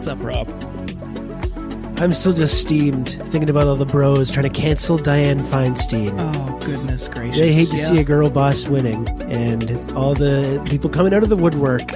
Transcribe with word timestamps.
What's 0.00 0.08
up, 0.08 0.24
Rob? 0.24 0.48
I'm 2.00 2.14
still 2.14 2.32
just 2.32 2.58
steamed 2.58 3.10
thinking 3.26 3.50
about 3.50 3.66
all 3.66 3.76
the 3.76 3.84
bros 3.84 4.30
trying 4.30 4.50
to 4.50 4.60
cancel 4.60 4.96
Dianne 4.98 5.42
Feinstein. 5.48 6.14
Oh 6.18 6.58
goodness 6.60 7.06
gracious! 7.06 7.38
They 7.38 7.52
hate 7.52 7.68
to 7.68 7.76
Yeah. 7.76 7.84
see 7.84 7.98
a 7.98 8.04
girl 8.04 8.30
boss 8.30 8.66
winning, 8.66 9.06
and 9.30 9.92
all 9.94 10.14
the 10.14 10.58
people 10.70 10.88
coming 10.88 11.12
out 11.12 11.22
of 11.22 11.28
the 11.28 11.36
woodwork 11.36 11.92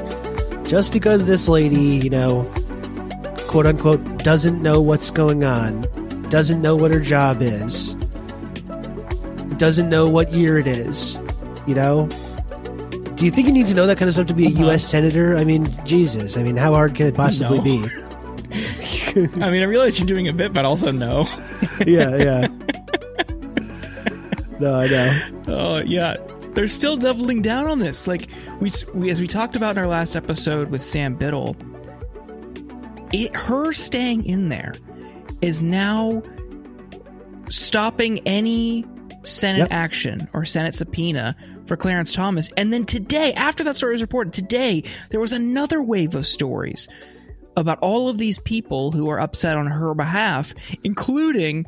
just 0.65 0.93
because 0.93 1.27
this 1.27 1.49
lady, 1.49 1.97
you 2.05 2.11
know, 2.11 2.43
quote 3.47 3.65
unquote, 3.65 4.19
doesn't 4.19 4.61
know 4.61 4.83
what's 4.83 5.11
going 5.11 5.43
on, 5.43 5.87
doesn't 6.29 6.61
know 6.61 6.77
what 6.77 6.91
her 6.91 7.01
job 7.01 7.41
is, 7.41 7.95
doesn't 9.57 9.89
know 9.89 10.07
what 10.11 10.31
year 10.31 10.59
it 10.59 10.67
is, 10.67 11.19
you 11.67 11.75
know. 11.75 12.07
Do 13.25 13.29
you 13.29 13.33
think 13.35 13.47
you 13.47 13.55
need 13.55 13.69
to 13.69 13.75
know 13.75 13.87
that 13.87 13.97
kind 13.97 14.07
of 14.07 14.13
stuff 14.13 14.27
to 14.27 14.35
be 14.35 14.45
a 14.45 14.49
Uh-huh. 14.51 14.65
U.S. 14.67 14.85
senator? 14.85 15.35
I 15.35 15.45
mean, 15.45 15.75
Jesus. 15.87 16.37
I 16.37 16.43
mean, 16.43 16.59
how 16.59 16.75
hard 16.75 16.95
can 16.95 17.07
it 17.07 17.15
possibly 17.15 17.57
No. 17.57 17.65
be? 17.65 17.79
I 19.41 19.51
mean, 19.51 19.63
I 19.63 19.65
realize 19.65 19.99
you're 19.99 20.07
doing 20.07 20.29
a 20.29 20.33
bit, 20.35 20.53
but 20.53 20.67
also 20.67 20.91
no. 20.93 21.27
yeah, 21.87 22.15
yeah. 22.19 22.49
No, 24.61 24.75
I 24.75 24.87
know. 24.89 25.21
Oh 25.49 25.77
yeah, 25.79 26.17
they're 26.53 26.69
still 26.69 26.99
doubling 26.99 27.41
down 27.41 27.67
on 27.67 27.79
this. 27.79 28.07
Like 28.07 28.29
we, 28.61 28.71
we 28.95 29.09
as 29.11 29.23
we 29.23 29.27
talked 29.27 29.57
about 29.57 29.71
in 29.71 29.79
our 29.79 29.89
last 29.89 30.17
episode 30.17 30.69
with 30.71 30.83
Sam 30.83 31.15
Biddle, 31.17 31.57
it 33.15 33.35
her 33.35 33.73
staying 33.73 34.27
in 34.27 34.51
there 34.51 34.75
is 35.41 35.63
now 35.63 36.23
stopping 37.49 38.19
any 38.27 38.85
Senate 39.23 39.61
Yep. 39.61 39.69
action 39.71 40.29
or 40.35 40.45
Senate 40.45 40.75
subpoena 40.75 41.35
for 41.67 41.77
Clarence 41.77 42.13
Thomas. 42.13 42.51
And 42.57 42.73
then 42.73 42.85
today, 42.85 43.33
after 43.35 43.65
that 43.65 43.77
story 43.77 43.93
was 43.93 44.03
reported, 44.03 44.33
today 44.33 44.85
there 45.11 45.21
was 45.21 45.33
another 45.33 45.83
wave 45.83 46.15
of 46.15 46.27
stories 46.27 46.89
about 47.57 47.79
all 47.81 48.09
of 48.09 48.19
these 48.19 48.39
people 48.41 48.93
who 48.93 49.09
are 49.11 49.21
upset 49.21 49.57
on 49.57 49.67
her 49.67 49.95
behalf, 49.95 50.55
including 50.83 51.67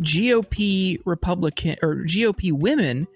GOP 0.00 1.00
Republican 1.04 1.76
or 1.82 1.96
GOP 1.96 2.52
women 2.52 3.08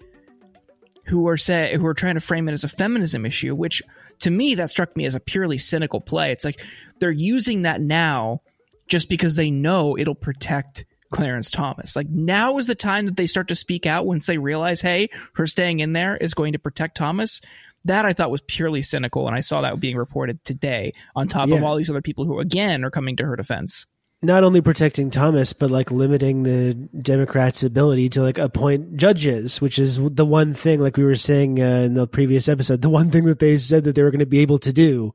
who 1.05 1.27
are 1.27 1.37
say 1.37 1.75
who 1.75 1.85
are 1.85 1.93
trying 1.93 2.15
to 2.15 2.21
frame 2.21 2.47
it 2.47 2.53
as 2.53 2.63
a 2.63 2.69
feminism 2.69 3.25
issue, 3.25 3.55
which 3.55 3.81
to 4.19 4.31
me 4.31 4.55
that 4.55 4.69
struck 4.69 4.95
me 4.95 5.05
as 5.05 5.15
a 5.15 5.19
purely 5.19 5.57
cynical 5.57 6.01
play. 6.01 6.31
It's 6.31 6.45
like 6.45 6.63
they're 6.99 7.11
using 7.11 7.63
that 7.63 7.81
now 7.81 8.41
just 8.87 9.09
because 9.09 9.35
they 9.35 9.51
know 9.51 9.97
it'll 9.97 10.15
protect 10.15 10.85
Clarence 11.13 11.51
Thomas. 11.51 11.95
Like 11.95 12.09
now 12.09 12.57
is 12.57 12.67
the 12.67 12.75
time 12.75 13.05
that 13.05 13.15
they 13.15 13.27
start 13.27 13.47
to 13.49 13.55
speak 13.55 13.85
out 13.85 14.07
once 14.07 14.25
they 14.25 14.39
realize, 14.39 14.81
hey, 14.81 15.09
her 15.35 15.45
staying 15.45 15.79
in 15.79 15.93
there 15.93 16.17
is 16.17 16.33
going 16.33 16.53
to 16.53 16.59
protect 16.59 16.97
Thomas. 16.97 17.39
That 17.85 18.05
I 18.05 18.13
thought 18.13 18.31
was 18.31 18.41
purely 18.41 18.81
cynical, 18.81 19.27
and 19.27 19.35
I 19.35 19.41
saw 19.41 19.61
that 19.61 19.79
being 19.79 19.97
reported 19.97 20.43
today. 20.43 20.93
On 21.15 21.27
top 21.27 21.51
of 21.51 21.63
all 21.63 21.75
these 21.75 21.89
other 21.89 22.01
people 22.01 22.25
who 22.25 22.39
again 22.39 22.83
are 22.83 22.89
coming 22.89 23.15
to 23.17 23.25
her 23.25 23.35
defense. 23.35 23.85
not 24.23 24.43
only 24.45 24.61
protecting 24.61 25.09
Thomas, 25.11 25.51
but 25.51 25.69
like 25.69 25.91
limiting 25.91 26.43
the 26.43 26.73
Democrats' 26.73 27.61
ability 27.61 28.09
to 28.09 28.21
like 28.23 28.37
appoint 28.37 28.95
judges, 28.95 29.59
which 29.59 29.77
is 29.77 29.99
the 30.01 30.25
one 30.25 30.53
thing, 30.53 30.79
like 30.79 30.95
we 30.95 31.03
were 31.03 31.15
saying 31.15 31.61
uh, 31.61 31.65
in 31.65 31.93
the 31.93 32.07
previous 32.07 32.47
episode, 32.47 32.81
the 32.81 32.89
one 32.89 33.11
thing 33.11 33.25
that 33.25 33.39
they 33.39 33.57
said 33.57 33.83
that 33.83 33.95
they 33.95 34.01
were 34.01 34.11
going 34.11 34.19
to 34.19 34.25
be 34.25 34.39
able 34.39 34.59
to 34.59 34.71
do 34.71 35.13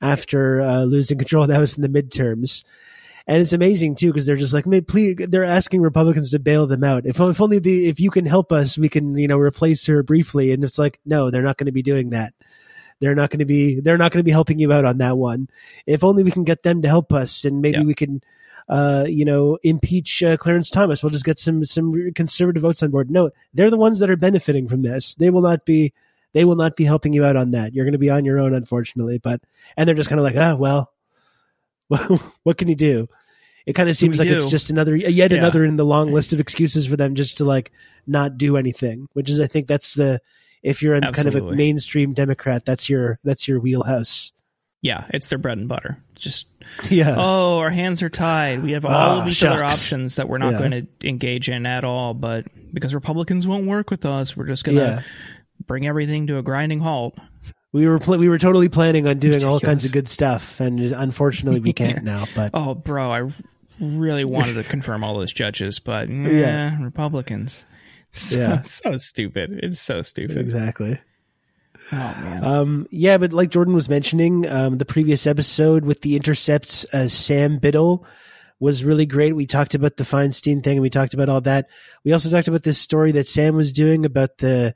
after 0.00 0.60
uh, 0.62 0.84
losing 0.84 1.18
control 1.18 1.42
of 1.42 1.48
the 1.48 1.56
House 1.56 1.76
in 1.76 1.82
the 1.82 2.02
midterms. 2.02 2.64
And 3.28 3.40
it's 3.40 3.52
amazing 3.52 3.96
too 3.96 4.08
because 4.12 4.24
they're 4.26 4.36
just 4.36 4.54
like, 4.54 4.66
"May 4.66 4.80
please." 4.80 5.16
They're 5.18 5.42
asking 5.44 5.80
Republicans 5.82 6.30
to 6.30 6.38
bail 6.38 6.66
them 6.68 6.84
out. 6.84 7.06
If, 7.06 7.18
if 7.18 7.40
only 7.40 7.58
the 7.58 7.88
if 7.88 7.98
you 7.98 8.10
can 8.10 8.24
help 8.24 8.52
us, 8.52 8.78
we 8.78 8.88
can 8.88 9.16
you 9.16 9.26
know 9.26 9.38
replace 9.38 9.84
her 9.86 10.02
briefly. 10.04 10.52
And 10.52 10.62
it's 10.62 10.78
like, 10.78 11.00
no, 11.04 11.30
they're 11.30 11.42
not 11.42 11.56
going 11.56 11.66
to 11.66 11.72
be 11.72 11.82
doing 11.82 12.10
that. 12.10 12.34
They're 13.00 13.16
not 13.16 13.30
going 13.30 13.40
to 13.40 13.44
be. 13.44 13.80
They're 13.80 13.98
not 13.98 14.12
going 14.12 14.20
to 14.20 14.24
be 14.24 14.30
helping 14.30 14.58
you 14.60 14.72
out 14.72 14.84
on 14.84 14.98
that 14.98 15.18
one. 15.18 15.48
If 15.86 16.04
only 16.04 16.22
we 16.22 16.30
can 16.30 16.44
get 16.44 16.62
them 16.62 16.82
to 16.82 16.88
help 16.88 17.12
us, 17.12 17.44
and 17.44 17.60
maybe 17.60 17.78
Yeah. 17.78 17.84
we 17.84 17.94
can, 17.94 18.22
uh, 18.68 19.06
you 19.08 19.24
know, 19.24 19.58
impeach 19.64 20.22
uh, 20.22 20.36
Clarence 20.36 20.70
Thomas. 20.70 21.02
We'll 21.02 21.10
just 21.10 21.24
get 21.24 21.38
some 21.40 21.64
some 21.64 22.12
conservative 22.14 22.62
votes 22.62 22.82
on 22.82 22.90
board. 22.92 23.10
No, 23.10 23.30
they're 23.52 23.70
the 23.70 23.76
ones 23.76 23.98
that 23.98 24.08
are 24.08 24.16
benefiting 24.16 24.68
from 24.68 24.82
this. 24.82 25.16
They 25.16 25.30
will 25.30 25.42
not 25.42 25.66
be. 25.66 25.92
They 26.32 26.44
will 26.44 26.56
not 26.56 26.76
be 26.76 26.84
helping 26.84 27.12
you 27.12 27.24
out 27.24 27.34
on 27.36 27.50
that. 27.50 27.74
You're 27.74 27.84
going 27.86 27.92
to 27.92 27.98
be 27.98 28.10
on 28.10 28.24
your 28.24 28.38
own, 28.38 28.54
unfortunately. 28.54 29.18
But 29.18 29.40
and 29.76 29.88
they're 29.88 29.96
just 29.96 30.08
kind 30.08 30.20
of 30.20 30.24
like, 30.24 30.36
ah, 30.36 30.54
well, 30.54 30.92
what 32.42 32.58
can 32.58 32.68
you 32.68 32.74
do? 32.76 33.08
It 33.66 33.72
kind 33.74 33.88
of 33.88 33.96
seems 33.96 34.18
like 34.20 34.28
it's 34.28 34.48
just 34.48 34.70
another, 34.70 34.94
yet 34.94 35.32
Yeah. 35.32 35.38
another 35.38 35.64
in 35.64 35.76
the 35.76 35.84
long 35.84 36.12
list 36.12 36.32
of 36.32 36.38
excuses 36.38 36.86
for 36.86 36.96
them 36.96 37.16
just 37.16 37.38
to 37.38 37.44
like 37.44 37.72
not 38.06 38.38
do 38.38 38.56
anything. 38.56 39.08
Which 39.14 39.28
is, 39.28 39.40
I 39.40 39.46
think, 39.48 39.66
that's 39.66 39.94
the 39.94 40.20
if 40.62 40.82
you're 40.82 40.94
a 40.94 41.00
kind 41.12 41.26
of 41.28 41.34
a 41.34 41.52
mainstream 41.52 42.12
Democrat, 42.12 42.64
that's 42.64 42.88
your 42.88 43.18
that's 43.24 43.48
your 43.48 43.58
wheelhouse. 43.60 44.32
Yeah, 44.82 45.04
it's 45.10 45.28
their 45.30 45.38
bread 45.38 45.58
and 45.58 45.68
butter. 45.68 45.98
Just 46.14 46.46
Yeah, 46.90 47.14
oh, 47.18 47.58
our 47.58 47.70
hands 47.70 48.02
are 48.04 48.08
tied. 48.08 48.62
We 48.62 48.72
have 48.72 48.84
all 48.84 48.92
Ah, 48.92 49.18
of 49.20 49.24
these 49.24 49.42
other 49.42 49.64
options 49.64 50.14
that 50.16 50.28
we're 50.28 50.38
not 50.38 50.52
Yeah. 50.52 50.58
going 50.58 50.70
to 50.70 51.08
engage 51.08 51.48
in 51.48 51.66
at 51.66 51.82
all. 51.82 52.14
But 52.14 52.44
because 52.72 52.94
Republicans 52.94 53.48
won't 53.48 53.66
work 53.66 53.90
with 53.90 54.06
us, 54.06 54.36
we're 54.36 54.46
just 54.46 54.64
going 54.64 54.76
to 54.78 54.84
yeah. 54.84 55.02
bring 55.66 55.86
everything 55.88 56.28
to 56.28 56.38
a 56.38 56.42
grinding 56.42 56.80
halt. 56.80 57.18
We 57.72 57.86
were 57.86 57.98
pl- 57.98 58.18
we 58.18 58.28
were 58.28 58.38
totally 58.38 58.68
planning 58.68 59.06
on 59.06 59.18
doing 59.18 59.44
all 59.44 59.60
kinds 59.60 59.84
of 59.84 59.92
good 59.92 60.08
stuff, 60.08 60.60
and 60.60 60.80
unfortunately, 60.80 61.60
we 61.60 61.72
can't 61.72 62.02
now. 62.04 62.26
But 62.34 62.52
Oh, 62.54 62.74
bro, 62.74 63.10
I 63.10 63.28
really 63.80 64.24
wanted 64.24 64.54
to 64.54 64.64
confirm 64.64 65.04
all 65.04 65.18
those 65.18 65.32
judges, 65.32 65.78
but 65.78 66.08
yeah, 66.08 66.28
Yeah. 66.30 66.82
Republicans. 66.82 67.64
So, 68.12 68.38
Yeah. 68.38 68.60
so 68.62 68.96
stupid. 68.96 69.60
It's 69.62 69.80
so 69.80 70.00
stupid. 70.02 70.38
exactly. 70.38 70.98
Oh 71.92 71.96
man. 71.96 72.44
Um, 72.44 72.86
yeah, 72.90 73.18
but 73.18 73.32
like 73.32 73.50
Jordan 73.50 73.74
was 73.74 73.88
mentioning, 73.88 74.48
um, 74.48 74.78
the 74.78 74.84
previous 74.84 75.26
episode 75.26 75.84
with 75.84 76.00
the 76.00 76.16
Intercept's, 76.16 76.84
uh, 76.92 77.08
Sam 77.08 77.58
Biddle 77.58 78.06
was 78.58 78.82
really 78.84 79.06
great. 79.06 79.36
We 79.36 79.46
talked 79.46 79.74
about 79.74 79.96
the 79.96 80.04
Feinstein 80.04 80.64
thing 80.64 80.78
and 80.78 80.82
we 80.82 80.90
talked 80.90 81.14
about 81.14 81.28
all 81.28 81.42
that. 81.42 81.68
We 82.04 82.12
also 82.12 82.30
talked 82.30 82.48
about 82.48 82.62
this 82.64 82.78
story 82.78 83.12
that 83.12 83.26
Sam 83.26 83.54
was 83.54 83.70
doing 83.72 84.04
about 84.06 84.38
the 84.38 84.74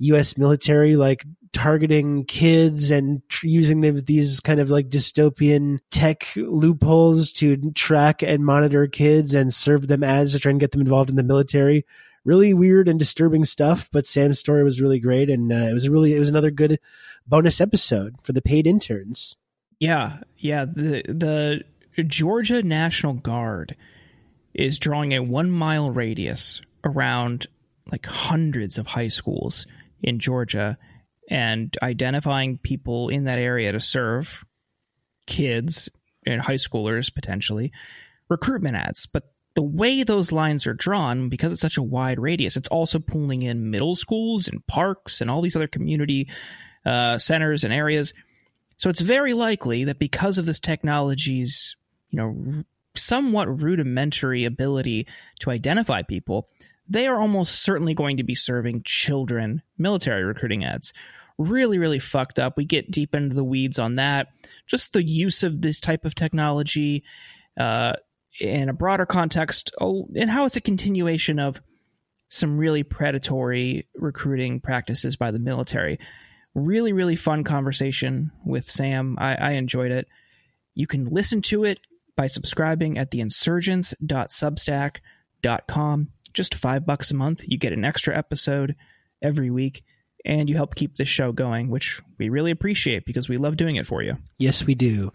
U.S. 0.00 0.36
military, 0.36 0.96
like 0.96 1.24
targeting 1.52 2.24
kids 2.24 2.90
and 2.90 3.28
tr- 3.28 3.46
using 3.46 3.80
these 3.80 4.40
kind 4.40 4.60
of 4.60 4.70
like 4.70 4.88
dystopian 4.88 5.78
tech 5.90 6.26
loopholes 6.36 7.32
to 7.32 7.72
track 7.72 8.22
and 8.22 8.44
monitor 8.44 8.86
kids 8.86 9.34
and 9.34 9.52
serve 9.52 9.88
them 9.88 10.04
as 10.04 10.32
to 10.32 10.38
try 10.38 10.50
and 10.50 10.60
get 10.60 10.70
them 10.70 10.80
involved 10.80 11.10
in 11.10 11.16
the 11.16 11.22
military 11.22 11.84
really 12.24 12.54
weird 12.54 12.88
and 12.88 12.98
disturbing 12.98 13.44
stuff. 13.44 13.88
But 13.92 14.06
Sam's 14.06 14.38
story 14.38 14.62
was 14.62 14.80
really 14.80 15.00
great, 15.00 15.30
and 15.30 15.52
uh, 15.52 15.56
it 15.56 15.74
was 15.74 15.88
really 15.88 16.14
it 16.14 16.18
was 16.18 16.30
another 16.30 16.50
good 16.50 16.78
bonus 17.26 17.60
episode 17.60 18.16
for 18.22 18.32
the 18.32 18.42
paid 18.42 18.66
interns. 18.66 19.36
Yeah, 19.78 20.18
yeah. 20.36 20.64
The 20.64 21.02
the 21.96 22.02
Georgia 22.04 22.62
National 22.62 23.14
Guard 23.14 23.76
is 24.54 24.78
drawing 24.78 25.12
a 25.12 25.22
one 25.22 25.50
mile 25.50 25.90
radius 25.90 26.60
around 26.84 27.46
like 27.90 28.06
hundreds 28.06 28.78
of 28.78 28.86
high 28.86 29.08
schools 29.08 29.66
in 30.02 30.18
Georgia 30.18 30.78
and 31.30 31.74
identifying 31.82 32.58
people 32.58 33.08
in 33.08 33.24
that 33.24 33.38
area 33.38 33.72
to 33.72 33.80
serve 33.80 34.44
kids 35.26 35.88
and 36.26 36.42
high 36.42 36.54
schoolers 36.54 37.14
potentially 37.14 37.72
recruitment 38.28 38.76
ads. 38.76 39.06
But 39.06 39.32
the 39.54 39.62
way 39.62 40.02
those 40.02 40.32
lines 40.32 40.66
are 40.66 40.74
drawn, 40.74 41.28
because 41.28 41.52
it's 41.52 41.62
such 41.62 41.76
a 41.76 41.82
wide 41.82 42.18
radius, 42.18 42.56
it's 42.56 42.68
also 42.68 42.98
pulling 42.98 43.42
in 43.42 43.70
middle 43.70 43.94
schools 43.94 44.48
and 44.48 44.66
parks 44.66 45.20
and 45.20 45.30
all 45.30 45.40
these 45.40 45.56
other 45.56 45.68
community 45.68 46.28
uh, 46.84 47.18
centers 47.18 47.64
and 47.64 47.72
areas. 47.72 48.12
So 48.76 48.90
it's 48.90 49.00
very 49.00 49.34
likely 49.34 49.84
that 49.84 49.98
because 49.98 50.38
of 50.38 50.46
this 50.46 50.60
technology's, 50.60 51.76
you 52.10 52.16
know, 52.16 52.64
somewhat 52.96 53.60
rudimentary 53.60 54.44
ability 54.44 55.06
to 55.40 55.50
identify 55.50 56.02
people, 56.02 56.48
they 56.88 57.06
are 57.06 57.20
almost 57.20 57.62
certainly 57.62 57.94
going 57.94 58.16
to 58.16 58.24
be 58.24 58.34
serving 58.34 58.82
children 58.84 59.62
military 59.78 60.24
recruiting 60.24 60.64
ads. 60.64 60.92
Really, 61.40 61.78
really 61.78 61.98
fucked 61.98 62.38
up. 62.38 62.56
We 62.58 62.66
get 62.66 62.90
deep 62.90 63.14
into 63.14 63.34
the 63.34 63.42
weeds 63.42 63.78
on 63.78 63.96
that. 63.96 64.26
Just 64.66 64.92
the 64.92 65.02
use 65.02 65.42
of 65.42 65.62
this 65.62 65.80
type 65.80 66.04
of 66.04 66.14
technology 66.14 67.02
uh, 67.58 67.94
in 68.38 68.68
a 68.68 68.74
broader 68.74 69.06
context, 69.06 69.72
and 69.80 70.28
how 70.28 70.44
it's 70.44 70.56
a 70.56 70.60
continuation 70.60 71.38
of 71.38 71.62
some 72.28 72.58
really 72.58 72.82
predatory 72.82 73.88
recruiting 73.94 74.60
practices 74.60 75.16
by 75.16 75.30
the 75.30 75.38
military. 75.38 75.98
Really 76.54 76.92
really 76.92 77.16
fun 77.16 77.42
conversation 77.42 78.32
with 78.44 78.64
sam. 78.64 79.16
I, 79.18 79.34
I 79.36 79.52
enjoyed 79.52 79.92
it. 79.92 80.08
You 80.74 80.86
can 80.86 81.06
listen 81.06 81.40
to 81.42 81.64
it 81.64 81.78
by 82.16 82.26
subscribing 82.26 82.98
at 82.98 83.10
theinsurgents.substack.com 83.10 86.08
just 86.32 86.54
five 86.54 86.86
bucks 86.86 87.10
a 87.10 87.14
month. 87.14 87.42
You 87.46 87.58
get 87.58 87.72
an 87.72 87.84
extra 87.84 88.16
episode 88.16 88.76
every 89.22 89.50
week 89.50 89.82
and 90.24 90.48
you 90.48 90.56
help 90.56 90.74
keep 90.74 90.96
this 90.96 91.08
show 91.08 91.32
going 91.32 91.68
which 91.68 92.00
we 92.18 92.28
really 92.28 92.50
appreciate 92.50 93.04
because 93.04 93.28
we 93.28 93.36
love 93.36 93.56
doing 93.56 93.76
it 93.76 93.86
for 93.86 94.02
you 94.02 94.16
Yes, 94.38 94.64
we 94.64 94.74
do. 94.74 95.12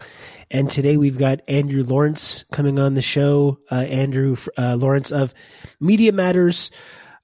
And 0.52 0.70
today 0.70 0.96
we've 0.96 1.18
got 1.18 1.40
Andrew 1.48 1.82
Lawrence 1.82 2.44
coming 2.52 2.78
on 2.78 2.94
the 2.94 3.02
show. 3.02 3.58
Uh, 3.70 3.86
Andrew 3.88 4.36
uh, 4.56 4.76
Lawrence 4.76 5.10
of 5.10 5.34
Media 5.80 6.12
Matters. 6.12 6.70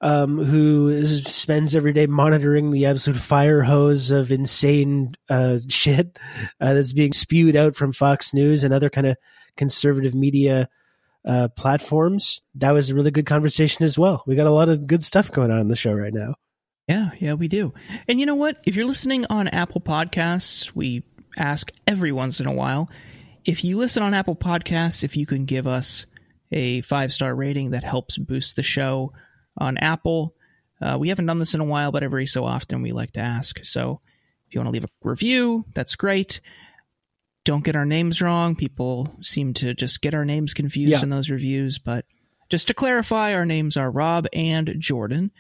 um, 0.01 0.45
who 0.45 0.89
is, 0.89 1.25
spends 1.27 1.77
every 1.77 1.93
day 1.93 2.07
monitoring 2.07 2.73
the 2.73 2.87
absolute 2.87 3.21
fire 3.21 3.63
hose 3.63 4.11
of 4.11 4.33
insane 4.33 5.15
uh, 5.31 5.59
shit 5.69 6.19
uh, 6.61 6.75
that's 6.75 6.93
being 6.93 7.13
spewed 7.13 7.55
out 7.55 7.77
from 7.77 7.93
Fox 7.93 8.35
News 8.35 8.65
and 8.65 8.75
other 8.75 8.91
kind 8.91 9.07
of 9.07 9.17
conservative 9.57 10.13
media 10.13 10.69
uh, 11.25 11.47
platforms. 11.57 12.41
That 12.57 12.73
was 12.73 12.91
a 12.91 12.97
really 12.97 13.13
good 13.13 13.27
conversation 13.27 13.85
as 13.85 13.97
well. 13.97 14.25
We 14.27 14.35
got 14.35 14.49
a 14.49 14.51
lot 14.51 14.69
of 14.69 14.89
good 14.89 15.05
stuff 15.05 15.31
going 15.31 15.53
on 15.53 15.61
in 15.61 15.69
the 15.69 15.77
show 15.77 15.93
right 15.93 16.13
now. 16.13 16.35
Yeah, 16.89 17.11
yeah, 17.21 17.35
we 17.35 17.49
do. 17.49 17.73
And 18.09 18.19
you 18.21 18.27
know 18.27 18.35
what? 18.35 18.61
If 18.67 18.75
you're 18.77 18.87
listening 18.87 19.25
on 19.31 19.49
Apple 19.49 19.81
Podcasts, 19.81 20.73
we 20.75 21.05
ask 21.39 21.71
every 21.87 22.13
once 22.13 22.41
in 22.41 22.47
a 22.47 22.53
while 22.53 22.91
if 23.45 23.65
you 23.65 23.77
listen 23.77 24.03
on 24.03 24.15
Apple 24.15 24.37
Podcasts, 24.37 25.03
if 25.03 25.17
you 25.17 25.27
can 25.27 25.45
give 25.47 25.67
us 25.67 26.07
a 26.53 26.81
five 26.83 27.13
star 27.13 27.35
rating 27.35 27.71
that 27.71 27.83
helps 27.83 28.19
boost 28.19 28.57
the 28.57 28.63
show 28.63 29.13
on 29.59 29.79
Apple. 29.79 30.35
Uh, 30.81 30.97
we 30.99 31.09
haven't 31.09 31.27
done 31.27 31.39
this 31.39 31.55
in 31.55 31.61
a 31.61 31.65
while, 31.65 31.91
but 31.93 32.03
every 32.03 32.27
so 32.27 32.45
often 32.45 32.83
we 32.83 32.93
like 32.93 33.13
to 33.13 33.21
ask. 33.21 33.59
So 33.65 34.01
if 34.47 34.55
you 34.55 34.61
want 34.61 34.69
to 34.69 34.73
leave 34.73 34.85
a 34.85 34.89
review, 35.03 35.65
that's 35.75 35.97
great. 35.97 36.41
Don't 37.45 37.65
get 37.65 37.75
our 37.77 37.87
names 37.87 38.21
wrong. 38.23 38.55
People 38.55 39.13
seem 39.23 39.55
to 39.55 39.75
just 39.75 40.03
get 40.03 40.15
our 40.15 40.25
names 40.25 40.55
confused 40.55 40.91
Yeah. 40.93 41.03
in 41.03 41.11
those 41.11 41.31
reviews. 41.31 41.79
But 41.79 42.05
just 42.49 42.69
to 42.69 42.75
clarify, 42.75 43.35
our 43.35 43.47
names 43.47 43.77
are 43.77 43.91
Rob 43.91 44.27
and 44.33 44.75
Jordan. 44.79 45.33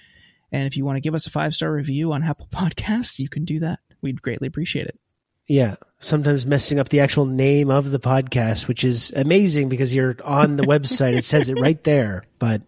And 0.53 0.67
if 0.67 0.77
you 0.77 0.85
want 0.85 0.97
to 0.97 1.01
give 1.01 1.15
us 1.15 1.27
a 1.27 1.31
five 1.31 1.55
star 1.55 1.73
review 1.73 2.13
on 2.13 2.23
Apple 2.23 2.47
Podcasts, 2.53 3.19
you 3.19 3.29
can 3.29 3.45
do 3.45 3.59
that. 3.61 3.81
We'd 4.01 4.23
greatly 4.23 4.49
appreciate 4.49 4.87
it. 4.87 4.99
Yeah, 5.49 5.75
sometimes 5.99 6.47
messing 6.47 6.79
up 6.79 6.89
the 6.89 7.01
actual 7.01 7.27
name 7.27 7.71
of 7.71 7.91
the 7.91 7.99
podcast, 7.99 8.69
which 8.69 8.85
is 8.85 9.13
amazing 9.17 9.69
because 9.69 9.93
you're 9.95 10.17
on 10.25 10.57
the 10.57 10.63
website. 10.63 11.15
It 11.15 11.25
says 11.25 11.49
it 11.49 11.59
right 11.59 11.83
there, 11.85 12.25
but 12.39 12.63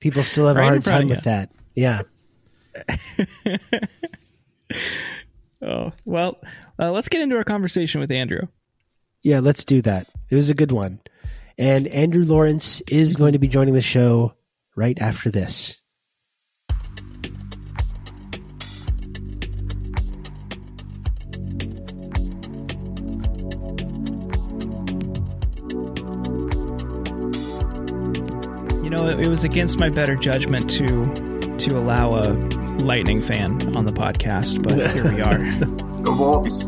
people 0.00 0.22
still 0.22 0.46
have 0.46 0.56
Right 0.56 0.64
a 0.64 0.68
hard 0.68 0.84
time 0.84 1.08
with 1.08 1.24
that. 1.24 1.50
Yeah. 1.74 2.02
Oh, 5.62 5.92
well, 6.04 6.38
uh, 6.78 6.92
let's 6.92 7.08
get 7.08 7.22
into 7.22 7.36
our 7.36 7.44
conversation 7.44 8.00
with 8.00 8.12
Andrew. 8.12 8.42
Yeah, 9.22 9.40
let's 9.40 9.64
do 9.64 9.82
that. 9.82 10.08
It 10.30 10.36
was 10.36 10.50
a 10.50 10.54
good 10.54 10.70
one. 10.70 11.00
And 11.58 11.86
Andrew 11.88 12.24
Lawrence 12.24 12.82
is 12.82 13.16
going 13.16 13.32
to 13.32 13.38
be 13.38 13.48
joining 13.48 13.74
the 13.74 13.80
show 13.80 14.34
right 14.76 14.98
after 15.00 15.30
this. 15.30 15.80
Know, 28.96 29.08
it, 29.08 29.20
it 29.20 29.28
was 29.28 29.44
against 29.44 29.78
my 29.78 29.88
better 29.88 30.16
judgment 30.16 30.68
to 30.70 31.06
to 31.58 31.78
allow 31.78 32.14
a 32.14 32.32
lightning 32.82 33.20
fan 33.20 33.74
on 33.76 33.86
the 33.86 33.92
podcast, 33.92 34.62
but 34.62 34.90
here 34.92 35.04
we 35.10 35.20
are. 35.22 36.02
Go 36.02 36.16
Bolts. 36.16 36.64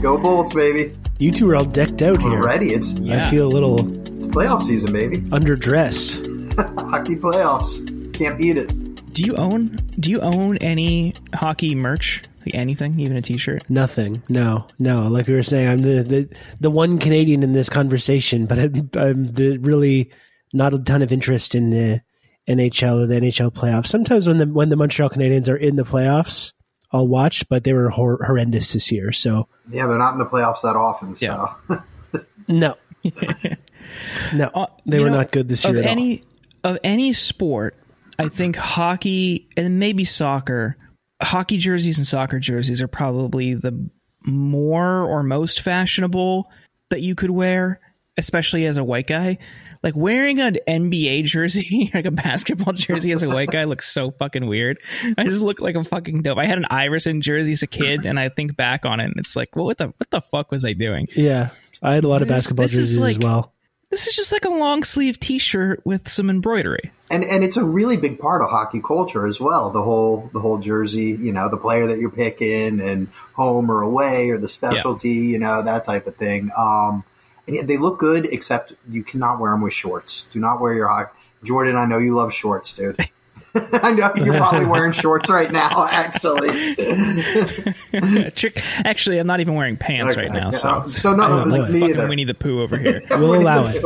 Go 0.00 0.18
Bolts, 0.18 0.54
baby. 0.54 0.94
You 1.18 1.30
two 1.32 1.50
are 1.50 1.56
all 1.56 1.64
decked 1.64 2.02
out 2.02 2.20
here. 2.20 2.42
ready. 2.42 2.70
It's 2.70 2.94
Yeah. 2.98 3.26
I 3.26 3.30
feel 3.30 3.46
a 3.46 3.52
little 3.52 3.78
playoff 3.78 4.62
season, 4.62 4.92
baby. 4.92 5.18
underdressed. 5.18 6.26
Hockey 6.90 7.16
playoffs. 7.16 8.12
Can't 8.14 8.38
beat 8.38 8.56
it. 8.56 9.12
Do 9.12 9.22
you 9.22 9.36
own 9.36 9.76
Do 9.98 10.10
you 10.10 10.20
own 10.20 10.56
any 10.58 11.14
hockey 11.34 11.74
merch? 11.74 12.22
Like 12.46 12.54
anything, 12.54 12.98
even 12.98 13.16
a 13.18 13.22
T-shirt? 13.22 13.68
Nothing. 13.68 14.22
No, 14.30 14.66
no. 14.78 15.08
Like 15.08 15.26
we 15.26 15.34
were 15.34 15.42
saying, 15.42 15.68
I'm 15.68 15.82
the 15.82 16.02
the, 16.02 16.28
the 16.58 16.70
one 16.70 16.98
Canadian 16.98 17.42
in 17.42 17.52
this 17.52 17.68
conversation, 17.68 18.46
but 18.46 18.58
I'm, 18.58 18.90
I'm 18.94 19.26
the, 19.26 19.58
really 19.58 20.10
not 20.52 20.74
a 20.74 20.78
ton 20.78 21.02
of 21.02 21.12
interest 21.12 21.54
in 21.54 21.70
the 21.70 22.00
NHL 22.48 23.02
or 23.02 23.06
the 23.06 23.14
NHL 23.14 23.52
playoffs. 23.52 23.86
Sometimes 23.86 24.26
when 24.26 24.38
the 24.38 24.46
when 24.46 24.68
the 24.68 24.76
Montreal 24.76 25.10
Canadiens 25.10 25.48
are 25.48 25.56
in 25.56 25.76
the 25.76 25.84
playoffs, 25.84 26.52
I'll 26.92 27.06
watch, 27.06 27.48
but 27.48 27.64
they 27.64 27.72
were 27.72 27.90
hor- 27.90 28.24
horrendous 28.24 28.72
this 28.72 28.90
year. 28.90 29.12
So 29.12 29.48
Yeah, 29.70 29.86
they're 29.86 29.98
not 29.98 30.12
in 30.12 30.18
the 30.18 30.26
playoffs 30.26 30.62
that 30.62 30.76
often. 30.76 31.14
So 31.14 31.50
no, 32.48 32.76
no, 34.34 34.50
Uh, 34.54 34.66
they 34.86 35.00
were 35.00 35.10
know, 35.10 35.18
not 35.18 35.32
good 35.32 35.48
this 35.48 35.64
year 35.64 35.78
of 35.78 35.84
at 35.84 35.86
any 35.86 36.24
of 36.64 36.78
any 36.82 37.12
sport, 37.12 37.76
I 38.18 38.28
think 38.28 38.56
hockey 38.56 39.48
and 39.56 39.78
maybe 39.78 40.04
soccer, 40.04 40.76
hockey 41.22 41.56
jerseys 41.56 41.98
and 41.98 42.06
soccer 42.06 42.38
jerseys 42.38 42.82
are 42.82 42.88
probably 42.88 43.54
the 43.54 43.88
more 44.26 45.02
or 45.04 45.22
most 45.22 45.62
fashionable 45.62 46.50
that 46.90 47.00
you 47.00 47.14
could 47.14 47.30
wear, 47.30 47.80
especially 48.16 48.66
as 48.66 48.76
a 48.76 48.84
white 48.84 49.06
guy. 49.06 49.38
Like 49.82 49.96
wearing 49.96 50.40
an 50.40 50.58
NBA 50.68 51.24
jersey, 51.24 51.90
like 51.94 52.04
a 52.04 52.10
basketball 52.10 52.74
jersey 52.74 53.12
as 53.12 53.22
a 53.22 53.28
white 53.28 53.48
guy 53.50 53.64
looks 53.64 53.90
so 53.90 54.10
fucking 54.10 54.46
weird. 54.46 54.78
I 55.16 55.24
just 55.24 55.42
look 55.42 55.60
like 55.60 55.74
a 55.74 55.84
fucking 55.84 56.22
dope. 56.22 56.36
I 56.38 56.44
had 56.44 56.58
an 56.58 56.66
Iverson 56.70 57.22
jersey 57.22 57.52
as 57.52 57.62
a 57.62 57.66
kid 57.66 58.04
and 58.04 58.18
I 58.20 58.28
think 58.28 58.56
back 58.56 58.84
on 58.84 59.00
it 59.00 59.04
and 59.06 59.14
it's 59.16 59.34
like, 59.36 59.56
well, 59.56 59.64
what 59.64 59.78
the 59.78 59.86
what 59.88 60.10
the 60.10 60.20
fuck 60.20 60.50
was 60.50 60.64
I 60.64 60.74
doing? 60.74 61.08
Yeah, 61.16 61.48
I 61.82 61.94
had 61.94 62.04
a 62.04 62.08
lot 62.08 62.20
of 62.22 62.28
This- 62.28 62.36
basketball 62.36 62.64
this 62.64 62.76
is 62.76 62.96
jerseys 62.98 63.16
as 63.16 63.18
well. 63.24 63.54
This 63.90 64.06
is 64.06 64.14
just 64.14 64.30
like 64.30 64.44
a 64.44 64.50
long 64.50 64.84
sleeve 64.84 65.18
t-shirt 65.18 65.80
with 65.84 66.08
some 66.08 66.30
embroidery. 66.30 66.92
and 67.10 67.24
and 67.24 67.42
it's 67.42 67.56
a 67.56 67.64
really 67.64 67.96
big 67.96 68.20
part 68.20 68.40
of 68.40 68.48
hockey 68.48 68.80
culture 68.80 69.26
as 69.26 69.40
well. 69.40 69.70
The 69.70 69.82
whole 69.82 70.30
the 70.32 70.38
whole 70.38 70.58
jersey, 70.58 71.16
you 71.20 71.32
know, 71.32 71.48
the 71.48 71.56
player 71.56 71.88
that 71.88 71.98
you're 71.98 72.08
picking, 72.12 72.80
and 72.80 73.08
home 73.34 73.68
or 73.68 73.82
away, 73.82 74.30
or 74.30 74.38
the 74.38 74.48
specialty, 74.48 75.08
you 75.32 75.40
know, 75.40 75.62
that 75.64 75.84
type 75.86 76.06
of 76.06 76.14
thing. 76.14 76.50
Um, 76.56 77.02
and 77.50 77.56
yeah, 77.56 77.64
they 77.64 77.76
look 77.78 77.98
good, 77.98 78.26
except 78.26 78.74
you 78.88 79.02
cannot 79.02 79.40
wear 79.40 79.50
them 79.50 79.60
with 79.60 79.72
shorts. 79.72 80.28
Do 80.32 80.38
not 80.38 80.60
wear 80.60 80.72
your 80.72 80.86
hockey. 80.86 81.12
Jordan, 81.42 81.74
I 81.74 81.84
know 81.84 81.98
you 81.98 82.14
love 82.14 82.32
shorts, 82.32 82.74
dude. 82.74 82.96
I 83.54 83.90
know 83.90 84.12
you're 84.14 84.36
probably 84.36 84.66
wearing 84.66 84.92
shorts 84.92 85.28
right 85.28 85.50
now, 85.50 85.88
actually. 85.90 86.76
Trick. 88.30 88.62
Actually, 88.84 89.18
I'm 89.18 89.26
not 89.26 89.40
even 89.40 89.54
wearing 89.54 89.76
pants 89.76 90.16
right 90.16 90.30
now, 90.30 90.52
so 90.52 90.68
Uh, 90.68 90.84
so 90.84 91.12
no, 91.16 91.24
I 91.24 91.28
don't 91.28 91.48
no, 91.48 91.56
know. 91.56 91.66
me 91.66 91.80
fucking 91.80 91.96
either. 91.96 92.08
Winnie 92.08 92.22
the 92.24 92.34
Pooh 92.34 92.62
over 92.62 92.78
here. 92.84 93.02
We'll 93.10 93.34
allow 93.40 93.64
it. 93.66 93.82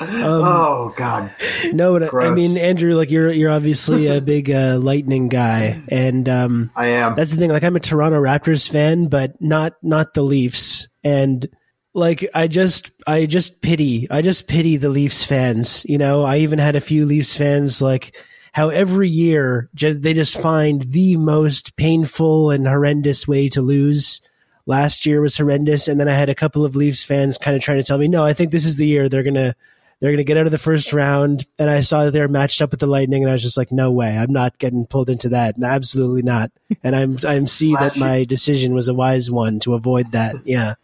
Oh 0.00 0.92
God, 0.96 1.30
No, 1.72 1.98
but 1.98 2.14
I- 2.14 2.26
I 2.26 2.30
mean, 2.34 2.56
Andrew, 2.58 2.94
like 2.94 3.10
you're 3.10 3.30
you're 3.30 3.50
obviously 3.50 4.06
a 4.08 4.20
big 4.20 4.50
uh, 4.50 4.78
Lightning 4.80 5.28
guy, 5.28 5.82
and 5.88 6.28
um, 6.28 6.70
I 6.76 6.88
am. 6.88 7.14
That's 7.14 7.30
the 7.30 7.36
thing. 7.36 7.50
Like 7.50 7.64
I'm 7.64 7.76
a 7.76 7.80
Toronto 7.80 8.20
Raptors 8.20 8.70
fan, 8.70 9.06
but 9.06 9.40
not 9.40 9.74
not 9.82 10.14
the 10.14 10.22
Leafs. 10.22 10.88
And 11.04 11.48
like 11.94 12.28
I 12.34 12.46
just 12.46 12.90
I 13.06 13.26
just 13.26 13.60
pity 13.62 14.06
I 14.10 14.22
just 14.22 14.48
pity 14.48 14.76
the 14.76 14.88
Leafs 14.90 15.24
fans. 15.24 15.84
You 15.88 15.98
know, 15.98 16.22
I 16.24 16.38
even 16.38 16.58
had 16.58 16.76
a 16.76 16.80
few 16.80 17.06
Leafs 17.06 17.36
fans 17.36 17.80
like 17.80 18.16
how 18.52 18.70
every 18.70 19.08
year 19.08 19.68
they 19.74 20.14
just 20.14 20.40
find 20.40 20.82
the 20.82 21.16
most 21.16 21.76
painful 21.76 22.50
and 22.50 22.66
horrendous 22.66 23.28
way 23.28 23.48
to 23.50 23.60
lose. 23.62 24.20
Last 24.68 25.06
year 25.06 25.20
was 25.20 25.36
horrendous, 25.36 25.86
and 25.86 26.00
then 26.00 26.08
I 26.08 26.14
had 26.14 26.28
a 26.28 26.34
couple 26.34 26.64
of 26.64 26.74
Leafs 26.74 27.04
fans 27.04 27.38
kind 27.38 27.56
of 27.56 27.62
trying 27.62 27.76
to 27.76 27.84
tell 27.84 27.98
me, 27.98 28.08
no, 28.08 28.24
I 28.24 28.32
think 28.32 28.50
this 28.50 28.66
is 28.66 28.74
the 28.76 28.86
year 28.86 29.08
they're 29.08 29.22
gonna 29.22 29.54
they're 30.00 30.10
going 30.10 30.18
to 30.18 30.24
get 30.24 30.36
out 30.36 30.46
of 30.46 30.52
the 30.52 30.58
first 30.58 30.92
round. 30.92 31.46
And 31.58 31.70
I 31.70 31.80
saw 31.80 32.04
that 32.04 32.10
they 32.10 32.20
were 32.20 32.28
matched 32.28 32.60
up 32.60 32.70
with 32.70 32.80
the 32.80 32.86
Lightning, 32.86 33.22
and 33.22 33.30
I 33.30 33.32
was 33.34 33.42
just 33.42 33.56
like, 33.56 33.72
no 33.72 33.90
way, 33.90 34.16
I'm 34.16 34.32
not 34.32 34.58
getting 34.58 34.86
pulled 34.86 35.08
into 35.08 35.30
that. 35.30 35.54
Absolutely 35.62 36.22
not. 36.22 36.50
And 36.82 36.94
I'm 36.94 37.16
I'm 37.26 37.46
see 37.46 37.74
that 37.74 37.96
my 37.96 38.24
decision 38.24 38.74
was 38.74 38.88
a 38.88 38.94
wise 38.94 39.30
one 39.30 39.60
to 39.60 39.74
avoid 39.74 40.12
that. 40.12 40.36
Yeah, 40.44 40.74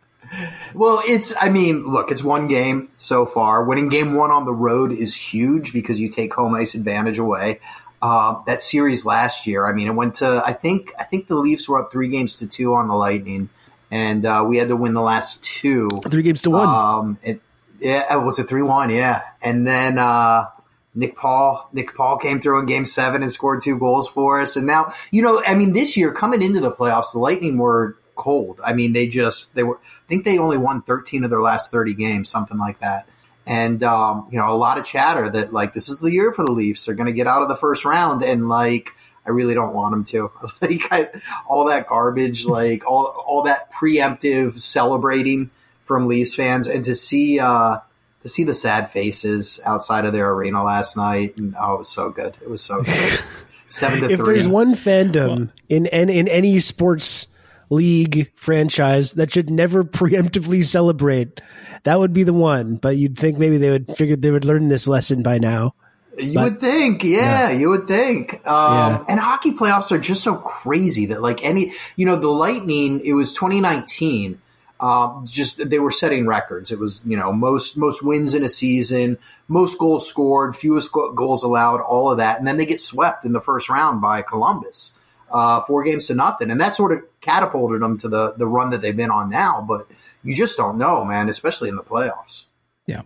Well, 0.75 1.03
it's, 1.07 1.35
I 1.41 1.49
mean, 1.49 1.85
look, 1.87 2.11
it's 2.11 2.25
one 2.25 2.49
game 2.49 2.89
so 2.99 3.27
far. 3.27 3.65
Winning 3.65 3.89
game 3.89 4.15
one 4.15 4.31
on 4.31 4.45
the 4.45 4.55
road 4.55 4.93
is 4.93 5.15
huge 5.15 5.73
because 5.73 6.01
you 6.01 6.09
take 6.09 6.33
home 6.33 6.55
ice 6.55 6.75
advantage 6.75 7.19
away. 7.19 7.61
Uh, 8.01 8.43
that 8.47 8.61
series 8.61 9.07
last 9.07 9.47
year, 9.47 9.67
I 9.67 9.73
mean, 9.73 9.87
it 9.87 9.95
went 9.95 10.17
to, 10.17 10.43
I 10.45 10.53
think, 10.55 10.93
I 10.99 11.05
think 11.05 11.29
the 11.29 11.37
Leafs 11.37 11.69
were 11.69 11.81
up 11.81 11.93
three 11.93 12.09
games 12.09 12.37
to 12.37 12.49
two 12.49 12.75
on 12.75 12.89
the 12.89 12.95
Lightning, 12.95 13.49
and 13.91 14.27
uh, 14.27 14.45
we 14.47 14.57
had 14.57 14.69
to 14.69 14.77
win 14.77 14.95
the 14.95 15.03
last 15.03 15.45
two. 15.45 15.89
three 16.09 16.23
games 16.23 16.43
to 16.43 16.51
one. 16.51 16.69
Um, 16.69 17.19
it, 17.23 17.41
yeah, 17.83 18.17
was 18.17 18.39
it 18.39 18.49
three 18.49 18.63
one? 18.63 18.91
Yeah, 18.91 19.23
and 19.43 19.67
then 19.67 19.99
uh, 19.99 20.47
Nick 20.95 21.17
Paul, 21.17 21.69
Nick 21.73 21.95
Paul 21.97 22.19
came 22.19 22.41
through 22.41 22.61
in 22.61 22.67
Game 22.67 22.85
Seven 22.85 23.23
and 23.23 23.31
scored 23.31 23.63
two 23.63 23.79
goals 23.79 24.09
for 24.09 24.41
us. 24.41 24.57
And 24.57 24.67
now, 24.67 24.93
you 25.11 25.23
know, 25.23 25.43
I 25.45 25.55
mean, 25.55 25.73
this 25.73 25.97
year 25.97 26.13
coming 26.13 26.43
into 26.43 26.61
the 26.61 26.71
playoffs, 26.71 27.13
the 27.13 27.19
Lightning 27.19 27.59
were 27.59 27.97
cold. 28.15 28.61
I 28.63 28.73
mean, 28.73 28.93
they 28.93 29.09
just 29.09 29.55
they 29.55 29.65
were. 29.65 29.79
I 29.79 30.09
think 30.09 30.25
they 30.25 30.39
only 30.39 30.59
won 30.59 30.83
thirteen 30.83 31.25
of 31.25 31.31
their 31.31 31.41
last 31.41 31.71
thirty 31.71 31.95
games, 31.95 32.29
something 32.29 32.59
like 32.59 32.81
that. 32.81 33.09
And 33.47 33.83
um, 33.83 34.29
you 34.31 34.39
know, 34.39 34.49
a 34.49 34.55
lot 34.55 34.79
of 34.79 34.85
chatter 34.85 35.29
that 35.31 35.53
like 35.53 35.75
this 35.75 35.89
is 35.89 35.99
the 35.99 36.13
year 36.13 36.33
for 36.33 36.45
the 36.45 36.53
Leafs. 36.53 36.87
They're 36.87 36.95
going 36.95 37.07
to 37.07 37.13
get 37.13 37.27
out 37.27 37.43
of 37.43 37.49
the 37.49 37.57
first 37.57 37.85
round, 37.85 38.23
and 38.23 38.49
like. 38.49 38.93
I 39.25 39.31
really 39.31 39.55
don't 39.55 39.73
want 39.73 39.93
them 39.93 40.05
to. 40.07 40.33
Like 40.61 40.89
I, 40.91 41.09
all 41.47 41.67
that 41.67 41.87
garbage, 41.87 42.45
like 42.45 42.85
all 42.85 43.05
all 43.25 43.45
that 43.45 43.73
preemptive 43.73 44.59
celebrating 44.59 45.53
from 45.85 46.07
Leafs 46.09 46.35
fans, 46.35 46.67
and 46.67 46.85
to 46.85 46.95
see 46.95 47.39
uh, 47.39 47.79
to 48.23 48.29
see 48.29 48.45
the 48.45 48.55
sad 48.55 48.91
faces 48.91 49.61
outside 49.67 50.05
of 50.05 50.13
their 50.13 50.31
arena 50.31 50.63
last 50.63 50.97
night, 50.97 51.37
and 51.37 51.55
oh, 51.61 51.75
it 51.75 51.79
was 51.79 51.89
so 51.89 52.11
good. 52.11 52.37
It 52.43 52.49
was 52.51 52.61
so 52.63 52.83
good. 52.83 53.21
Seven 53.69 54.01
to 54.01 54.11
if 54.11 54.21
three. 54.21 54.35
there's 54.35 54.49
one 54.49 54.75
fandom 54.75 55.51
in, 55.69 55.87
in 55.87 56.11
in 56.11 56.29
any 56.29 56.59
sports 56.61 57.27
league 57.71 58.31
franchise 58.35 59.13
that 59.15 59.33
should 59.33 59.49
never 59.49 59.83
preemptively 59.83 60.63
celebrate. 60.63 61.41
That 61.85 61.99
would 61.99 62.13
be 62.13 62.23
the 62.23 62.35
one. 62.35 62.77
But 62.77 62.97
you'd 62.99 63.17
think 63.17 63.39
maybe 63.39 63.57
they 63.57 63.71
would 63.71 63.89
figure 63.97 64.15
they 64.15 64.31
would 64.31 64.45
learn 64.45 64.69
this 64.69 64.87
lesson 64.87 65.23
by 65.23 65.39
now. 65.39 65.75
You 66.19 66.35
But- 66.35 66.45
would 66.45 66.61
think, 66.61 67.03
yeah, 67.03 67.49
you 67.51 67.71
would 67.71 67.89
think. 67.89 68.35
Um, 68.47 68.75
Yeah. 68.75 69.05
And 69.09 69.19
hockey 69.19 69.53
playoffs 69.53 69.91
are 69.91 69.99
just 69.99 70.23
so 70.23 70.35
crazy 70.37 71.07
that, 71.07 71.23
like, 71.23 71.43
any, 71.43 71.73
you 71.97 72.05
know, 72.05 72.17
the 72.17 72.29
Lightning, 72.29 73.01
it 73.03 73.15
was 73.15 73.33
2019. 73.33 74.39
Um, 74.83 75.25
just 75.27 75.71
they 75.71 75.79
were 75.79 75.93
setting 75.93 76.27
records. 76.27 76.73
It 76.73 76.79
was 76.79 77.03
you 77.07 77.17
know 77.17 77.33
most 77.33 77.77
most 77.77 78.03
wins 78.05 78.35
in 78.35 78.43
a 78.43 78.49
season, 78.49 79.17
most 79.47 79.79
goals 79.79 80.09
scored, 80.09 80.57
fewest 80.57 80.91
go- 80.91 81.13
goals 81.13 81.45
allowed, 81.45 81.81
all 81.81 82.11
of 82.11 82.19
that, 82.19 82.39
and 82.39 82.47
then 82.47 82.57
they 82.57 82.67
get 82.67 82.81
swept 82.81 83.25
in 83.25 83.33
the 83.33 83.41
first 83.41 83.69
round 83.69 84.01
by 84.01 84.23
Columbus, 84.23 84.93
uh, 85.31 85.61
four 85.63 85.85
games 85.85 86.09
to 86.09 86.15
nothing, 86.15 86.51
and 86.51 86.61
that 86.61 86.75
sort 86.75 86.91
of 86.91 86.99
catapulted 87.21 87.81
them 87.81 87.97
to 87.99 88.09
the 88.09 88.33
the 88.33 88.47
run 88.47 88.71
that 88.71 88.81
they've 88.83 88.97
been 88.97 89.13
on 89.13 89.31
now. 89.31 89.65
But 89.67 89.87
you 90.25 90.35
just 90.35 90.57
don't 90.57 90.79
know, 90.79 91.05
man, 91.05 91.29
especially 91.29 91.69
in 91.69 91.77
the 91.77 91.83
playoffs. 91.83 92.47
Yeah. 92.87 93.03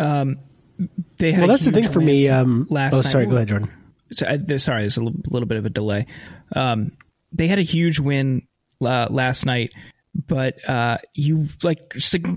Um, 0.00 0.38
they 1.18 1.32
had 1.32 1.42
Well, 1.42 1.50
a 1.50 1.52
that's 1.52 1.64
the 1.64 1.72
thing 1.72 1.88
for 1.88 2.00
me. 2.00 2.28
Um, 2.28 2.66
last 2.68 2.94
oh, 2.94 2.96
night. 2.98 3.06
sorry. 3.06 3.26
Go 3.26 3.36
ahead, 3.36 3.48
Jordan. 3.48 3.70
So, 4.12 4.26
I, 4.26 4.56
sorry, 4.56 4.82
there's 4.82 4.96
a 4.96 5.02
little, 5.02 5.20
little 5.30 5.46
bit 5.48 5.58
of 5.58 5.66
a 5.66 5.70
delay. 5.70 6.06
Um, 6.54 6.92
they 7.32 7.46
had 7.46 7.58
a 7.58 7.62
huge 7.62 7.98
win 7.98 8.46
uh, 8.84 9.08
last 9.10 9.46
night, 9.46 9.72
but 10.26 10.56
uh, 10.68 10.98
you 11.14 11.48
like 11.62 11.80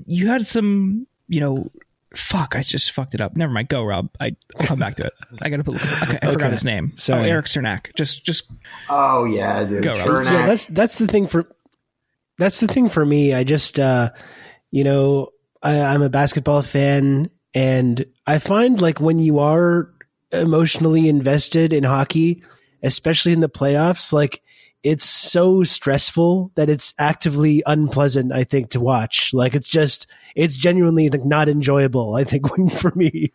you 0.06 0.28
had 0.28 0.46
some, 0.46 1.08
you 1.28 1.40
know, 1.40 1.72
fuck. 2.16 2.56
I 2.56 2.64
just 2.64 2.92
fucked 2.92 3.14
it 3.14 3.22
up. 3.22 3.36
Never 3.38 3.52
mind. 3.54 3.70
Go, 3.70 3.84
Rob. 3.84 4.10
I, 4.20 4.36
I'll 4.60 4.66
come 4.66 4.80
back 4.80 4.96
to 4.96 5.06
it. 5.06 5.14
I 5.42 5.50
gotta 5.50 5.64
put. 5.64 5.76
Okay, 5.76 6.20
I 6.22 6.32
forgot 6.32 6.52
his 6.52 6.66
name. 6.66 6.94
So 6.96 7.16
Oh, 7.16 7.22
Erik 7.22 7.46
Cernak. 7.46 7.96
Just, 7.96 8.26
just 8.26 8.52
Oh 8.90 9.26
yeah, 9.26 9.64
dude. 9.64 9.84
Go, 9.84 9.94
Rob. 9.94 10.26
Cernak. 10.26 10.32
yeah, 10.32 10.46
that's 10.46 10.66
that's 10.68 10.98
the 10.98 11.08
thing 11.08 11.28
for 11.28 11.46
that's 12.38 12.60
the 12.60 12.68
thing 12.68 12.90
for 12.90 13.06
me. 13.06 13.34
I 13.34 13.44
just 13.44 13.80
uh 13.80 14.12
you 14.72 14.84
know 14.84 15.30
I, 15.62 15.80
I'm 15.82 16.02
a 16.02 16.10
basketball 16.10 16.62
fan, 16.62 17.30
and 17.54 18.06
I 18.26 18.40
find 18.40 18.82
like 18.82 19.00
when 19.00 19.20
you 19.20 19.40
are 19.40 19.92
emotionally 20.32 21.10
invested 21.10 21.74
in 21.74 21.84
hockey, 21.84 22.44
especially 22.82 23.34
in 23.34 23.40
the 23.42 23.50
playoffs, 23.50 24.14
like 24.14 24.42
it's 24.84 25.06
so 25.06 25.64
stressful 25.64 26.52
that 26.56 26.70
it's 26.70 26.94
actively 26.98 27.62
unpleasant. 27.66 28.32
I 28.32 28.44
think 28.44 28.70
to 28.72 28.80
watch. 28.80 29.34
Like 29.34 29.54
it's 29.54 29.68
just 29.68 30.08
it's 30.36 30.56
genuinely 30.56 31.10
like 31.10 31.26
not 31.26 31.50
enjoyable. 31.50 32.16
I 32.16 32.24
think 32.24 32.52
when 32.58 32.70
for 32.70 32.92
me. 32.96 33.34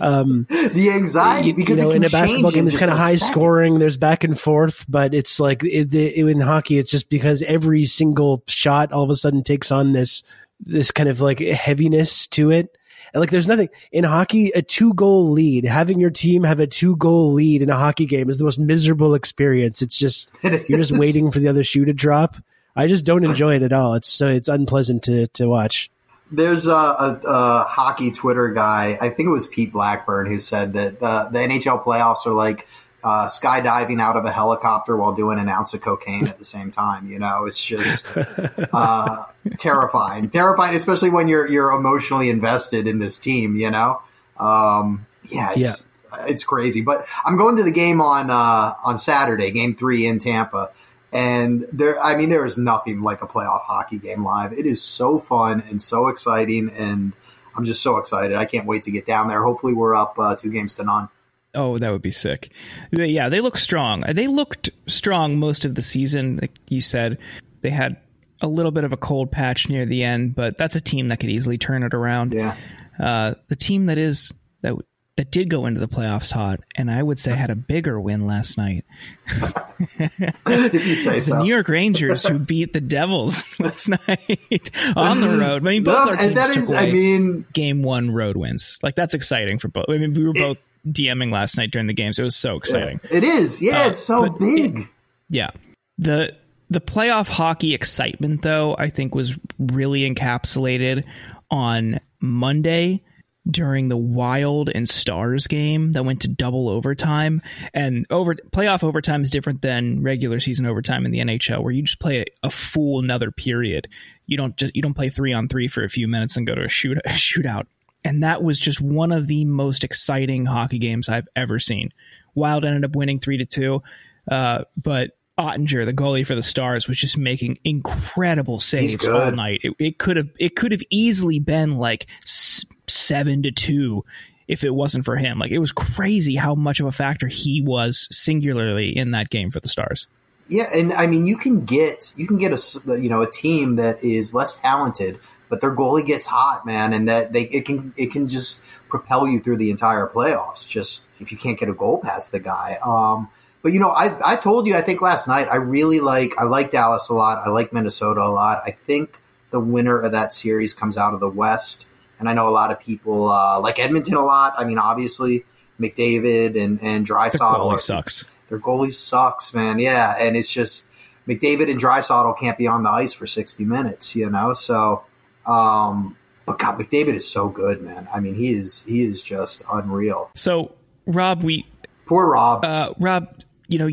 Um, 0.00 0.46
the 0.48 0.90
anxiety 0.94 1.52
because 1.52 1.78
you 1.78 1.84
know, 1.84 1.90
it 1.90 1.94
can 1.94 2.02
in 2.04 2.08
a 2.08 2.10
basketball 2.10 2.50
game, 2.50 2.66
it's 2.66 2.76
kind 2.76 2.92
of 2.92 2.98
high 2.98 3.16
second. 3.16 3.32
scoring. 3.32 3.78
There's 3.78 3.96
back 3.96 4.24
and 4.24 4.38
forth, 4.38 4.84
but 4.88 5.14
it's 5.14 5.40
like 5.40 5.64
it, 5.64 5.90
the, 5.90 6.18
in 6.18 6.40
hockey, 6.40 6.78
it's 6.78 6.90
just 6.90 7.08
because 7.08 7.42
every 7.42 7.84
single 7.84 8.42
shot 8.46 8.92
all 8.92 9.02
of 9.02 9.10
a 9.10 9.16
sudden 9.16 9.42
takes 9.42 9.72
on 9.72 9.92
this 9.92 10.22
this 10.60 10.90
kind 10.90 11.08
of 11.08 11.20
like 11.20 11.40
heaviness 11.40 12.26
to 12.28 12.50
it. 12.50 12.76
And 13.12 13.20
like, 13.20 13.30
there's 13.30 13.46
nothing 13.46 13.68
in 13.92 14.04
hockey. 14.04 14.50
A 14.50 14.62
two 14.62 14.94
goal 14.94 15.30
lead, 15.30 15.64
having 15.64 16.00
your 16.00 16.10
team 16.10 16.44
have 16.44 16.60
a 16.60 16.66
two 16.66 16.96
goal 16.96 17.32
lead 17.32 17.62
in 17.62 17.70
a 17.70 17.76
hockey 17.76 18.06
game 18.06 18.28
is 18.28 18.38
the 18.38 18.44
most 18.44 18.58
miserable 18.58 19.14
experience. 19.14 19.82
It's 19.82 19.98
just 19.98 20.32
It 20.42 20.68
you're 20.68 20.78
just 20.78 20.96
waiting 20.96 21.30
for 21.30 21.38
the 21.38 21.48
other 21.48 21.64
shoe 21.64 21.84
to 21.84 21.92
drop. 21.92 22.36
I 22.74 22.88
just 22.88 23.04
don't 23.04 23.24
enjoy 23.24 23.56
it 23.56 23.62
at 23.62 23.72
all. 23.72 23.94
It's 23.94 24.08
so 24.08 24.28
it's 24.28 24.48
unpleasant 24.48 25.04
to 25.04 25.28
to 25.28 25.46
watch. 25.46 25.90
There's 26.30 26.66
a, 26.66 26.72
a, 26.72 27.20
a 27.24 27.64
hockey 27.68 28.10
Twitter 28.10 28.48
guy, 28.48 28.98
I 29.00 29.10
think 29.10 29.28
it 29.28 29.32
was 29.32 29.46
Pete 29.46 29.72
Blackburn, 29.72 30.26
who 30.26 30.40
said 30.40 30.72
that 30.72 30.98
the, 30.98 31.28
the 31.30 31.38
NHL 31.38 31.84
playoffs 31.84 32.26
are 32.26 32.32
like 32.32 32.66
uh, 33.06 33.28
skydiving 33.28 34.00
out 34.02 34.16
of 34.16 34.24
a 34.24 34.32
helicopter 34.32 34.96
while 34.96 35.12
doing 35.12 35.38
an 35.38 35.48
ounce 35.48 35.72
of 35.74 35.80
cocaine 35.80 36.26
at 36.26 36.40
the 36.40 36.44
same 36.44 36.72
time. 36.72 37.08
You 37.08 37.20
know, 37.20 37.46
it's 37.46 37.64
just 37.64 38.04
uh, 38.72 39.26
terrifying, 39.58 40.28
terrifying, 40.28 40.74
especially 40.74 41.10
when 41.10 41.28
you're 41.28 41.46
you're 41.46 41.70
emotionally 41.70 42.28
invested 42.28 42.88
in 42.88 42.98
this 42.98 43.16
team. 43.20 43.54
You 43.54 43.70
know, 43.70 44.02
um, 44.38 45.06
yeah, 45.22 45.52
it's 45.54 45.86
it's 46.26 46.42
crazy. 46.42 46.80
But 46.80 47.06
I'm 47.24 47.36
going 47.36 47.56
to 47.58 47.62
the 47.62 47.70
game 47.70 48.00
on 48.00 48.28
uh, 48.28 48.74
on 48.82 48.96
Saturday, 48.96 49.52
Game 49.52 49.76
Three 49.76 50.04
in 50.04 50.18
Tampa. 50.18 50.70
And 51.12 51.68
there, 51.72 52.02
I 52.02 52.16
mean, 52.16 52.28
there 52.28 52.44
is 52.44 52.58
nothing 52.58 53.02
like 53.02 53.22
a 53.22 53.28
playoff 53.28 53.62
hockey 53.62 53.98
game 53.98 54.24
live. 54.24 54.52
It 54.52 54.66
is 54.66 54.82
so 54.82 55.20
fun 55.20 55.62
and 55.70 55.80
so 55.80 56.08
exciting, 56.08 56.70
and 56.70 57.12
I'm 57.56 57.64
just 57.64 57.82
so 57.82 57.98
excited. 57.98 58.36
I 58.36 58.46
can't 58.46 58.66
wait 58.66 58.82
to 58.82 58.90
get 58.90 59.06
down 59.06 59.28
there. 59.28 59.44
Hopefully, 59.44 59.74
we're 59.74 59.94
up 59.94 60.18
uh, 60.18 60.34
two 60.34 60.50
games 60.50 60.74
to 60.74 60.82
none. 60.82 61.08
Oh, 61.56 61.78
that 61.78 61.90
would 61.90 62.02
be 62.02 62.10
sick. 62.12 62.52
They- 62.92 63.06
yeah, 63.08 63.28
they 63.28 63.40
look 63.40 63.56
strong. 63.56 64.04
They 64.12 64.26
looked 64.28 64.70
strong 64.86 65.38
most 65.38 65.64
of 65.64 65.74
the 65.74 65.82
season. 65.82 66.38
Like 66.40 66.52
you 66.68 66.80
said, 66.80 67.18
they 67.62 67.70
had 67.70 67.96
a 68.42 68.46
little 68.46 68.70
bit 68.70 68.84
of 68.84 68.92
a 68.92 68.96
cold 68.96 69.32
patch 69.32 69.68
near 69.68 69.86
the 69.86 70.04
end, 70.04 70.34
but 70.34 70.58
that's 70.58 70.76
a 70.76 70.80
team 70.80 71.08
that 71.08 71.18
could 71.20 71.30
easily 71.30 71.56
turn 71.58 71.82
it 71.82 71.94
around. 71.94 72.34
Yeah, 72.34 72.54
Uh, 73.00 73.34
the 73.48 73.56
team 73.56 73.86
that 73.86 73.96
is 73.98 74.30
that 74.62 74.74
that 75.16 75.30
did 75.30 75.48
go 75.48 75.64
into 75.64 75.80
the 75.80 75.88
playoffs 75.88 76.30
hot, 76.30 76.60
and 76.74 76.90
I 76.90 77.02
would 77.02 77.18
say 77.18 77.32
had 77.34 77.48
a 77.48 77.56
bigger 77.56 77.98
win 77.98 78.26
last 78.26 78.58
night. 78.58 78.84
if 79.98 80.86
you 80.86 80.96
say 80.96 81.20
so. 81.20 81.36
The. 81.36 81.42
New 81.42 81.48
York 81.48 81.68
Rangers 81.68 82.24
who 82.26 82.38
beat 82.52 82.72
the 82.72 82.80
Devils 82.80 83.42
last 83.58 83.88
night 83.88 84.70
on 84.94 85.20
the 85.20 85.28
road. 85.38 85.62
I 85.66 85.70
mean, 85.70 85.84
both 85.84 85.94
No, 86.06 86.10
our 86.10 86.16
teams 86.16 86.26
and 86.26 86.36
that 86.36 86.46
took 86.48 86.56
is, 86.58 86.70
away 86.70 86.78
I 86.88 86.92
mean, 86.92 87.46
game 87.52 87.82
one 87.82 88.10
road 88.10 88.36
wins. 88.36 88.78
Like 88.82 88.94
that's 88.94 89.14
exciting 89.14 89.58
for 89.58 89.68
both. 89.68 89.86
I 89.88 89.96
mean, 89.98 90.12
we 90.14 90.24
were 90.26 90.32
both 90.34 90.58
DMing 90.86 91.30
last 91.32 91.56
night 91.56 91.70
during 91.70 91.86
the 91.86 91.94
games. 91.94 92.18
It 92.18 92.22
was 92.22 92.36
so 92.36 92.56
exciting. 92.56 93.00
it 93.10 93.24
is. 93.24 93.60
Yeah, 93.62 93.82
Uh, 93.82 93.88
it's 93.88 94.00
so 94.00 94.28
big. 94.30 94.88
Yeah. 95.28 95.50
The 95.98 96.36
the 96.70 96.80
playoff 96.80 97.28
hockey 97.28 97.74
excitement 97.74 98.42
though, 98.42 98.76
I 98.78 98.88
think 98.90 99.14
was 99.14 99.36
really 99.58 100.08
encapsulated 100.08 101.04
on 101.50 102.00
Monday 102.20 103.02
during 103.48 103.86
the 103.88 103.96
Wild 103.96 104.68
and 104.74 104.88
Stars 104.88 105.46
game 105.46 105.92
that 105.92 106.04
went 106.04 106.22
to 106.22 106.28
double 106.28 106.68
overtime. 106.68 107.40
And 107.72 108.04
over 108.10 108.34
playoff 108.34 108.82
overtime 108.82 109.22
is 109.22 109.30
different 109.30 109.62
than 109.62 110.02
regular 110.02 110.40
season 110.40 110.66
overtime 110.66 111.04
in 111.06 111.12
the 111.12 111.20
NHL 111.20 111.62
where 111.62 111.72
you 111.72 111.82
just 111.82 112.00
play 112.00 112.22
a, 112.22 112.24
a 112.42 112.50
full 112.50 112.98
another 112.98 113.30
period. 113.30 113.86
You 114.26 114.36
don't 114.36 114.56
just 114.56 114.74
you 114.74 114.82
don't 114.82 114.94
play 114.94 115.08
3 115.08 115.32
on 115.32 115.46
3 115.48 115.68
for 115.68 115.84
a 115.84 115.88
few 115.88 116.08
minutes 116.08 116.36
and 116.36 116.46
go 116.46 116.56
to 116.56 116.64
a 116.64 116.68
shoot 116.68 116.98
a 117.04 117.10
shootout. 117.10 117.66
And 118.06 118.22
that 118.22 118.42
was 118.42 118.60
just 118.60 118.80
one 118.80 119.10
of 119.10 119.26
the 119.26 119.44
most 119.44 119.82
exciting 119.82 120.46
hockey 120.46 120.78
games 120.78 121.08
I've 121.08 121.28
ever 121.34 121.58
seen. 121.58 121.92
Wild 122.34 122.64
ended 122.64 122.84
up 122.84 122.94
winning 122.94 123.18
3 123.18 123.38
to 123.38 123.46
2. 123.46 123.82
Uh, 124.30 124.64
but 124.80 125.16
Oettinger, 125.38 125.84
the 125.84 125.92
goalie 125.92 126.26
for 126.26 126.34
the 126.34 126.42
Stars, 126.42 126.88
was 126.88 126.98
just 126.98 127.18
making 127.18 127.58
incredible 127.64 128.60
saves 128.60 129.06
all 129.06 129.32
night. 129.32 129.60
It, 129.62 129.74
it 129.78 129.98
could 129.98 130.16
have 130.16 130.28
it 130.38 130.56
could 130.56 130.72
have 130.72 130.82
easily 130.88 131.38
been 131.38 131.76
like 131.76 132.06
s- 132.22 132.64
seven 132.86 133.42
to 133.42 133.50
two 133.50 134.04
if 134.48 134.64
it 134.64 134.70
wasn't 134.74 135.04
for 135.04 135.16
him. 135.16 135.38
Like 135.38 135.50
it 135.50 135.58
was 135.58 135.72
crazy 135.72 136.36
how 136.36 136.54
much 136.54 136.80
of 136.80 136.86
a 136.86 136.92
factor 136.92 137.26
he 137.26 137.60
was 137.60 138.08
singularly 138.10 138.96
in 138.96 139.10
that 139.10 139.28
game 139.28 139.50
for 139.50 139.60
the 139.60 139.68
Stars. 139.68 140.08
Yeah, 140.48 140.70
and 140.72 140.92
I 140.92 141.06
mean, 141.06 141.26
you 141.26 141.36
can 141.36 141.64
get 141.64 142.14
you 142.16 142.26
can 142.26 142.38
get 142.38 142.52
a 142.52 143.00
you 143.00 143.08
know 143.08 143.22
a 143.22 143.30
team 143.30 143.76
that 143.76 144.02
is 144.02 144.32
less 144.32 144.58
talented, 144.60 145.18
but 145.48 145.60
their 145.60 145.74
goalie 145.74 146.04
gets 146.04 146.26
hot, 146.26 146.66
man, 146.66 146.92
and 146.92 147.08
that 147.08 147.32
they 147.32 147.42
it 147.42 147.64
can 147.64 147.92
it 147.96 148.10
can 148.10 148.28
just 148.28 148.62
propel 148.88 149.26
you 149.26 149.40
through 149.40 149.56
the 149.56 149.70
entire 149.70 150.06
playoffs. 150.06 150.66
Just 150.66 151.04
if 151.20 151.32
you 151.32 151.38
can't 151.38 151.58
get 151.58 151.68
a 151.68 151.74
goal 151.74 151.98
past 151.98 152.32
the 152.32 152.40
guy. 152.40 152.78
Um, 152.82 153.28
but 153.62 153.72
you 153.72 153.80
know, 153.80 153.90
I 153.90 154.32
I 154.32 154.36
told 154.36 154.66
you 154.66 154.76
I 154.76 154.82
think 154.82 155.00
last 155.00 155.28
night 155.28 155.48
I 155.50 155.56
really 155.56 156.00
like 156.00 156.34
I 156.38 156.44
like 156.44 156.70
Dallas 156.70 157.08
a 157.08 157.14
lot. 157.14 157.46
I 157.46 157.50
like 157.50 157.72
Minnesota 157.72 158.22
a 158.22 158.30
lot. 158.30 158.62
I 158.64 158.70
think 158.70 159.20
the 159.50 159.60
winner 159.60 159.98
of 159.98 160.12
that 160.12 160.32
series 160.32 160.74
comes 160.74 160.98
out 160.98 161.14
of 161.14 161.20
the 161.20 161.28
West, 161.28 161.86
and 162.18 162.28
I 162.28 162.32
know 162.32 162.48
a 162.48 162.50
lot 162.50 162.70
of 162.70 162.80
people 162.80 163.28
uh, 163.28 163.60
like 163.60 163.78
Edmonton 163.78 164.14
a 164.14 164.24
lot. 164.24 164.54
I 164.56 164.64
mean, 164.64 164.78
obviously 164.78 165.44
McDavid 165.80 166.62
and 166.62 166.80
and 166.82 167.06
Draisaitl 167.06 167.38
goalie 167.38 167.80
sucks. 167.80 168.24
their 168.48 168.58
goalie 168.58 168.92
sucks, 168.92 169.52
man. 169.54 169.78
Yeah, 169.78 170.16
and 170.18 170.36
it's 170.36 170.52
just 170.52 170.88
McDavid 171.28 171.70
and 171.70 171.80
Draisaitl 171.80 172.38
can't 172.38 172.58
be 172.58 172.66
on 172.66 172.82
the 172.82 172.90
ice 172.90 173.12
for 173.12 173.26
sixty 173.26 173.64
minutes, 173.64 174.14
you 174.14 174.30
know. 174.30 174.54
So, 174.54 175.04
um, 175.46 176.16
but 176.44 176.58
God, 176.58 176.78
McDavid 176.78 177.14
is 177.14 177.28
so 177.28 177.48
good, 177.48 177.82
man. 177.82 178.08
I 178.12 178.20
mean, 178.20 178.34
he 178.34 178.52
is 178.52 178.84
he 178.84 179.02
is 179.02 179.22
just 179.22 179.62
unreal. 179.70 180.30
So 180.34 180.74
Rob, 181.06 181.42
we 181.42 181.66
Poor 182.06 182.30
Rob. 182.30 182.64
uh, 182.64 182.94
Rob, 182.98 183.42
you 183.68 183.78
know, 183.78 183.88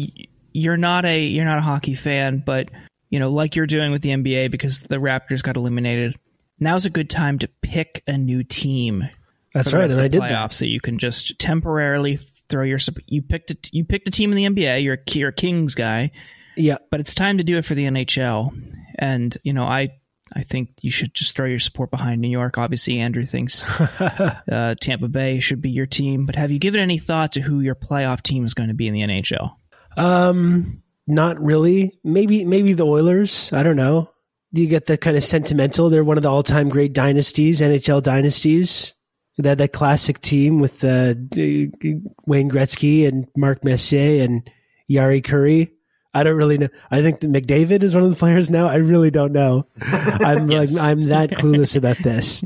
you're 0.52 0.78
not 0.78 1.06
a 1.06 1.20
you're 1.24 1.46
not 1.46 1.58
a 1.58 1.62
hockey 1.62 1.96
fan, 1.96 2.44
but 2.46 2.70
you 3.10 3.20
know, 3.20 3.30
like 3.30 3.56
you're 3.56 3.68
doing 3.68 3.92
with 3.92 4.02
the 4.02 4.10
NBA 4.10 4.52
because 4.52 4.82
the 4.82 4.98
Raptors 4.98 5.42
got 5.44 5.58
eliminated. 5.58 6.16
Now's 6.60 6.86
a 6.86 6.90
good 6.90 7.10
time 7.10 7.40
to 7.40 7.50
pick 7.62 8.04
a 8.08 8.18
new 8.18 8.44
team. 8.44 9.10
That's 9.54 9.74
right, 9.74 9.84
and 9.90 10.00
I 10.00 10.04
the 10.04 10.10
did 10.10 10.22
that. 10.22 10.32
playoffs, 10.32 10.54
so 10.54 10.66
you 10.66 10.80
can 10.80 10.98
just 10.98 11.38
temporarily 11.40 12.18
throw 12.50 12.64
your 12.64 12.80
you 13.08 13.22
picked 13.22 13.52
a, 13.52 13.58
you 13.72 13.84
picked 13.86 14.08
a 14.08 14.12
team 14.12 14.32
in 14.32 14.38
the 14.38 14.46
NBA. 14.46 14.84
You're 14.84 14.96
a, 14.96 15.12
you're 15.12 15.30
a 15.30 15.34
Kings 15.34 15.76
guy, 15.76 16.10
Yeah, 16.56 16.78
but 16.90 17.00
it's 17.00 17.14
time 17.14 17.38
to 17.38 17.44
do 17.44 17.58
it 17.58 17.66
for 17.66 17.76
the 17.76 17.86
NHL. 17.86 18.52
And 18.98 19.36
you 19.44 19.54
know, 19.54 19.64
I 19.64 19.90
I 20.32 20.44
think 20.44 20.70
you 20.82 20.90
should 20.90 21.14
just 21.14 21.36
throw 21.36 21.46
your 21.46 21.60
support 21.60 21.92
behind 21.92 22.22
New 22.22 22.30
York. 22.30 22.58
Obviously, 22.58 23.00
Andrew 23.00 23.26
thinks 23.26 23.64
uh, 24.00 24.76
Tampa 24.80 25.08
Bay 25.08 25.40
should 25.40 25.62
be 25.62 25.70
your 25.70 25.86
team. 25.86 26.26
But 26.26 26.36
have 26.36 26.52
you 26.52 26.60
given 26.60 26.80
any 26.80 26.98
thought 26.98 27.34
to 27.34 27.42
who 27.42 27.60
your 27.60 27.76
playoff 27.76 28.22
team 28.22 28.46
is 28.46 28.54
going 28.54 28.70
to 28.70 28.76
be 28.76 28.88
in 28.88 28.94
the 28.94 29.02
NHL? 29.02 29.56
Um, 29.98 30.82
not 31.06 31.40
really. 31.40 32.00
Maybe 32.04 32.46
maybe 32.46 32.74
the 32.74 32.86
Oilers. 32.86 33.52
I 33.54 33.64
don't 33.64 33.76
know. 33.76 34.10
You 34.52 34.68
get 34.68 34.86
that 34.86 35.02
kind 35.02 35.18
of 35.18 35.24
sentimental. 35.24 35.90
They're 35.90 36.04
one 36.04 36.18
of 36.18 36.24
the 36.24 36.32
all 36.32 36.44
time 36.44 36.70
great 36.70 36.94
dynasties, 36.94 37.62
NHL 37.62 38.02
dynasties. 38.02 38.94
That 39.38 39.58
that 39.58 39.74
classic 39.74 40.22
team 40.22 40.60
with 40.60 40.84
uh, 40.84 41.16
Wayne 41.36 42.50
Gretzky 42.50 43.08
and 43.08 43.28
Mark 43.36 43.64
Messier 43.64 44.24
and 44.24 44.50
Jari 44.90 45.24
Kurri. 45.24 45.72
I 46.14 46.24
don't 46.24 46.36
really 46.38 46.58
know. 46.60 46.70
I 46.92 47.02
think 47.02 47.22
that 47.22 47.32
McDavid 47.32 47.82
is 47.84 47.96
one 47.96 48.04
of 48.04 48.10
the 48.12 48.16
players 48.16 48.50
now. 48.50 48.68
I 48.68 48.76
really 48.76 49.10
don't 49.12 49.32
know. 49.32 49.66
I'm 49.82 50.50
Yes. 50.52 50.74
like 50.76 50.84
I'm 50.84 51.06
that 51.08 51.32
clueless 51.32 51.76
about 51.76 51.98
this. 52.04 52.44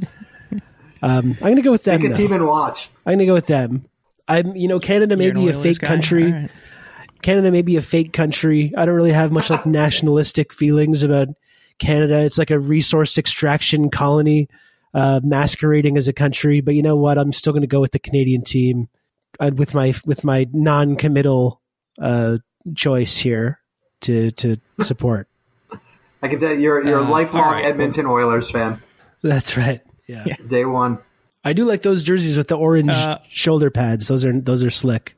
Um, 1.02 1.32
I'm 1.42 1.50
gonna 1.52 1.62
go 1.62 1.72
with 1.72 1.84
them. 1.84 2.00
Pick 2.02 2.10
a 2.10 2.14
though. 2.14 2.18
team 2.18 2.32
and 2.34 2.48
watch. 2.48 2.90
I'm 3.06 3.14
gonna 3.14 3.26
go 3.26 3.34
with 3.34 3.48
them. 3.48 3.86
I'm, 4.28 4.56
you 4.56 4.68
know, 4.68 4.80
Canada 4.80 5.16
may 5.16 5.26
You're 5.26 5.34
be 5.36 5.50
a 5.50 5.54
fake 5.54 5.80
guy? 5.80 5.88
country. 5.88 6.26
All 6.26 6.32
right. 6.32 6.52
Canada 7.22 7.52
may 7.52 7.62
be 7.62 7.78
a 7.78 7.82
fake 7.82 8.14
country. 8.14 8.74
I 8.78 8.86
don't 8.86 8.96
really 8.96 9.12
have 9.12 9.32
much 9.32 9.50
like 9.50 9.66
nationalistic 9.66 10.54
feelings 10.54 11.04
about 11.04 11.30
Canada. 11.80 12.20
It's 12.20 12.38
like 12.38 12.52
a 12.52 12.60
resource 12.60 13.18
extraction 13.18 13.90
colony 13.90 14.48
uh, 14.94 15.22
masquerading 15.24 15.98
as 15.98 16.08
a 16.08 16.14
country. 16.14 16.62
But 16.62 16.76
you 16.76 16.82
know 16.84 16.96
what? 16.96 17.18
I'm 17.18 17.32
still 17.32 17.54
going 17.54 17.62
to 17.62 17.68
go 17.68 17.80
with 17.80 17.92
the 17.92 18.00
Canadian 18.00 18.44
team 18.44 18.88
uh, 19.40 19.52
with 19.56 19.74
my 19.74 19.94
with 20.06 20.24
my 20.24 20.48
non-committal 20.54 21.62
uh, 22.02 22.38
choice 22.76 23.18
here 23.18 23.60
to 24.02 24.32
to 24.32 24.58
support. 24.82 25.28
I 26.22 26.28
can 26.28 26.40
tell 26.40 26.54
you, 26.54 26.60
you're 26.60 26.86
you're 26.86 27.00
a 27.00 27.04
Uh, 27.04 27.10
lifelong 27.10 27.44
all 27.44 27.52
right. 27.54 27.66
Edmonton 27.66 28.06
Oilers 28.06 28.50
fan. 28.50 28.82
That's 29.24 29.56
right. 29.58 29.82
Yeah. 30.08 30.24
Yeah. 30.26 30.36
Day 30.48 30.66
one. 30.66 31.00
I 31.44 31.54
do 31.54 31.66
like 31.66 31.82
those 31.82 32.04
jerseys 32.04 32.38
with 32.38 32.48
the 32.48 32.58
orange 32.58 32.92
Uh, 32.92 33.20
shoulder 33.30 33.70
pads. 33.70 34.08
Those 34.08 34.26
are 34.26 34.34
those 34.40 34.64
are 34.64 34.70
slick. 34.70 35.16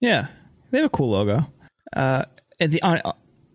Yeah, 0.00 0.28
they 0.70 0.78
have 0.78 0.86
a 0.86 0.90
cool 0.90 1.10
logo. 1.10 1.46
Uh, 1.94 2.24
and 2.60 2.72
the 2.72 2.82
on, 2.82 3.00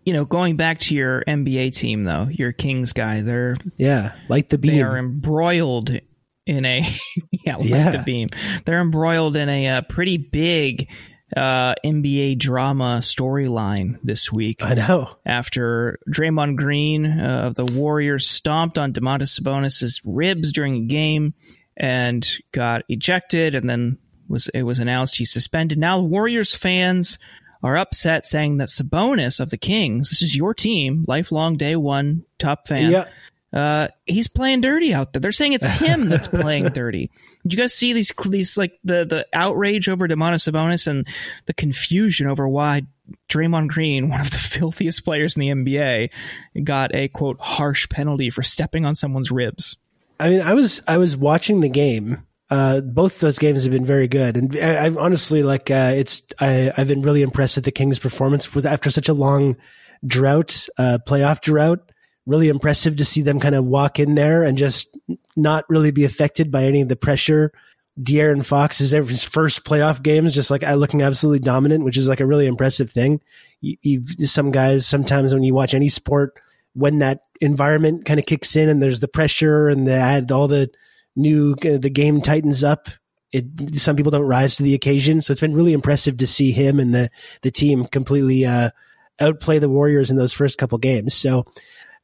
you 0.04 0.12
know, 0.12 0.24
going 0.24 0.56
back 0.56 0.78
to 0.80 0.94
your 0.94 1.22
NBA 1.26 1.74
team 1.74 2.04
though, 2.04 2.28
your 2.30 2.52
Kings 2.52 2.92
guy, 2.92 3.20
they're 3.22 3.56
Yeah, 3.76 4.12
like 4.28 4.48
the 4.48 4.58
beam. 4.58 4.72
they 4.72 4.82
are 4.82 4.96
embroiled 4.98 5.90
in 6.46 6.64
a 6.64 6.80
yeah, 7.46 7.56
like 7.56 7.68
Yeah. 7.68 7.90
the 7.92 8.02
beam. 8.02 8.28
They're 8.64 8.80
embroiled 8.80 9.36
in 9.36 9.48
a 9.48 9.68
uh, 9.68 9.82
pretty 9.82 10.16
big 10.18 10.88
uh, 11.36 11.74
NBA 11.84 12.38
drama 12.38 12.98
storyline 13.00 13.98
this 14.02 14.32
week 14.32 14.62
I 14.62 14.74
know. 14.74 15.10
after 15.24 15.98
Draymond 16.08 16.56
Green 16.56 17.06
uh, 17.06 17.42
of 17.44 17.54
the 17.54 17.64
Warriors 17.64 18.28
stomped 18.28 18.78
on 18.78 18.92
Domantas 18.92 19.40
Sabonis' 19.40 20.00
ribs 20.04 20.52
during 20.52 20.76
a 20.76 20.86
game 20.86 21.34
and 21.76 22.28
got 22.52 22.82
ejected, 22.88 23.54
and 23.54 23.68
then 23.68 23.98
was 24.28 24.48
it 24.48 24.62
was 24.62 24.78
announced 24.78 25.16
he's 25.16 25.32
suspended. 25.32 25.78
Now 25.78 25.98
the 25.98 26.06
Warriors 26.06 26.54
fans 26.54 27.18
are 27.62 27.76
upset, 27.76 28.26
saying 28.26 28.56
that 28.56 28.68
Sabonis 28.68 29.40
of 29.40 29.50
the 29.50 29.56
Kings, 29.56 30.10
this 30.10 30.22
is 30.22 30.36
your 30.36 30.52
team, 30.52 31.04
lifelong 31.06 31.56
day 31.56 31.76
one 31.76 32.24
top 32.38 32.66
fan. 32.66 32.90
Yeah. 32.90 33.04
Uh, 33.52 33.88
he's 34.06 34.28
playing 34.28 34.62
dirty 34.62 34.94
out 34.94 35.12
there. 35.12 35.20
They're 35.20 35.32
saying 35.32 35.52
it's 35.52 35.66
him 35.78 36.08
that's 36.08 36.28
playing 36.28 36.68
dirty. 36.68 37.10
Did 37.42 37.52
you 37.52 37.58
guys 37.58 37.74
see 37.74 37.92
these 37.92 38.12
these 38.28 38.56
like 38.56 38.78
the 38.84 39.04
the 39.04 39.26
outrage 39.32 39.88
over 39.88 40.08
Domantas 40.08 40.50
Sabonis 40.50 40.86
and 40.86 41.06
the 41.46 41.54
confusion 41.54 42.26
over 42.26 42.48
why 42.48 42.82
Draymond 43.28 43.68
Green, 43.68 44.08
one 44.10 44.20
of 44.20 44.30
the 44.30 44.38
filthiest 44.38 45.04
players 45.04 45.36
in 45.36 45.40
the 45.40 45.48
NBA, 45.48 46.10
got 46.64 46.94
a 46.94 47.08
quote 47.08 47.40
harsh 47.40 47.88
penalty 47.88 48.30
for 48.30 48.42
stepping 48.42 48.84
on 48.84 48.94
someone's 48.94 49.30
ribs? 49.30 49.76
I 50.18 50.30
mean, 50.30 50.40
I 50.40 50.54
was 50.54 50.82
I 50.86 50.98
was 50.98 51.16
watching 51.16 51.60
the 51.60 51.68
game. 51.68 52.22
Uh, 52.48 52.80
both 52.80 53.20
those 53.20 53.38
games 53.38 53.62
have 53.64 53.72
been 53.72 53.84
very 53.84 54.06
good, 54.06 54.36
and 54.36 54.54
I, 54.56 54.84
I've 54.84 54.98
honestly 54.98 55.42
like 55.42 55.70
uh, 55.70 55.92
it's 55.94 56.22
I, 56.38 56.72
I've 56.76 56.88
been 56.88 57.02
really 57.02 57.22
impressed 57.22 57.56
with 57.56 57.64
the 57.64 57.72
Kings' 57.72 57.98
performance. 57.98 58.54
Was 58.54 58.66
after 58.66 58.90
such 58.90 59.08
a 59.08 59.14
long 59.14 59.56
drought, 60.06 60.68
uh, 60.78 60.98
playoff 61.06 61.40
drought, 61.40 61.91
really 62.26 62.48
impressive 62.48 62.96
to 62.96 63.04
see 63.04 63.22
them 63.22 63.40
kind 63.40 63.54
of 63.54 63.64
walk 63.64 63.98
in 63.98 64.14
there 64.14 64.42
and 64.42 64.56
just 64.56 64.96
not 65.36 65.64
really 65.68 65.90
be 65.90 66.04
affected 66.04 66.50
by 66.50 66.64
any 66.64 66.80
of 66.80 66.88
the 66.88 66.96
pressure. 66.96 67.52
De'Aaron 68.00 68.44
Fox 68.44 68.80
is 68.80 68.92
his 68.92 69.24
first 69.24 69.64
playoff 69.64 70.02
games, 70.02 70.34
just 70.34 70.50
like 70.50 70.64
uh, 70.64 70.74
looking 70.74 71.02
absolutely 71.02 71.40
dominant, 71.40 71.84
which 71.84 71.98
is 71.98 72.08
like 72.08 72.20
a 72.20 72.26
really 72.26 72.46
impressive 72.46 72.90
thing. 72.90 73.20
You, 73.60 73.76
you, 73.82 74.06
some 74.26 74.50
guys 74.50 74.86
sometimes 74.86 75.34
when 75.34 75.42
you 75.42 75.52
watch 75.52 75.74
any 75.74 75.88
sport, 75.88 76.40
when 76.74 77.00
that 77.00 77.20
environment 77.40 78.06
kind 78.06 78.18
of 78.18 78.24
kicks 78.24 78.56
in 78.56 78.68
and 78.68 78.82
there's 78.82 79.00
the 79.00 79.08
pressure 79.08 79.68
and 79.68 79.86
add 79.88 80.32
all 80.32 80.48
the 80.48 80.70
new 81.16 81.52
uh, 81.52 81.76
the 81.76 81.90
game 81.90 82.22
tightens 82.22 82.64
up. 82.64 82.88
It 83.30 83.74
some 83.74 83.96
people 83.96 84.10
don't 84.10 84.22
rise 84.22 84.56
to 84.56 84.62
the 84.62 84.74
occasion, 84.74 85.20
so 85.20 85.32
it's 85.32 85.40
been 85.40 85.54
really 85.54 85.72
impressive 85.74 86.16
to 86.18 86.26
see 86.26 86.52
him 86.52 86.80
and 86.80 86.94
the 86.94 87.10
the 87.42 87.50
team 87.50 87.84
completely 87.86 88.46
uh, 88.46 88.70
outplay 89.20 89.58
the 89.58 89.68
Warriors 89.68 90.10
in 90.10 90.16
those 90.16 90.32
first 90.32 90.56
couple 90.56 90.78
games. 90.78 91.14
So. 91.14 91.46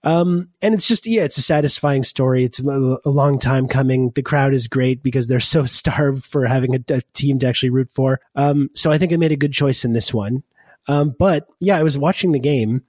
Um, 0.08 0.48
and 0.62 0.72
it's 0.72 0.88
just, 0.88 1.06
yeah, 1.06 1.24
it's 1.24 1.36
a 1.36 1.42
satisfying 1.42 2.02
story. 2.02 2.42
It's 2.42 2.60
a, 2.60 2.98
long 3.04 3.38
time 3.38 3.68
coming. 3.68 4.10
The 4.14 4.22
crowd 4.22 4.54
is 4.54 4.66
great 4.66 5.02
because 5.02 5.26
they're 5.26 5.38
so 5.38 5.66
starved 5.66 6.24
for 6.24 6.46
having 6.46 6.74
a, 6.74 6.80
a 6.88 7.02
team 7.12 7.38
to 7.40 7.46
actually 7.46 7.68
root 7.70 7.90
for. 7.90 8.18
Um, 8.34 8.70
so 8.74 8.90
I 8.90 8.96
think 8.96 9.12
I 9.12 9.16
made 9.16 9.32
a 9.32 9.36
good 9.36 9.52
choice 9.52 9.84
in 9.84 9.92
this 9.92 10.14
one. 10.14 10.44
Um, 10.86 11.14
but 11.18 11.46
yeah, 11.60 11.76
I 11.76 11.82
was 11.82 11.98
watching 11.98 12.32
the 12.32 12.38
game 12.38 12.84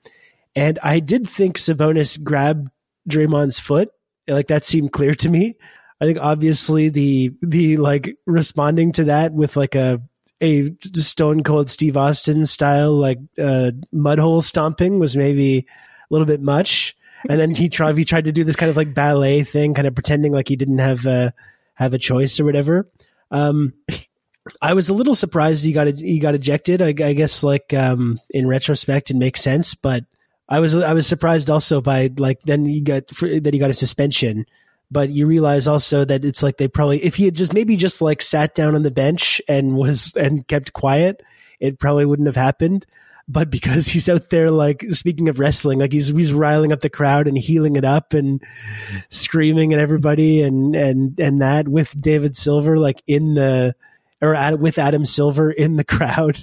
and 0.56 0.80
I 0.82 1.02
did 1.02 1.28
think 1.28 1.58
Sabonis 1.58 2.24
grabbed 2.24 2.70
Draymond's 3.10 3.60
foot. 3.60 3.90
Like 4.26 4.48
that 4.48 4.64
seemed 4.64 4.94
clear 4.94 5.14
to 5.16 5.30
me. 5.30 5.58
I 6.00 6.06
think 6.06 6.20
obviously 6.22 6.88
the, 6.88 7.32
the 7.42 7.76
like 7.76 8.16
responding 8.28 8.94
to 8.94 9.04
that 9.06 9.34
with 9.34 9.58
like 9.58 9.76
a, 9.76 10.02
a 10.40 10.72
stone 10.96 11.44
cold 11.44 11.70
Steve 11.70 11.98
Austin 11.98 12.46
style, 12.46 12.94
like, 12.94 13.20
uh, 13.38 13.72
mud 13.92 14.20
hole 14.20 14.40
stomping 14.40 15.00
was 15.00 15.18
maybe 15.18 15.58
a 15.58 15.66
little 16.14 16.26
bit 16.26 16.42
much. 16.42 16.96
And 17.28 17.40
then 17.40 17.54
he 17.54 17.70
tried, 17.70 17.98
he 17.98 18.06
tried 18.06 18.26
to 18.26 18.32
do 18.32 18.44
this 18.44 18.56
kind 18.56 18.70
of 18.70 18.78
like 18.78 18.94
ballet 18.94 19.44
thing, 19.44 19.74
kind 19.74 19.88
of 19.88 19.96
pretending 19.96 20.32
like 20.32 20.48
he 20.48 20.56
didn't 20.56 20.78
have 20.78 21.06
a, 21.06 21.34
have 21.74 21.94
a 21.94 21.98
choice 21.98 22.40
or 22.40 22.46
whatever. 22.46 22.90
Um, 23.32 23.74
I 24.62 24.74
was 24.74 24.90
a 24.90 24.94
little 24.94 25.16
surprised 25.16 25.64
he 25.64 25.74
got 25.74 25.88
he 25.88 26.20
got 26.20 26.36
ejected. 26.36 26.82
I, 26.82 26.88
I 26.88 27.14
guess 27.14 27.44
like 27.44 27.74
um, 27.74 28.20
in 28.30 28.48
retrospect, 28.48 29.12
it 29.12 29.16
makes 29.16 29.42
sense. 29.42 29.76
But 29.76 30.06
I 30.48 30.60
was 30.60 30.76
I 30.76 30.94
was 30.94 31.08
surprised 31.08 31.50
also 31.50 31.82
by 31.82 32.12
like 32.18 32.42
then 32.44 32.66
he 32.66 32.82
got 32.82 33.08
that 33.08 33.50
he 33.54 33.60
got 33.60 33.70
a 33.70 33.74
suspension. 33.74 34.46
But 34.92 35.10
you 35.10 35.28
realize 35.28 35.68
also 35.68 36.04
that 36.04 36.26
it's 36.26 36.42
like 36.42 36.58
they 36.58 36.68
probably 36.68 37.04
if 37.04 37.16
he 37.16 37.26
had 37.26 37.36
just 37.36 37.54
maybe 37.54 37.76
just 37.76 38.02
like 38.02 38.22
sat 38.22 38.56
down 38.56 38.76
on 38.76 38.82
the 38.82 38.92
bench 38.92 39.40
and 39.48 39.76
was 39.76 40.16
and 40.16 40.48
kept 40.48 40.74
quiet, 40.74 41.22
it 41.60 41.80
probably 41.80 42.06
wouldn't 42.06 42.28
have 42.28 42.36
happened. 42.36 42.86
But 43.32 43.52
because 43.52 43.88
he's 43.88 44.10
out 44.10 44.32
there, 44.32 44.50
like 44.50 44.84
speaking 44.90 45.30
of 45.30 45.40
wrestling, 45.40 45.80
like 45.80 45.94
he's 45.94 46.08
he's 46.08 46.34
riling 46.34 46.74
up 46.74 46.82
the 46.82 46.90
crowd 46.90 47.28
and 47.28 47.38
healing 47.38 47.76
it 47.76 47.86
up 47.86 48.14
and 48.14 48.44
screaming 49.10 49.72
at 49.72 49.80
everybody 49.80 50.42
and 50.42 50.76
and 50.76 51.20
and 51.20 51.42
that 51.42 51.68
with 51.68 52.00
David 52.02 52.36
Silver 52.36 52.80
like 52.80 53.04
in 53.06 53.36
the 53.36 53.76
or 54.22 54.36
ad, 54.36 54.60
with 54.60 54.78
Adam 54.78 55.06
Silver 55.06 55.52
in 55.52 55.78
the 55.78 55.84
crowd. 55.84 56.40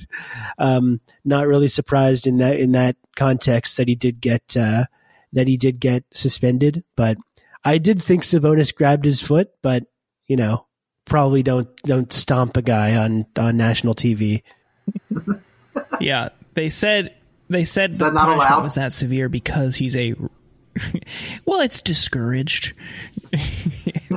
Um, 0.59 1.01
not 1.25 1.47
really 1.47 1.69
surprised 1.69 2.27
in 2.27 2.39
that 2.39 2.59
in 2.59 2.73
that 2.73 2.97
context 3.17 3.77
that 3.77 3.89
he 3.89 3.95
did 3.95 4.21
get 4.21 4.57
uh, 4.57 4.85
that 5.33 5.49
he 5.49 5.57
did 5.57 5.81
get 5.81 6.05
suspended, 6.15 6.85
but 6.95 7.19
I 7.65 7.79
did 7.79 8.03
think 8.03 8.23
Sabonis 8.23 8.75
grabbed 8.75 9.05
his 9.05 9.21
foot, 9.21 9.51
but 9.61 9.87
you 10.27 10.37
know, 10.37 10.67
probably 11.05 11.43
don't 11.43 11.75
don't 11.83 12.13
stomp 12.13 12.57
a 12.57 12.63
guy 12.63 12.95
on 12.97 13.27
on 13.37 13.57
national 13.57 13.95
TV. 13.95 14.43
yeah, 16.01 16.29
they 16.57 16.69
said 16.69 17.15
they 17.49 17.65
said 17.65 17.95
the 17.95 18.05
that 18.07 18.15
not 18.15 18.25
punishment 18.25 18.51
allowed? 18.51 18.65
was 18.65 18.75
that 18.75 18.93
severe 18.93 19.29
because 19.29 19.77
he's 19.77 19.97
a. 19.97 20.15
well, 21.47 21.61
it's 21.61 21.81
discouraged. 21.81 22.75
they 23.33 23.41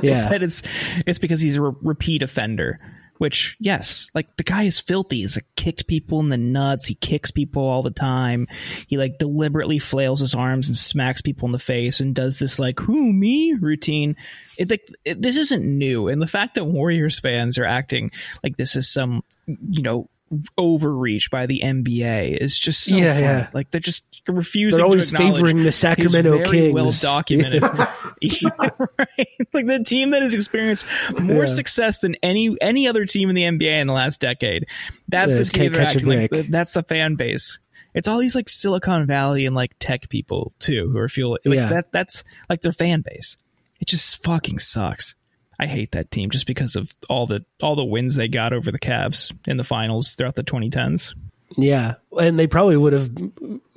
Yeah. 0.08 0.28
said 0.28 0.42
it's 0.42 0.62
it's 1.06 1.18
because 1.18 1.40
he's 1.40 1.56
a 1.56 1.62
re- 1.62 1.76
repeat 1.82 2.22
offender. 2.22 2.78
Which, 3.18 3.58
yes, 3.60 4.10
like 4.14 4.34
the 4.38 4.42
guy 4.42 4.62
is 4.62 4.80
filthy. 4.80 5.18
He's 5.18 5.36
like 5.36 5.44
kicked 5.54 5.86
people 5.86 6.20
in 6.20 6.30
the 6.30 6.38
nuts. 6.38 6.86
He 6.86 6.94
kicks 6.94 7.30
people 7.30 7.62
all 7.62 7.82
the 7.82 7.90
time. 7.90 8.48
He 8.86 8.96
like 8.96 9.18
deliberately 9.18 9.78
flails 9.78 10.20
his 10.20 10.34
arms 10.34 10.68
and 10.68 10.76
smacks 10.76 11.20
people 11.20 11.44
in 11.44 11.52
the 11.52 11.58
face 11.58 12.00
and 12.00 12.14
does 12.14 12.38
this 12.38 12.58
like 12.58 12.80
"who 12.80 13.12
me" 13.12 13.52
routine. 13.52 14.16
It 14.56 14.70
like 14.70 14.88
it, 15.04 15.20
this 15.20 15.36
isn't 15.36 15.62
new, 15.64 16.08
and 16.08 16.20
the 16.22 16.26
fact 16.26 16.54
that 16.54 16.64
Warriors 16.64 17.18
fans 17.18 17.58
are 17.58 17.64
acting 17.66 18.10
like 18.42 18.56
this 18.56 18.74
is 18.74 18.90
some 18.90 19.22
you 19.46 19.82
know 19.82 20.08
overreach 20.56 21.30
by 21.30 21.46
the 21.46 21.60
NBA 21.64 22.36
is 22.40 22.58
just 22.58 22.84
so 22.84 22.96
Yeah, 22.96 23.12
funny. 23.14 23.22
yeah. 23.24 23.50
Like 23.52 23.70
they're 23.70 23.80
just 23.80 24.04
refusing 24.28 24.76
They're 24.78 24.84
always 24.86 25.10
favoring 25.10 25.62
the 25.64 25.72
Sacramento 25.72 26.44
Kings. 26.44 26.72
Well 26.74 26.92
documented, 27.00 27.62
right? 27.62 29.26
Like 29.52 29.66
the 29.66 29.82
team 29.84 30.10
that 30.10 30.22
has 30.22 30.34
experienced 30.34 30.86
more 31.18 31.42
Yeah. 31.44 31.46
success 31.46 31.98
than 32.00 32.14
any 32.22 32.56
any 32.60 32.86
other 32.86 33.04
team 33.06 33.28
in 33.28 33.34
the 33.34 33.42
NBA 33.42 33.80
in 33.80 33.86
the 33.86 33.92
last 33.92 34.20
decade. 34.20 34.66
That's 35.08 35.32
Yeah, 35.32 35.38
the 35.38 35.44
team 35.44 35.60
can't 35.62 35.74
they're 35.74 35.82
catch 35.84 35.96
a 35.96 35.98
acting 35.98 36.30
like. 36.38 36.46
That's 36.48 36.72
the 36.74 36.82
fan 36.82 37.14
base. 37.16 37.58
It's 37.92 38.06
all 38.06 38.18
these 38.18 38.36
like 38.36 38.48
Silicon 38.48 39.06
Valley 39.06 39.46
and 39.46 39.56
like 39.56 39.72
tech 39.80 40.08
people 40.08 40.52
too 40.60 40.88
who 40.92 40.98
are 40.98 41.08
feeling 41.08 41.38
like 41.44 41.56
Yeah. 41.56 41.68
that. 41.70 41.92
That's 41.92 42.22
like 42.48 42.62
their 42.62 42.72
fan 42.72 43.00
base. 43.00 43.36
It 43.80 43.88
just 43.88 44.22
fucking 44.22 44.58
sucks. 44.60 45.14
I 45.60 45.66
hate 45.66 45.92
that 45.92 46.10
team 46.10 46.30
just 46.30 46.46
because 46.46 46.74
of 46.74 46.90
all 47.10 47.26
the 47.26 47.44
all 47.62 47.76
the 47.76 47.84
wins 47.84 48.14
they 48.14 48.28
got 48.28 48.54
over 48.54 48.72
the 48.72 48.78
Cavs 48.78 49.30
in 49.46 49.58
the 49.58 49.64
finals 49.64 50.14
throughout 50.14 50.34
the 50.34 50.42
2010s. 50.42 51.14
Yeah, 51.58 51.96
and 52.18 52.38
they 52.38 52.46
probably 52.46 52.78
would 52.78 52.94
have 52.94 53.10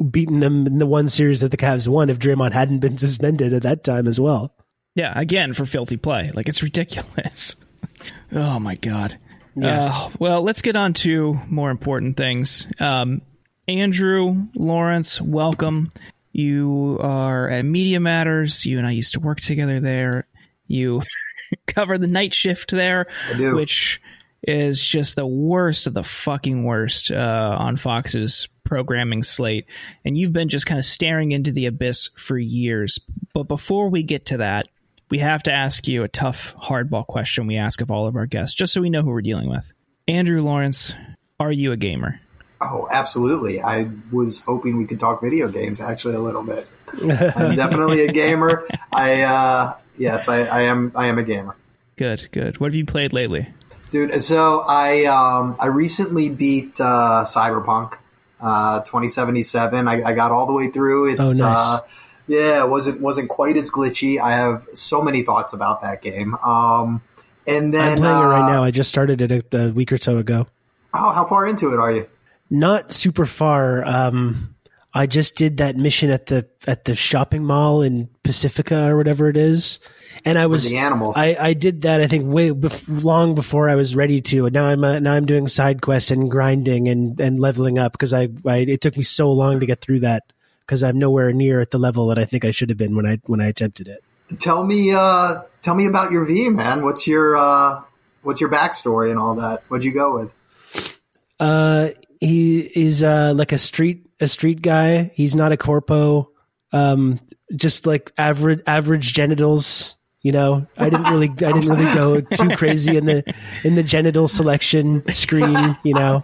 beaten 0.10 0.39
them 0.39 0.65
in 0.65 0.78
the 0.78 0.86
one 0.86 1.10
series 1.10 1.41
that 1.41 1.52
the 1.52 1.58
Cavs 1.58 1.86
won 1.86 2.10
if 2.10 2.19
Draymond 2.19 2.54
hadn't 2.54 2.80
been 2.80 2.98
suspended 2.98 3.54
at 3.54 3.63
that 3.63 3.84
time 3.84 4.08
as 4.08 4.17
well. 4.17 4.56
Yeah, 4.96 5.12
again 5.13 5.52
for 5.52 5.65
filthy 5.65 5.98
play. 5.98 6.30
Like 6.34 6.48
it's 6.48 6.63
ridiculous. 6.63 7.58
oh 8.32 8.60
my 8.60 8.76
god. 8.76 9.19
Yeah. 9.56 9.91
Uh, 9.91 10.10
well, 10.19 10.41
let's 10.41 10.62
get 10.62 10.78
on 10.78 10.93
to 10.93 11.38
more 11.50 11.69
important 11.69 12.15
things. 12.15 12.65
Um, 12.80 13.24
Andrew 13.67 14.48
Lawrence, 14.56 15.19
welcome. 15.19 15.91
You 16.32 16.98
are 17.02 17.50
at 17.50 17.65
Media 17.65 18.00
Matters. 18.00 18.65
You 18.65 18.78
and 18.78 18.88
I 18.88 18.91
used 18.91 19.13
to 19.13 19.19
work 19.19 19.41
together 19.41 19.82
there. 19.82 20.28
You 20.65 21.02
cover 21.68 21.98
the 21.98 22.08
night 22.08 22.34
shift 22.34 22.72
there, 22.72 23.08
which 23.38 24.02
is 24.44 24.86
just 24.86 25.16
the 25.16 25.26
worst 25.26 25.88
of 25.88 25.94
the 25.94 26.04
fucking 26.04 26.63
worst 26.63 27.12
uh, 27.12 27.56
on 27.60 27.78
Fox's 27.78 28.48
programming 28.63 29.24
slate. 29.24 29.66
And 30.04 30.18
you've 30.18 30.34
been 30.34 30.50
just 30.50 30.66
kind 30.66 30.80
of 30.80 30.86
staring 30.86 31.32
into 31.32 31.52
the 31.52 31.66
abyss 31.66 32.10
for 32.18 32.38
years. 32.38 33.00
But 33.34 33.44
before 33.44 33.89
we 33.89 34.04
get 34.04 34.28
to 34.28 34.38
that, 34.38 34.68
we 35.10 35.20
have 35.20 35.44
to 35.44 35.52
ask 35.52 35.88
you 35.88 36.04
a 36.04 36.08
tough 36.08 36.56
hardball 36.56 37.06
question 37.06 37.48
we 37.48 37.58
ask 37.58 37.82
of 37.82 37.92
all 37.92 38.08
of 38.08 38.16
our 38.16 38.26
guests, 38.26 38.56
just 38.56 38.74
so 38.74 38.82
we 38.82 38.89
know 38.89 39.02
who 39.02 39.12
we're 39.12 39.22
dealing 39.22 39.50
with. 39.50 39.72
Andrew 40.08 40.42
Lawrence, 40.42 40.94
are 41.39 41.52
you 41.52 41.72
a 41.72 41.78
gamer? 41.78 42.20
Oh, 42.60 42.88
absolutely. 42.92 43.62
I 43.62 43.89
was 44.12 44.39
hoping 44.39 44.78
we 44.78 44.86
could 44.86 45.00
talk 45.00 45.22
video 45.22 45.50
games 45.50 45.82
actually 45.82 46.16
a 46.16 46.20
little 46.20 46.44
bit. 46.44 46.68
I'm 46.92 47.56
definitely 47.56 48.06
a 48.06 48.12
gamer. 48.12 48.68
I 48.94 49.22
uh, 49.22 49.74
yes, 49.97 50.27
I, 50.27 50.43
I 50.43 50.62
am. 50.63 50.91
I 50.95 51.08
am 51.08 51.17
a 51.17 51.23
gamer, 51.23 51.56
Good, 51.97 52.27
good. 52.32 52.60
What 52.60 52.67
have 52.71 52.75
you 52.75 52.86
played 52.86 53.13
lately? 53.13 53.47
dude. 53.91 54.21
So 54.23 54.62
I 54.67 55.06
um, 55.06 55.56
I 55.60 55.67
recently 55.67 56.29
beat 56.29 56.79
uh, 56.82 57.23
Cyberpunk 57.27 57.97
uh, 58.41 58.79
2077. 58.82 59.88
I, 59.88 60.03
I 60.03 60.13
got 60.13 60.32
all 60.32 60.45
the 60.47 60.53
way 60.53 60.67
through. 60.69 61.12
It's 61.13 61.21
Oh, 61.21 61.32
nice. 61.32 61.58
uh, 61.60 61.79
yeah, 62.27 62.63
it 62.63 62.69
wasn't 62.69 63.01
wasn't 63.01 63.29
quite 63.29 63.56
as 63.58 63.69
glitchy. 63.69 64.19
I 64.19 64.32
have 64.32 64.67
so 64.73 65.01
many 65.01 65.21
thoughts 65.23 65.53
about 65.53 65.82
that 65.82 66.01
game. 66.01 66.36
Um, 66.36 67.01
and 67.45 67.73
then 67.73 67.91
I'm 67.93 67.97
playing 67.97 68.17
it 68.17 68.23
right 68.23 68.43
uh, 68.45 68.47
now. 68.49 68.63
I 68.63 68.71
just 68.71 68.89
started 68.89 69.21
it 69.21 69.53
a, 69.53 69.58
a 69.65 69.69
week 69.71 69.91
or 69.91 69.97
so 69.97 70.17
ago. 70.17 70.47
Oh, 70.93 71.12
how 71.12 71.25
far 71.25 71.45
into 71.47 71.73
it 71.73 71.79
are 71.79 71.91
you? 71.91 72.08
Not 72.49 72.93
super 72.93 73.25
far. 73.25 73.84
Um, 73.86 74.53
I 74.93 75.08
just 75.08 75.36
did 75.36 75.58
that 75.58 75.75
mission 75.75 76.12
at 76.12 76.27
the 76.27 76.47
at 76.67 76.86
the 76.86 76.93
shopping 76.93 77.43
mall 77.43 77.82
in 77.82 78.10
Pacifica 78.23 78.89
or 78.89 78.95
whatever 78.95 79.27
it 79.27 79.38
is, 79.38 79.79
and 80.23 80.38
I 80.38 80.45
was 80.45 80.69
the 80.69 80.77
animals. 80.77 81.15
I, 81.17 81.36
I 81.39 81.53
did 81.53 81.82
that 81.82 81.99
I 81.99 82.08
think 82.08 82.32
way 82.32 82.51
bef- 82.51 83.03
long 83.03 83.34
before 83.34 83.69
I 83.69 83.75
was 83.75 83.95
ready 83.95 84.21
to. 84.21 84.45
And 84.45 84.53
now 84.53 84.65
I'm 84.65 84.84
uh, 84.84 84.99
now 84.99 85.13
I'm 85.13 85.25
doing 85.25 85.47
side 85.47 85.82
quests 85.82 86.12
and 86.12 86.29
grinding 86.29 86.89
and 86.89 87.19
and 87.19 87.39
leveling 87.39 87.79
up 87.79 87.93
because 87.93 88.13
I, 88.13 88.29
I 88.45 88.58
it 88.58 88.82
took 88.82 88.95
me 88.95 89.03
so 89.03 89.32
long 89.32 89.60
to 89.62 89.65
get 89.65 89.82
through 89.82 90.01
that 90.01 90.32
because 90.65 90.84
I'm 90.84 90.99
nowhere 90.99 91.34
near 91.34 91.60
at 91.60 91.71
the 91.71 91.79
level 91.79 92.08
that 92.08 92.19
I 92.19 92.25
think 92.25 92.45
I 92.45 92.51
should 92.51 92.69
have 92.69 92.77
been 92.77 92.95
when 92.95 93.08
I 93.08 93.19
when 93.25 93.41
I 93.41 93.47
attempted 93.47 93.88
it. 93.88 94.03
tell 94.39 94.63
me 94.63 94.91
uh 94.91 95.41
tell 95.63 95.73
me 95.73 95.88
about 95.88 96.12
your 96.12 96.23
V, 96.25 96.49
man. 96.49 96.84
What's 96.84 97.08
your 97.08 97.36
uh 97.36 97.82
what's 98.21 98.39
your 98.39 98.51
backstory 98.51 99.10
and 99.10 99.19
all 99.19 99.34
that? 99.36 99.63
What'd 99.69 99.86
you 99.86 99.93
go 99.93 100.13
with? 100.13 100.32
Uh, 101.39 101.89
he 102.19 102.60
is 102.60 103.01
uh 103.01 103.34
like 103.36 103.51
a 103.51 103.58
street 103.58 104.03
a 104.19 104.28
street 104.28 104.62
guy. 104.62 105.12
He's 105.15 105.36
not 105.36 105.52
a 105.52 105.58
corpo. 105.58 106.30
Um, 106.71 107.19
just 107.56 107.86
like 107.86 108.12
average 108.17 108.62
average 108.67 109.13
genitals. 109.13 109.95
You 110.21 110.32
know, 110.32 110.65
I 110.78 110.89
didn't 110.89 111.12
really 111.12 111.28
I 111.30 111.52
didn't 111.52 111.67
really 111.67 111.93
go 111.93 112.21
too 112.21 112.56
crazy 112.56 112.95
in 112.97 113.06
the 113.06 113.23
in 113.63 113.76
the 113.76 113.84
genital 113.84 114.28
selection 114.28 115.04
screen. 115.13 115.78
You 115.84 115.93
know, 115.95 116.23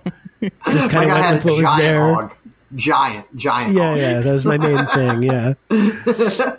just 0.71 0.89
kind 0.89 1.09
of 1.11 1.17
I 1.17 1.21
went 1.21 1.43
with 1.43 1.45
what 1.45 1.51
was 1.57 1.61
giant 1.61 1.79
there. 1.81 2.13
hog. 2.13 2.35
Giant, 2.75 3.35
giant 3.35 3.73
Yeah, 3.73 3.89
hog. 3.89 3.97
yeah, 3.97 4.19
that 4.21 4.31
was 4.31 4.45
my 4.45 4.57
main 4.57 4.85
thing. 4.87 5.23
Yeah, 5.23 5.53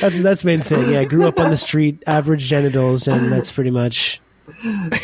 that's 0.00 0.20
that's 0.20 0.44
main 0.44 0.62
thing. 0.62 0.90
Yeah, 0.92 1.00
I 1.00 1.04
grew 1.04 1.26
up 1.26 1.38
on 1.40 1.50
the 1.50 1.56
street, 1.56 2.02
average 2.06 2.44
genitals, 2.44 3.08
and 3.08 3.32
that's 3.32 3.50
pretty 3.52 3.70
much 3.70 4.20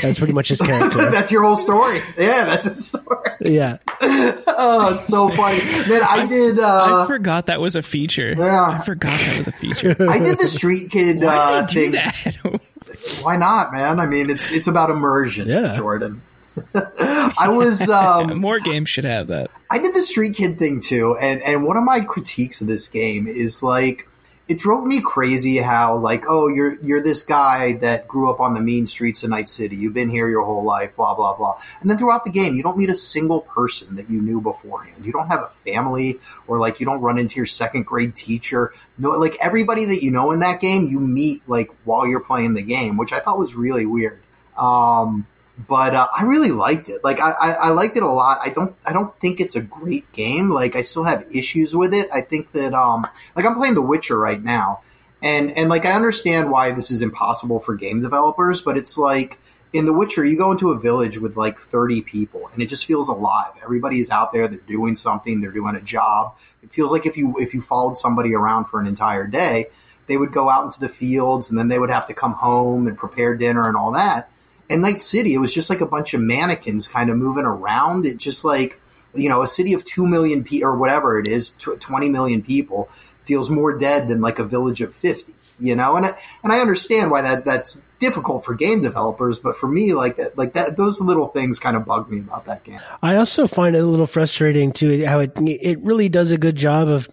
that's 0.03 0.19
pretty 0.19 0.33
much 0.33 0.49
his 0.49 0.61
character. 0.61 1.11
that's 1.11 1.31
your 1.33 1.43
whole 1.43 1.57
story. 1.57 2.03
Yeah, 2.19 2.45
that's 2.45 2.67
his 2.67 2.89
story. 2.89 3.31
Yeah, 3.41 3.79
Oh, 4.03 4.93
it's 4.95 5.07
so 5.07 5.29
funny. 5.31 5.59
Man, 5.89 6.03
I 6.03 6.27
did 6.27 6.61
I 6.61 7.03
uh 7.03 7.07
forgot 7.07 7.47
that 7.47 7.61
was 7.61 7.77
a 7.77 7.83
feature. 7.83 8.35
yeah. 8.37 8.79
I 8.79 8.79
forgot 8.85 9.19
that 9.19 9.39
was 9.39 9.49
a 9.49 9.53
feature. 9.53 9.97
I 10.11 10.19
did 10.19 10.39
the 10.39 10.47
street 10.47 10.91
kid 10.91 11.23
Why 11.23 11.37
uh 11.37 11.67
do 11.67 11.75
thing. 11.75 11.93
that? 11.93 12.61
Why 13.23 13.37
not, 13.37 13.73
man? 13.73 13.99
I 14.01 14.07
mean 14.07 14.29
it's 14.31 14.53
it's 14.53 14.67
about 14.67 14.91
immersion, 14.91 15.49
Yeah. 15.49 15.75
Jordan. 15.77 16.23
I 16.75 17.49
was 17.49 17.89
um 17.89 18.39
More 18.41 18.59
games 18.61 18.89
should 18.89 19.05
have 19.05 19.29
that. 19.29 19.51
I 19.71 19.79
did 19.79 19.95
the 19.95 20.03
street 20.03 20.35
kid 20.37 20.59
thing 20.59 20.81
too, 20.81 21.17
and 21.19 21.41
and 21.43 21.65
one 21.65 21.77
of 21.79 21.85
my 21.85 22.01
critiques 22.01 22.61
of 22.61 22.67
this 22.67 22.89
game 22.89 23.27
is 23.27 23.63
like 23.63 24.07
it 24.51 24.59
drove 24.59 24.85
me 24.85 25.01
crazy 25.01 25.59
how 25.59 25.97
like 25.97 26.25
oh 26.29 26.49
you're 26.49 26.75
you're 26.83 27.01
this 27.01 27.23
guy 27.23 27.75
that 27.75 28.09
grew 28.09 28.29
up 28.29 28.41
on 28.41 28.53
the 28.53 28.61
mean 28.61 28.85
streets 28.85 29.23
of 29.23 29.31
Night 29.31 29.49
City, 29.49 29.77
you've 29.77 29.95
been 29.95 30.11
here 30.11 30.29
your 30.29 30.45
whole 30.45 30.65
life, 30.65 30.97
blah 30.97 31.15
blah 31.15 31.37
blah, 31.37 31.57
and 31.81 31.89
then 31.89 31.97
throughout 31.97 32.25
the 32.25 32.31
game 32.31 32.57
you 32.57 32.63
don't 32.65 32.77
meet 32.77 32.91
a 32.91 32.95
single 32.97 33.43
person 33.43 33.95
that 33.95 34.11
you 34.11 34.21
knew 34.21 34.41
beforehand. 34.41 35.07
You 35.07 35.13
don't 35.13 35.29
have 35.29 35.43
a 35.43 35.51
family, 35.65 36.19
or 36.49 36.59
like 36.59 36.81
you 36.81 36.85
don't 36.85 37.01
run 37.01 37.17
into 37.17 37.37
your 37.37 37.47
second 37.47 37.87
grade 37.87 38.17
teacher. 38.17 38.75
No, 38.99 39.11
like 39.11 39.37
everybody 39.41 39.85
that 39.85 40.03
you 40.03 40.11
know 40.11 40.33
in 40.33 40.41
that 40.41 40.61
game 40.61 40.89
you 40.89 40.99
meet 40.99 41.49
like 41.49 41.71
while 41.85 42.05
you're 42.09 42.19
playing 42.19 42.55
the 42.55 42.63
game, 42.63 42.97
which 42.97 43.13
I 43.13 43.21
thought 43.21 43.39
was 43.39 43.55
really 43.55 43.87
weird. 43.87 44.21
Um, 44.59 45.29
but 45.67 45.95
uh, 45.95 46.07
I 46.17 46.25
really 46.25 46.51
liked 46.51 46.89
it. 46.89 47.03
Like 47.05 47.21
I, 47.21 47.31
I, 47.33 47.51
I 47.51 47.69
liked 47.71 47.97
it 47.97 48.03
a 48.03 48.09
lot. 48.09 48.41
I 48.43 48.51
don't 48.51 48.75
I 48.85 48.93
don't 48.93 49.19
think 49.21 49.41
it's 49.41 49.57
a 49.57 49.61
great 49.61 50.11
game. 50.13 50.51
Like 50.51 50.77
I 50.77 50.83
still 50.83 51.05
have 51.05 51.27
issues 51.31 51.75
with 51.75 51.93
it. 51.93 52.09
I 52.13 52.21
think 52.23 52.53
that 52.53 52.73
um 52.73 53.07
like 53.37 53.45
I'm 53.45 53.57
playing 53.57 53.75
The 53.75 53.83
Witcher 53.83 54.19
right 54.19 54.43
now, 54.43 54.81
and 55.23 55.51
and 55.57 55.69
like 55.69 55.85
I 55.85 55.93
understand 55.93 56.51
why 56.51 56.73
this 56.73 56.91
is 56.91 57.03
impossible 57.03 57.61
for 57.61 57.75
game 57.75 58.01
developers, 58.01 58.63
but 58.63 58.77
it's 58.77 58.97
like 58.97 59.39
in 59.73 59.87
The 59.87 59.93
Witcher 59.93 60.25
you 60.25 60.39
go 60.39 60.53
into 60.53 60.71
a 60.71 60.79
village 60.79 61.19
with 61.19 61.37
like 61.37 61.59
30 61.59 62.03
people 62.03 62.49
and 62.53 62.63
it 62.63 62.67
just 62.67 62.87
feels 62.87 63.09
alive. 63.09 63.53
Everybody's 63.63 64.11
out 64.11 64.33
there. 64.33 64.49
They're 64.49 64.61
doing 64.61 64.97
something. 64.97 65.41
They're 65.41 65.53
doing 65.53 65.77
a 65.77 65.81
job. 65.81 66.37
It 66.63 66.73
feels 66.73 66.93
like 66.93 67.07
if 67.07 67.17
you 67.17 67.35
if 67.39 67.55
you 67.55 67.61
followed 67.61 67.99
somebody 67.99 68.35
around 68.35 68.67
for 68.67 68.81
an 68.81 68.87
entire 68.87 69.27
day, 69.27 69.67
they 70.07 70.17
would 70.17 70.33
go 70.33 70.49
out 70.49 70.65
into 70.65 70.81
the 70.81 70.89
fields 70.89 71.51
and 71.51 71.59
then 71.59 71.69
they 71.69 71.79
would 71.79 71.91
have 71.91 72.07
to 72.07 72.15
come 72.15 72.33
home 72.33 72.87
and 72.87 72.97
prepare 72.97 73.35
dinner 73.37 73.67
and 73.67 73.77
all 73.77 73.93
that 73.93 74.31
in 74.71 74.81
Night 74.81 75.03
City, 75.03 75.35
it 75.35 75.39
was 75.39 75.53
just 75.53 75.69
like 75.69 75.81
a 75.81 75.87
bunch 75.87 76.15
of 76.15 76.21
mannequins 76.21 76.87
kind 76.87 77.11
of 77.11 77.17
moving 77.17 77.45
around. 77.45 78.07
It 78.07 78.19
just 78.19 78.45
like, 78.45 78.81
you 79.15 79.29
know, 79.29 79.43
a 79.43 79.49
city 79.49 79.75
of 79.75 79.85
2 79.85 80.07
million 80.07 80.45
people 80.45 80.69
or 80.69 80.77
whatever 80.77 81.19
it 81.19 81.27
is, 81.27 81.51
tw- 81.51 81.81
20 81.81 82.09
million 82.09 82.41
people 82.41 82.89
feels 83.25 83.51
more 83.51 83.77
dead 83.77 84.09
than 84.09 84.21
like 84.21 84.39
a 84.39 84.45
village 84.45 84.81
of 84.81 84.95
50, 84.95 85.35
you 85.59 85.75
know? 85.75 85.97
And 85.97 86.07
I, 86.07 86.19
and 86.45 86.53
I 86.53 86.61
understand 86.61 87.11
why 87.11 87.21
that 87.23 87.45
that's 87.45 87.83
difficult 87.99 88.45
for 88.45 88.55
game 88.55 88.81
developers, 88.81 89.41
but 89.41 89.57
for 89.57 89.69
me, 89.69 89.93
like 89.93 90.17
that, 90.17 90.39
like 90.39 90.53
that, 90.55 90.77
those 90.77 91.01
little 91.01 91.27
things 91.27 91.59
kind 91.59 91.77
of 91.77 91.85
bug 91.85 92.09
me 92.09 92.19
about 92.21 92.47
that 92.47 92.63
game. 92.63 92.81
I 93.03 93.17
also 93.17 93.49
find 93.49 93.75
it 93.75 93.81
a 93.81 93.87
little 93.87 94.07
frustrating 94.07 94.73
too 94.73 95.05
how 95.05 95.19
it 95.19 95.33
it 95.37 95.81
really 95.81 96.09
does 96.09 96.31
a 96.31 96.39
good 96.39 96.57
job 96.57 96.89
of 96.89 97.09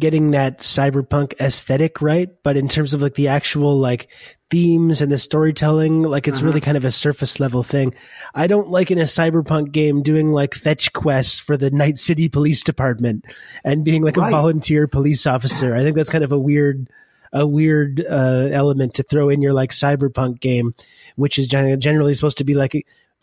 getting 0.00 0.32
that 0.32 0.60
cyberpunk 0.60 1.34
aesthetic 1.40 2.00
right, 2.02 2.30
but 2.42 2.56
in 2.56 2.68
terms 2.68 2.94
of 2.94 3.02
like 3.02 3.14
the 3.14 3.28
actual 3.28 3.76
like 3.76 4.08
themes 4.50 5.00
and 5.00 5.10
the 5.10 5.18
storytelling, 5.18 6.02
like 6.02 6.28
it's 6.28 6.42
really 6.42 6.60
kind 6.60 6.76
of 6.76 6.84
a 6.84 6.90
surface 6.90 7.40
level 7.40 7.62
thing. 7.62 7.94
I 8.34 8.46
don't 8.46 8.68
like 8.68 8.90
in 8.90 8.98
a 8.98 9.04
cyberpunk 9.04 9.72
game 9.72 10.02
doing 10.02 10.30
like 10.30 10.54
fetch 10.54 10.92
quests 10.92 11.38
for 11.38 11.56
the 11.56 11.70
Night 11.70 11.98
City 11.98 12.28
Police 12.28 12.62
Department 12.62 13.24
and 13.64 13.84
being 13.84 14.02
like 14.02 14.16
Right. 14.16 14.28
a 14.28 14.30
volunteer 14.30 14.86
police 14.88 15.26
officer. 15.26 15.74
I 15.74 15.80
think 15.80 15.96
that's 15.96 16.10
kind 16.10 16.24
of 16.24 16.32
a 16.32 16.38
weird 16.38 16.88
a 17.34 17.46
weird 17.46 18.04
uh, 18.04 18.48
element 18.52 18.94
to 18.94 19.02
throw 19.02 19.30
in 19.30 19.40
your 19.40 19.54
like 19.54 19.70
cyberpunk 19.70 20.40
game, 20.40 20.74
which 21.16 21.38
is 21.38 21.48
generally 21.48 22.14
supposed 22.14 22.38
to 22.38 22.44
be 22.44 22.54
like 22.54 22.74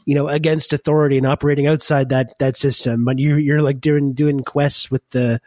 you 0.06 0.16
know 0.16 0.28
against 0.28 0.74
authority 0.74 1.18
and 1.18 1.28
operating 1.28 1.68
outside 1.68 2.10
that 2.10 2.38
that 2.40 2.58
system. 2.58 3.06
But 3.06 3.20
you 3.20 3.36
you're 3.36 3.62
like 3.62 3.80
doing 3.82 4.14
doing 4.14 4.40
quests 4.40 4.90
with 4.90 5.08
the 5.12 5.40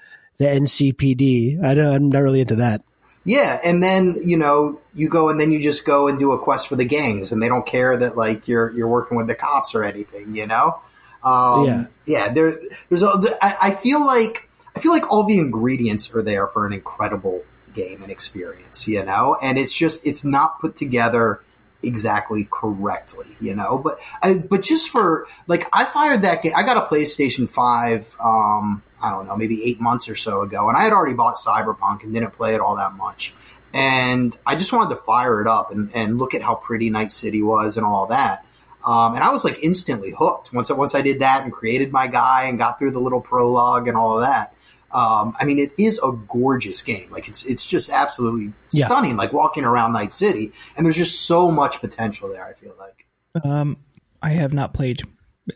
the 0.42 0.48
NCPD. 0.48 1.62
I 1.62 1.74
don't. 1.74 1.86
I'm 1.86 2.08
not 2.08 2.18
really 2.18 2.40
into 2.40 2.56
that. 2.56 2.82
Yeah, 3.24 3.60
and 3.64 3.82
then 3.82 4.16
you 4.24 4.36
know 4.36 4.80
you 4.94 5.08
go 5.08 5.28
and 5.28 5.40
then 5.40 5.52
you 5.52 5.62
just 5.62 5.86
go 5.86 6.08
and 6.08 6.18
do 6.18 6.32
a 6.32 6.38
quest 6.38 6.68
for 6.68 6.74
the 6.76 6.84
gangs, 6.84 7.30
and 7.30 7.40
they 7.40 7.48
don't 7.48 7.64
care 7.64 7.96
that 7.96 8.16
like 8.16 8.48
you're 8.48 8.72
you're 8.72 8.88
working 8.88 9.16
with 9.16 9.28
the 9.28 9.34
cops 9.34 9.74
or 9.74 9.84
anything, 9.84 10.34
you 10.34 10.46
know. 10.46 10.80
Um, 11.22 11.64
Yeah. 11.66 11.86
yeah. 12.06 12.32
There, 12.32 12.58
there's. 12.88 13.02
A, 13.02 13.12
I, 13.40 13.56
I 13.68 13.70
feel 13.70 14.04
like 14.04 14.48
I 14.74 14.80
feel 14.80 14.90
like 14.90 15.10
all 15.10 15.24
the 15.24 15.38
ingredients 15.38 16.12
are 16.14 16.22
there 16.22 16.48
for 16.48 16.66
an 16.66 16.72
incredible 16.72 17.44
game 17.74 18.02
and 18.02 18.10
experience, 18.10 18.88
you 18.88 19.04
know, 19.04 19.36
and 19.40 19.56
it's 19.56 19.72
just 19.74 20.04
it's 20.04 20.24
not 20.24 20.60
put 20.60 20.74
together 20.74 21.40
exactly 21.82 22.48
correctly, 22.50 23.26
you 23.40 23.54
know. 23.54 23.78
But 23.78 23.98
I, 24.22 24.34
but 24.34 24.62
just 24.62 24.90
for 24.90 25.26
like, 25.46 25.68
I 25.72 25.84
fired 25.84 26.22
that 26.22 26.42
game. 26.42 26.52
I 26.56 26.62
got 26.62 26.76
a 26.76 26.82
PlayStation 26.82 27.48
Five. 27.48 28.14
Um, 28.22 28.82
I 29.00 29.10
don't 29.10 29.26
know, 29.26 29.36
maybe 29.36 29.64
eight 29.64 29.80
months 29.80 30.08
or 30.08 30.14
so 30.14 30.42
ago, 30.42 30.68
and 30.68 30.76
I 30.76 30.84
had 30.84 30.92
already 30.92 31.14
bought 31.14 31.36
Cyberpunk 31.36 32.04
and 32.04 32.14
didn't 32.14 32.32
play 32.32 32.54
it 32.54 32.60
all 32.60 32.76
that 32.76 32.94
much. 32.94 33.34
And 33.74 34.36
I 34.46 34.54
just 34.54 34.72
wanted 34.72 34.90
to 34.90 35.00
fire 35.00 35.40
it 35.40 35.48
up 35.48 35.72
and, 35.72 35.90
and 35.94 36.18
look 36.18 36.34
at 36.34 36.42
how 36.42 36.54
pretty 36.54 36.90
Night 36.90 37.10
City 37.10 37.42
was 37.42 37.76
and 37.76 37.86
all 37.86 38.06
that. 38.06 38.44
Um, 38.84 39.14
and 39.14 39.22
I 39.22 39.30
was 39.30 39.44
like 39.44 39.62
instantly 39.62 40.12
hooked 40.16 40.52
once 40.52 40.70
once 40.70 40.94
I 40.94 41.02
did 41.02 41.20
that 41.20 41.44
and 41.44 41.52
created 41.52 41.92
my 41.92 42.06
guy 42.06 42.44
and 42.44 42.58
got 42.58 42.78
through 42.78 42.90
the 42.90 43.00
little 43.00 43.20
prologue 43.20 43.88
and 43.88 43.96
all 43.96 44.16
of 44.16 44.22
that. 44.22 44.54
Um, 44.92 45.34
I 45.40 45.44
mean, 45.44 45.58
it 45.58 45.72
is 45.78 45.98
a 46.02 46.12
gorgeous 46.28 46.82
game. 46.82 47.10
Like 47.10 47.28
it's 47.28 47.44
it's 47.44 47.66
just 47.66 47.90
absolutely 47.90 48.52
Yeah. 48.72 48.86
stunning. 48.86 49.16
Like 49.16 49.32
walking 49.32 49.64
around 49.64 49.92
Night 49.92 50.12
City, 50.12 50.52
and 50.76 50.84
there's 50.84 50.96
just 50.96 51.22
so 51.22 51.50
much 51.50 51.80
potential 51.80 52.28
there. 52.28 52.44
I 52.44 52.52
feel 52.52 52.74
like. 52.78 53.06
Um, 53.44 53.78
I 54.22 54.30
have 54.30 54.52
not 54.52 54.74
played 54.74 55.02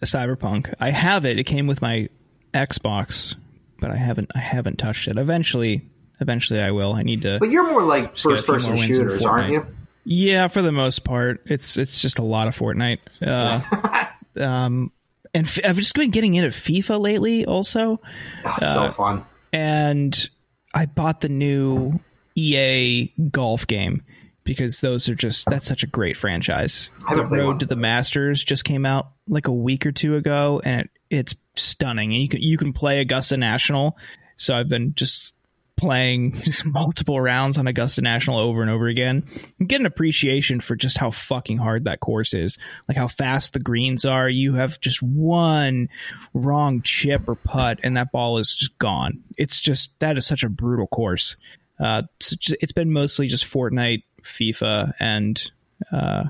Cyberpunk. 0.05 0.73
I 0.81 0.91
have 0.91 1.25
it. 1.25 1.39
It 1.39 1.45
came 1.45 1.67
with 1.67 1.83
my 1.83 2.09
Xbox, 2.55 3.35
but 3.81 3.91
I 3.91 3.97
haven't. 3.97 4.31
I 4.35 4.39
haven't 4.41 4.79
touched 4.79 5.09
it. 5.09 5.19
Eventually, 5.19 5.83
eventually, 6.21 6.61
I 6.61 6.71
will. 6.71 6.95
I 6.95 7.03
need 7.03 7.23
to. 7.23 7.39
But 7.39 7.51
you're 7.51 7.71
more 7.71 7.83
like 7.83 8.05
get 8.05 8.13
a 8.13 8.17
few 8.17 8.31
first 8.31 8.47
person 8.47 8.71
more 8.71 8.79
wins 8.79 8.91
in 8.91 8.97
shooters, 8.97 9.25
aren't 9.25 9.51
you? 9.51 9.67
Yeah, 10.05 10.49
for 10.49 10.63
the 10.63 10.73
most 10.73 11.05
part, 11.05 11.43
it's 11.47 11.77
it's 11.77 12.01
just 12.01 12.19
a 12.19 12.25
lot 12.25 12.49
of 12.49 12.57
Fortnite. 12.57 12.99
Uh, 13.21 14.07
um, 14.43 14.93
and 15.37 15.47
f- 15.47 15.61
I've 15.65 15.77
just 15.77 15.95
been 15.95 16.11
getting 16.11 16.35
into 16.35 16.49
FIFA 16.49 17.01
lately, 17.01 17.45
also, 17.47 18.01
Oh, 18.45 18.57
so 18.59 18.83
uh, 18.85 18.91
fun. 18.91 19.25
and 19.53 20.29
I 20.75 20.87
bought 20.87 21.21
the 21.21 21.29
new 21.29 22.01
EA 22.35 23.13
golf 23.31 23.67
game 23.67 24.03
because 24.45 24.81
those 24.81 25.09
are 25.09 25.15
just 25.15 25.47
that's 25.49 25.67
such 25.67 25.83
a 25.83 25.87
great 25.87 26.17
franchise. 26.17 26.91
The 27.09 27.25
Road 27.25 27.61
to 27.61 27.67
the 27.67 27.77
Masters 27.77 28.43
just 28.45 28.65
came 28.65 28.85
out 28.85 29.09
like 29.29 29.47
a 29.47 29.53
week 29.53 29.87
or 29.87 29.93
two 29.93 30.17
ago, 30.17 30.61
and 30.65 30.81
it, 30.83 30.91
it's 31.11 31.35
stunning. 31.55 32.13
And 32.13 32.21
you 32.21 32.29
can 32.29 32.43
you 32.43 32.57
can 32.59 32.73
play 32.73 33.01
Augusta 33.01 33.37
National, 33.37 33.97
so 34.37 34.55
I've 34.57 34.69
been 34.69 34.93
just 34.95 35.35
playing 35.77 36.41
multiple 36.65 37.21
rounds 37.21 37.59
on 37.59 37.67
Augusta 37.67 38.03
National 38.03 38.39
over 38.39 38.63
and 38.63 38.71
over 38.71 38.87
again. 38.87 39.25
And 39.59 39.69
get 39.69 39.81
an 39.81 39.87
appreciation 39.87 40.61
for 40.61 40.77
just 40.77 40.99
how 40.99 41.11
fucking 41.11 41.59
hard 41.59 41.85
that 41.85 42.01
course 42.01 42.35
is, 42.35 42.59
like 42.89 42.97
how 42.97 43.09
fast 43.09 43.53
the 43.53 43.61
greens 43.61 44.05
are. 44.05 44.29
You 44.29 44.55
have 44.55 44.81
just 44.81 45.03
one 45.03 45.89
wrong 46.35 46.83
chip 46.83 47.29
or 47.29 47.35
putt, 47.35 47.81
and 47.83 47.97
that 47.97 48.13
ball 48.13 48.39
is 48.39 48.55
just 48.55 48.79
gone. 48.79 49.23
It's 49.37 49.61
just 49.61 49.99
that 50.01 50.17
is 50.17 50.27
such 50.27 50.43
a 50.43 50.49
brutal 50.49 50.87
course. 50.87 51.37
Uh, 51.79 52.03
it's, 52.21 52.53
it's 52.61 52.73
been 52.73 52.93
mostly 52.93 53.27
just 53.27 53.45
Fortnite, 53.45 54.03
FIFA, 54.23 54.95
and 54.99 55.51
uh, 55.93 56.25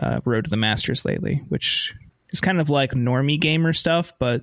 uh, 0.00 0.20
Road 0.24 0.44
to 0.44 0.50
the 0.50 0.56
Masters 0.56 1.04
lately, 1.04 1.42
which 1.48 1.94
is 2.30 2.40
kind 2.40 2.60
of 2.60 2.68
like 2.68 2.92
normie 2.92 3.40
gamer 3.40 3.72
stuff, 3.72 4.12
but 4.18 4.42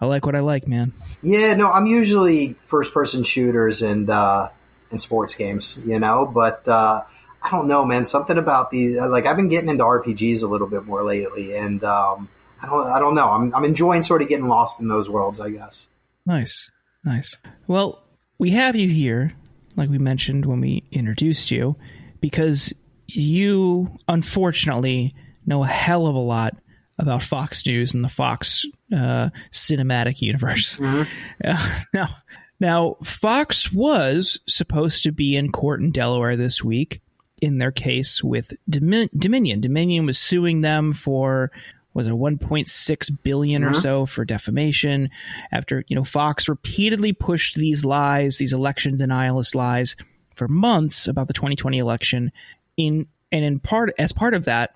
I 0.00 0.06
like 0.06 0.26
what 0.26 0.34
I 0.34 0.40
like, 0.40 0.66
man. 0.66 0.92
Yeah, 1.22 1.54
no, 1.54 1.70
I'm 1.70 1.86
usually 1.86 2.54
first 2.64 2.92
person 2.92 3.22
shooters 3.22 3.80
and 3.82 4.10
uh, 4.10 4.48
and 4.90 5.00
sports 5.00 5.34
games, 5.34 5.78
you 5.84 5.98
know. 5.98 6.26
But 6.26 6.66
uh, 6.66 7.02
I 7.42 7.50
don't 7.50 7.68
know, 7.68 7.84
man. 7.84 8.04
Something 8.04 8.38
about 8.38 8.70
the 8.70 9.00
like 9.00 9.26
I've 9.26 9.36
been 9.36 9.48
getting 9.48 9.68
into 9.68 9.84
RPGs 9.84 10.42
a 10.42 10.46
little 10.46 10.66
bit 10.66 10.84
more 10.84 11.04
lately, 11.04 11.56
and 11.56 11.82
um, 11.84 12.28
I 12.60 12.66
don't 12.66 12.86
I 12.86 12.98
don't 12.98 13.14
know. 13.14 13.30
I'm 13.30 13.54
I'm 13.54 13.64
enjoying 13.64 14.02
sort 14.02 14.22
of 14.22 14.28
getting 14.28 14.48
lost 14.48 14.80
in 14.80 14.88
those 14.88 15.08
worlds, 15.08 15.40
I 15.40 15.50
guess. 15.50 15.86
Nice, 16.26 16.70
nice. 17.04 17.36
Well, 17.66 18.02
we 18.38 18.50
have 18.50 18.74
you 18.74 18.88
here, 18.88 19.34
like 19.76 19.90
we 19.90 19.98
mentioned 19.98 20.46
when 20.46 20.60
we 20.60 20.84
introduced 20.90 21.50
you, 21.50 21.76
because 22.20 22.72
you 23.06 23.96
unfortunately 24.08 25.14
know 25.46 25.62
a 25.62 25.68
hell 25.68 26.06
of 26.06 26.14
a 26.14 26.18
lot 26.18 26.56
about 26.98 27.22
Fox 27.22 27.66
News 27.66 27.94
and 27.94 28.04
the 28.04 28.08
Fox 28.08 28.64
uh, 28.92 29.30
cinematic 29.50 30.20
universe. 30.20 30.80
Uh, 31.44 31.80
now, 31.92 32.16
now, 32.60 32.96
Fox 33.02 33.72
was 33.72 34.40
supposed 34.46 35.02
to 35.02 35.12
be 35.12 35.36
in 35.36 35.52
court 35.52 35.80
in 35.80 35.90
Delaware 35.90 36.36
this 36.36 36.62
week 36.62 37.02
in 37.42 37.58
their 37.58 37.72
case 37.72 38.22
with 38.22 38.52
Domin- 38.70 39.10
Dominion. 39.16 39.60
Dominion 39.60 40.06
was 40.06 40.18
suing 40.18 40.60
them 40.60 40.92
for 40.92 41.50
was 41.92 42.08
it 42.08 42.12
1.6 42.12 43.22
billion 43.22 43.62
or 43.62 43.72
so 43.74 44.04
for 44.04 44.24
defamation 44.24 45.10
after 45.52 45.84
you 45.86 45.94
know 45.94 46.02
Fox 46.02 46.48
repeatedly 46.48 47.12
pushed 47.12 47.54
these 47.54 47.84
lies, 47.84 48.38
these 48.38 48.52
election 48.52 48.96
denialist 48.96 49.54
lies 49.54 49.94
for 50.34 50.48
months 50.48 51.06
about 51.06 51.28
the 51.28 51.32
2020 51.32 51.78
election 51.78 52.32
in 52.76 53.06
and 53.30 53.44
in 53.44 53.60
part 53.60 53.92
as 53.98 54.12
part 54.12 54.34
of 54.34 54.46
that 54.46 54.74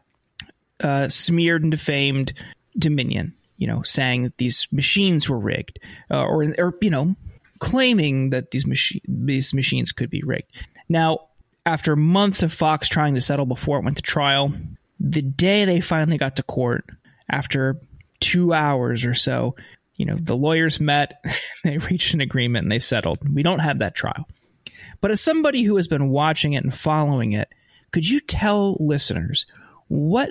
uh, 0.82 1.08
smeared 1.08 1.62
and 1.62 1.70
defamed 1.70 2.32
Dominion, 2.78 3.34
you 3.56 3.66
know, 3.66 3.82
saying 3.82 4.22
that 4.22 4.38
these 4.38 4.68
machines 4.70 5.28
were 5.28 5.38
rigged, 5.38 5.78
uh, 6.10 6.22
or 6.24 6.44
or 6.58 6.74
you 6.80 6.90
know, 6.90 7.16
claiming 7.58 8.30
that 8.30 8.50
these 8.50 8.66
machi- 8.66 9.02
these 9.06 9.52
machines 9.52 9.92
could 9.92 10.10
be 10.10 10.22
rigged. 10.22 10.50
Now, 10.88 11.28
after 11.66 11.96
months 11.96 12.42
of 12.42 12.52
Fox 12.52 12.88
trying 12.88 13.14
to 13.14 13.20
settle 13.20 13.46
before 13.46 13.78
it 13.78 13.84
went 13.84 13.96
to 13.96 14.02
trial, 14.02 14.52
the 15.00 15.22
day 15.22 15.64
they 15.64 15.80
finally 15.80 16.18
got 16.18 16.36
to 16.36 16.42
court, 16.42 16.84
after 17.30 17.80
two 18.20 18.52
hours 18.52 19.04
or 19.04 19.14
so, 19.14 19.54
you 19.96 20.06
know, 20.06 20.16
the 20.18 20.36
lawyers 20.36 20.80
met, 20.80 21.22
they 21.64 21.78
reached 21.78 22.14
an 22.14 22.20
agreement, 22.20 22.64
and 22.64 22.72
they 22.72 22.78
settled. 22.78 23.18
We 23.34 23.42
don't 23.42 23.58
have 23.58 23.80
that 23.80 23.94
trial. 23.94 24.26
But 25.00 25.10
as 25.10 25.20
somebody 25.20 25.62
who 25.62 25.76
has 25.76 25.88
been 25.88 26.08
watching 26.08 26.54
it 26.54 26.64
and 26.64 26.74
following 26.74 27.32
it, 27.32 27.48
could 27.92 28.08
you 28.08 28.20
tell 28.20 28.76
listeners 28.80 29.46
what 29.88 30.30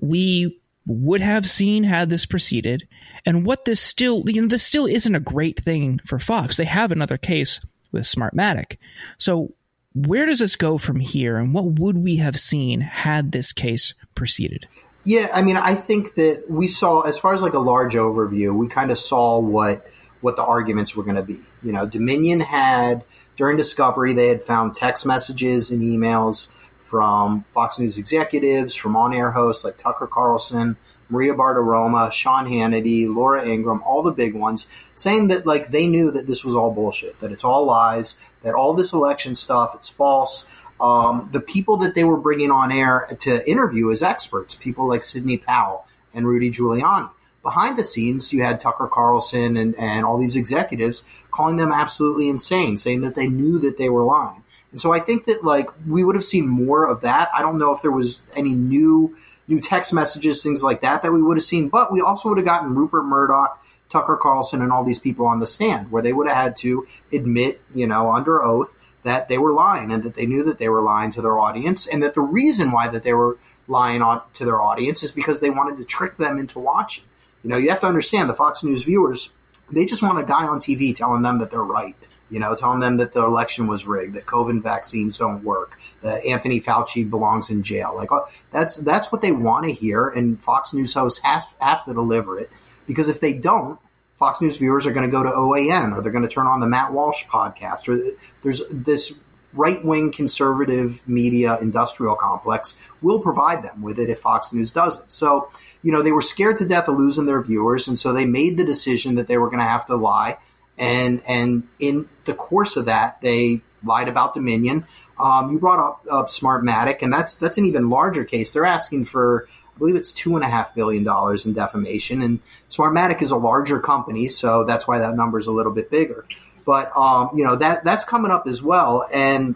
we 0.00 0.60
would 0.86 1.20
have 1.20 1.48
seen 1.48 1.84
had 1.84 2.08
this 2.08 2.24
proceeded 2.26 2.88
and 3.26 3.44
what 3.44 3.64
this 3.64 3.80
still 3.80 4.22
you 4.26 4.40
know, 4.40 4.48
this 4.48 4.64
still 4.64 4.86
isn't 4.86 5.14
a 5.14 5.20
great 5.20 5.60
thing 5.60 6.00
for 6.06 6.18
Fox. 6.18 6.56
They 6.56 6.64
have 6.64 6.90
another 6.90 7.18
case 7.18 7.60
with 7.92 8.04
Smartmatic. 8.04 8.78
So 9.18 9.52
where 9.94 10.26
does 10.26 10.38
this 10.38 10.56
go 10.56 10.78
from 10.78 11.00
here 11.00 11.36
and 11.36 11.52
what 11.52 11.78
would 11.78 11.98
we 11.98 12.16
have 12.16 12.38
seen 12.38 12.80
had 12.80 13.32
this 13.32 13.52
case 13.52 13.94
proceeded? 14.14 14.66
Yeah, 15.04 15.28
I 15.32 15.42
mean, 15.42 15.56
I 15.56 15.74
think 15.74 16.14
that 16.16 16.44
we 16.48 16.68
saw, 16.68 17.00
as 17.00 17.18
far 17.18 17.32
as 17.32 17.40
like 17.40 17.54
a 17.54 17.58
large 17.58 17.94
overview, 17.94 18.54
we 18.54 18.68
kind 18.68 18.90
of 18.90 18.98
saw 18.98 19.38
what 19.38 19.86
what 20.20 20.36
the 20.36 20.44
arguments 20.44 20.96
were 20.96 21.04
going 21.04 21.16
to 21.16 21.22
be. 21.22 21.38
You 21.62 21.72
know, 21.72 21.86
Dominion 21.86 22.40
had 22.40 23.04
during 23.36 23.56
discovery 23.56 24.12
they 24.12 24.26
had 24.28 24.42
found 24.42 24.74
text 24.74 25.06
messages 25.06 25.70
and 25.70 25.80
emails 25.80 26.52
from 26.88 27.44
Fox 27.52 27.78
News 27.78 27.98
executives, 27.98 28.74
from 28.74 28.96
on-air 28.96 29.32
hosts 29.32 29.62
like 29.62 29.76
Tucker 29.76 30.06
Carlson, 30.06 30.78
Maria 31.10 31.34
Bartiromo, 31.34 32.10
Sean 32.10 32.46
Hannity, 32.46 33.12
Laura 33.12 33.46
Ingraham, 33.46 33.82
all 33.82 34.02
the 34.02 34.12
big 34.12 34.34
ones, 34.34 34.66
saying 34.94 35.28
that 35.28 35.46
like 35.46 35.70
they 35.70 35.86
knew 35.86 36.10
that 36.10 36.26
this 36.26 36.44
was 36.44 36.56
all 36.56 36.70
bullshit, 36.70 37.20
that 37.20 37.30
it's 37.30 37.44
all 37.44 37.66
lies, 37.66 38.18
that 38.42 38.54
all 38.54 38.72
this 38.72 38.92
election 38.92 39.34
stuff 39.34 39.74
it's 39.74 39.88
false. 39.88 40.48
Um, 40.80 41.28
the 41.32 41.40
people 41.40 41.76
that 41.78 41.94
they 41.94 42.04
were 42.04 42.18
bringing 42.20 42.50
on 42.50 42.70
air 42.70 43.08
to 43.20 43.50
interview 43.50 43.90
as 43.90 44.02
experts, 44.02 44.54
people 44.54 44.88
like 44.88 45.02
Sidney 45.02 45.36
Powell 45.36 45.86
and 46.14 46.26
Rudy 46.26 46.50
Giuliani. 46.50 47.10
Behind 47.42 47.78
the 47.78 47.84
scenes, 47.84 48.32
you 48.32 48.42
had 48.42 48.60
Tucker 48.60 48.88
Carlson 48.92 49.56
and, 49.56 49.74
and 49.76 50.04
all 50.04 50.18
these 50.18 50.36
executives 50.36 51.02
calling 51.30 51.56
them 51.56 51.72
absolutely 51.72 52.28
insane, 52.28 52.76
saying 52.76 53.00
that 53.02 53.14
they 53.14 53.26
knew 53.26 53.58
that 53.58 53.78
they 53.78 53.88
were 53.88 54.04
lying. 54.04 54.42
And 54.72 54.80
so 54.80 54.92
I 54.92 55.00
think 55.00 55.26
that 55.26 55.44
like 55.44 55.68
we 55.86 56.04
would 56.04 56.14
have 56.14 56.24
seen 56.24 56.46
more 56.46 56.86
of 56.86 57.00
that. 57.02 57.30
I 57.34 57.42
don't 57.42 57.58
know 57.58 57.74
if 57.74 57.82
there 57.82 57.92
was 57.92 58.20
any 58.36 58.52
new 58.52 59.16
new 59.46 59.60
text 59.60 59.94
messages, 59.94 60.42
things 60.42 60.62
like 60.62 60.82
that 60.82 61.02
that 61.02 61.12
we 61.12 61.22
would 61.22 61.36
have 61.36 61.44
seen, 61.44 61.68
but 61.68 61.90
we 61.90 62.02
also 62.02 62.28
would 62.28 62.38
have 62.38 62.44
gotten 62.44 62.74
Rupert 62.74 63.04
Murdoch, 63.04 63.64
Tucker 63.88 64.18
Carlson, 64.20 64.60
and 64.60 64.70
all 64.70 64.84
these 64.84 64.98
people 64.98 65.26
on 65.26 65.40
the 65.40 65.46
stand 65.46 65.90
where 65.90 66.02
they 66.02 66.12
would 66.12 66.28
have 66.28 66.36
had 66.36 66.56
to 66.58 66.86
admit, 67.12 67.62
you 67.74 67.86
know, 67.86 68.12
under 68.12 68.42
oath 68.42 68.74
that 69.04 69.28
they 69.28 69.38
were 69.38 69.52
lying 69.52 69.90
and 69.90 70.02
that 70.02 70.16
they 70.16 70.26
knew 70.26 70.44
that 70.44 70.58
they 70.58 70.68
were 70.68 70.82
lying 70.82 71.10
to 71.12 71.22
their 71.22 71.38
audience 71.38 71.86
and 71.86 72.02
that 72.02 72.12
the 72.12 72.20
reason 72.20 72.72
why 72.72 72.88
that 72.88 73.04
they 73.04 73.14
were 73.14 73.38
lying 73.68 74.02
on 74.02 74.20
to 74.34 74.44
their 74.44 74.60
audience 74.60 75.02
is 75.02 75.12
because 75.12 75.40
they 75.40 75.50
wanted 75.50 75.78
to 75.78 75.84
trick 75.84 76.18
them 76.18 76.38
into 76.38 76.58
watching. 76.58 77.04
You 77.42 77.50
know, 77.50 77.56
you 77.56 77.70
have 77.70 77.80
to 77.80 77.86
understand 77.86 78.28
the 78.28 78.34
Fox 78.34 78.62
News 78.62 78.84
viewers, 78.84 79.30
they 79.70 79.84
just 79.84 80.02
want 80.02 80.18
a 80.18 80.24
guy 80.24 80.46
on 80.46 80.60
TV 80.60 80.94
telling 80.94 81.22
them 81.22 81.38
that 81.38 81.50
they're 81.50 81.62
right. 81.62 81.96
You 82.30 82.40
know, 82.40 82.54
telling 82.54 82.80
them 82.80 82.98
that 82.98 83.14
the 83.14 83.24
election 83.24 83.66
was 83.66 83.86
rigged, 83.86 84.14
that 84.14 84.26
COVID 84.26 84.62
vaccines 84.62 85.16
don't 85.16 85.42
work, 85.42 85.78
that 86.02 86.24
Anthony 86.24 86.60
Fauci 86.60 87.08
belongs 87.08 87.50
in 87.50 87.62
jail. 87.62 87.94
Like 87.96 88.12
uh, 88.12 88.20
that's 88.50 88.76
that's 88.76 89.10
what 89.10 89.22
they 89.22 89.32
want 89.32 89.66
to 89.66 89.72
hear, 89.72 90.08
and 90.08 90.42
Fox 90.42 90.74
News 90.74 90.94
hosts 90.94 91.20
have 91.24 91.44
have 91.60 91.84
to 91.86 91.94
deliver 91.94 92.38
it 92.38 92.50
because 92.86 93.08
if 93.08 93.20
they 93.20 93.34
don't, 93.34 93.78
Fox 94.18 94.40
News 94.40 94.56
viewers 94.56 94.86
are 94.86 94.92
going 94.92 95.06
to 95.06 95.12
go 95.12 95.22
to 95.22 95.30
OAN 95.30 95.96
or 95.96 96.02
they're 96.02 96.12
going 96.12 96.26
to 96.26 96.28
turn 96.28 96.46
on 96.46 96.60
the 96.60 96.66
Matt 96.66 96.92
Walsh 96.92 97.24
podcast 97.26 97.88
or 97.88 98.16
there's 98.42 98.66
this 98.68 99.14
right 99.52 99.82
wing 99.84 100.12
conservative 100.12 101.00
media 101.06 101.58
industrial 101.60 102.16
complex 102.16 102.78
will 103.00 103.20
provide 103.20 103.62
them 103.62 103.82
with 103.82 103.98
it 103.98 104.10
if 104.10 104.20
Fox 104.20 104.52
News 104.52 104.70
doesn't. 104.70 105.10
So, 105.10 105.50
you 105.82 105.92
know, 105.92 106.02
they 106.02 106.12
were 106.12 106.22
scared 106.22 106.58
to 106.58 106.66
death 106.66 106.88
of 106.88 106.98
losing 106.98 107.26
their 107.26 107.42
viewers. 107.42 107.88
And 107.88 107.98
so 107.98 108.12
they 108.12 108.26
made 108.26 108.56
the 108.56 108.64
decision 108.64 109.14
that 109.14 109.28
they 109.28 109.38
were 109.38 109.48
going 109.48 109.60
to 109.60 109.64
have 109.64 109.86
to 109.86 109.96
lie. 109.96 110.38
And, 110.78 111.22
and 111.26 111.68
in 111.78 112.08
the 112.24 112.34
course 112.34 112.76
of 112.76 112.86
that, 112.86 113.20
they 113.20 113.62
lied 113.84 114.08
about 114.08 114.34
Dominion. 114.34 114.86
Um, 115.18 115.52
you 115.52 115.58
brought 115.58 115.78
up, 115.78 116.06
up 116.10 116.26
Smartmatic, 116.28 117.02
and 117.02 117.12
that's, 117.12 117.36
that's 117.36 117.58
an 117.58 117.64
even 117.64 117.90
larger 117.90 118.24
case. 118.24 118.52
They're 118.52 118.64
asking 118.64 119.06
for, 119.06 119.48
I 119.74 119.78
believe 119.78 119.96
it's 119.96 120.12
two 120.12 120.36
and 120.36 120.44
a 120.44 120.48
half 120.48 120.74
billion 120.74 121.04
dollars 121.04 121.44
in 121.46 121.52
defamation, 121.54 122.22
and 122.22 122.40
Smartmatic 122.70 123.22
is 123.22 123.30
a 123.30 123.36
larger 123.36 123.80
company, 123.80 124.28
so 124.28 124.64
that's 124.64 124.86
why 124.86 124.98
that 124.98 125.16
number 125.16 125.38
is 125.38 125.46
a 125.46 125.52
little 125.52 125.72
bit 125.72 125.90
bigger. 125.90 126.24
But 126.64 126.94
um, 126.96 127.30
you 127.34 127.44
know 127.44 127.56
that 127.56 127.82
that's 127.82 128.04
coming 128.04 128.30
up 128.30 128.46
as 128.46 128.62
well, 128.62 129.08
and 129.10 129.54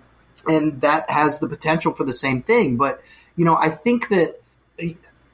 and 0.48 0.80
that 0.80 1.10
has 1.10 1.40
the 1.40 1.48
potential 1.48 1.92
for 1.92 2.04
the 2.04 2.12
same 2.12 2.42
thing. 2.42 2.78
But 2.78 3.02
you 3.36 3.44
know, 3.44 3.54
I 3.54 3.68
think 3.68 4.08
that 4.08 4.41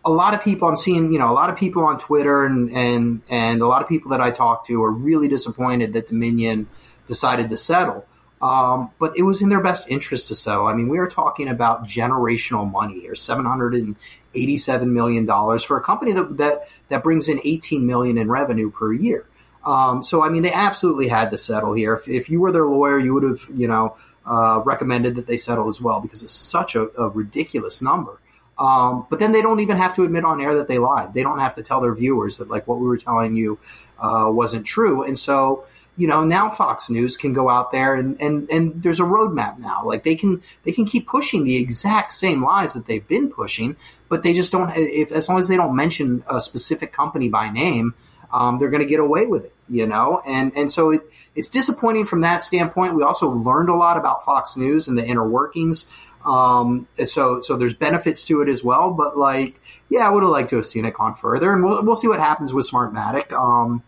a 0.08 0.14
lot 0.22 0.32
of 0.34 0.42
people 0.42 0.68
I'm 0.68 0.76
seeing, 0.76 1.12
you 1.12 1.18
know, 1.18 1.30
a 1.30 1.36
lot 1.42 1.50
of 1.50 1.56
people 1.64 1.82
on 1.84 1.98
Twitter 1.98 2.44
and 2.48 2.72
and 2.72 3.22
and 3.28 3.60
a 3.62 3.66
lot 3.66 3.82
of 3.82 3.88
people 3.88 4.10
that 4.12 4.22
I 4.28 4.30
talk 4.30 4.66
to 4.66 4.82
are 4.82 4.90
really 5.08 5.28
disappointed 5.28 5.92
that 5.92 6.08
Dominion 6.08 6.66
decided 7.06 7.50
to 7.50 7.56
settle. 7.56 8.04
Um, 8.40 8.90
but 9.00 9.10
it 9.16 9.24
was 9.24 9.42
in 9.42 9.48
their 9.48 9.62
best 9.62 9.90
interest 9.90 10.28
to 10.28 10.34
settle. 10.34 10.66
I 10.66 10.72
mean, 10.72 10.88
we 10.88 10.98
are 10.98 11.08
talking 11.08 11.48
about 11.48 11.84
generational 11.84 12.70
money 12.70 13.00
here, 13.00 13.16
seven 13.16 13.44
hundred 13.44 13.74
and 13.74 13.96
eighty-seven 14.34 14.92
million 14.92 15.26
dollars 15.26 15.64
for 15.64 15.76
a 15.76 15.82
company 15.82 16.12
that, 16.12 16.36
that 16.38 16.68
that 16.88 17.02
brings 17.02 17.28
in 17.28 17.40
eighteen 17.44 17.86
million 17.86 18.16
in 18.16 18.30
revenue 18.30 18.70
per 18.70 18.92
year. 18.92 19.26
Um, 19.64 20.02
so, 20.02 20.22
I 20.22 20.28
mean, 20.28 20.42
they 20.42 20.52
absolutely 20.52 21.08
had 21.08 21.30
to 21.32 21.38
settle 21.38 21.74
here. 21.74 21.94
If, 21.94 22.08
if 22.08 22.30
you 22.30 22.40
were 22.40 22.52
their 22.52 22.66
lawyer, 22.66 22.98
you 22.98 23.12
would 23.14 23.24
have, 23.24 23.42
you 23.52 23.68
know, 23.68 23.96
uh, 24.24 24.62
recommended 24.64 25.16
that 25.16 25.26
they 25.26 25.36
settle 25.36 25.68
as 25.68 25.80
well 25.80 26.00
because 26.00 26.22
it's 26.22 26.32
such 26.32 26.76
a, 26.76 26.88
a 26.96 27.08
ridiculous 27.08 27.82
number. 27.82 28.20
Um, 28.58 29.06
but 29.08 29.20
then 29.20 29.32
they 29.32 29.40
don't 29.40 29.60
even 29.60 29.76
have 29.76 29.94
to 29.96 30.02
admit 30.02 30.24
on 30.24 30.40
air 30.40 30.54
that 30.56 30.68
they 30.68 30.78
lied. 30.78 31.14
They 31.14 31.22
don't 31.22 31.38
have 31.38 31.54
to 31.54 31.62
tell 31.62 31.80
their 31.80 31.94
viewers 31.94 32.38
that 32.38 32.48
like 32.48 32.66
what 32.66 32.80
we 32.80 32.86
were 32.86 32.96
telling 32.96 33.36
you 33.36 33.58
uh, 33.98 34.26
wasn't 34.28 34.66
true. 34.66 35.04
And 35.04 35.18
so 35.18 35.64
you 35.96 36.06
know 36.06 36.24
now 36.24 36.50
Fox 36.50 36.88
News 36.88 37.16
can 37.16 37.32
go 37.32 37.48
out 37.48 37.72
there 37.72 37.94
and, 37.94 38.20
and 38.20 38.48
and 38.50 38.82
there's 38.82 39.00
a 39.00 39.04
roadmap 39.04 39.58
now. 39.58 39.82
Like 39.84 40.04
they 40.04 40.16
can 40.16 40.42
they 40.64 40.72
can 40.72 40.86
keep 40.86 41.06
pushing 41.06 41.44
the 41.44 41.56
exact 41.56 42.12
same 42.12 42.42
lies 42.42 42.74
that 42.74 42.86
they've 42.86 43.06
been 43.06 43.30
pushing, 43.30 43.76
but 44.08 44.22
they 44.22 44.34
just 44.34 44.50
don't. 44.50 44.72
If 44.76 45.12
as 45.12 45.28
long 45.28 45.38
as 45.38 45.48
they 45.48 45.56
don't 45.56 45.76
mention 45.76 46.24
a 46.28 46.40
specific 46.40 46.92
company 46.92 47.28
by 47.28 47.50
name, 47.50 47.94
um, 48.32 48.58
they're 48.58 48.70
going 48.70 48.82
to 48.82 48.88
get 48.88 49.00
away 49.00 49.26
with 49.26 49.44
it. 49.44 49.54
You 49.68 49.86
know, 49.86 50.22
and 50.26 50.52
and 50.56 50.70
so 50.70 50.90
it, 50.90 51.02
it's 51.34 51.48
disappointing 51.48 52.06
from 52.06 52.22
that 52.22 52.42
standpoint. 52.42 52.94
We 52.94 53.02
also 53.02 53.30
learned 53.30 53.68
a 53.68 53.74
lot 53.74 53.96
about 53.96 54.24
Fox 54.24 54.56
News 54.56 54.88
and 54.88 54.96
the 54.96 55.04
inner 55.04 55.28
workings. 55.28 55.90
Um, 56.28 56.86
so 57.04 57.40
so 57.40 57.56
there's 57.56 57.74
benefits 57.74 58.24
to 58.24 58.42
it 58.42 58.48
as 58.48 58.62
well. 58.62 58.92
But 58.92 59.16
like, 59.16 59.60
yeah, 59.88 60.06
I 60.06 60.10
would 60.10 60.22
have 60.22 60.30
liked 60.30 60.50
to 60.50 60.56
have 60.56 60.66
seen 60.66 60.84
it 60.84 60.94
gone 60.94 61.14
further, 61.14 61.52
and 61.52 61.64
we'll 61.64 61.82
we'll 61.82 61.96
see 61.96 62.08
what 62.08 62.20
happens 62.20 62.52
with 62.52 62.70
Smartmatic. 62.70 63.32
Um, 63.32 63.82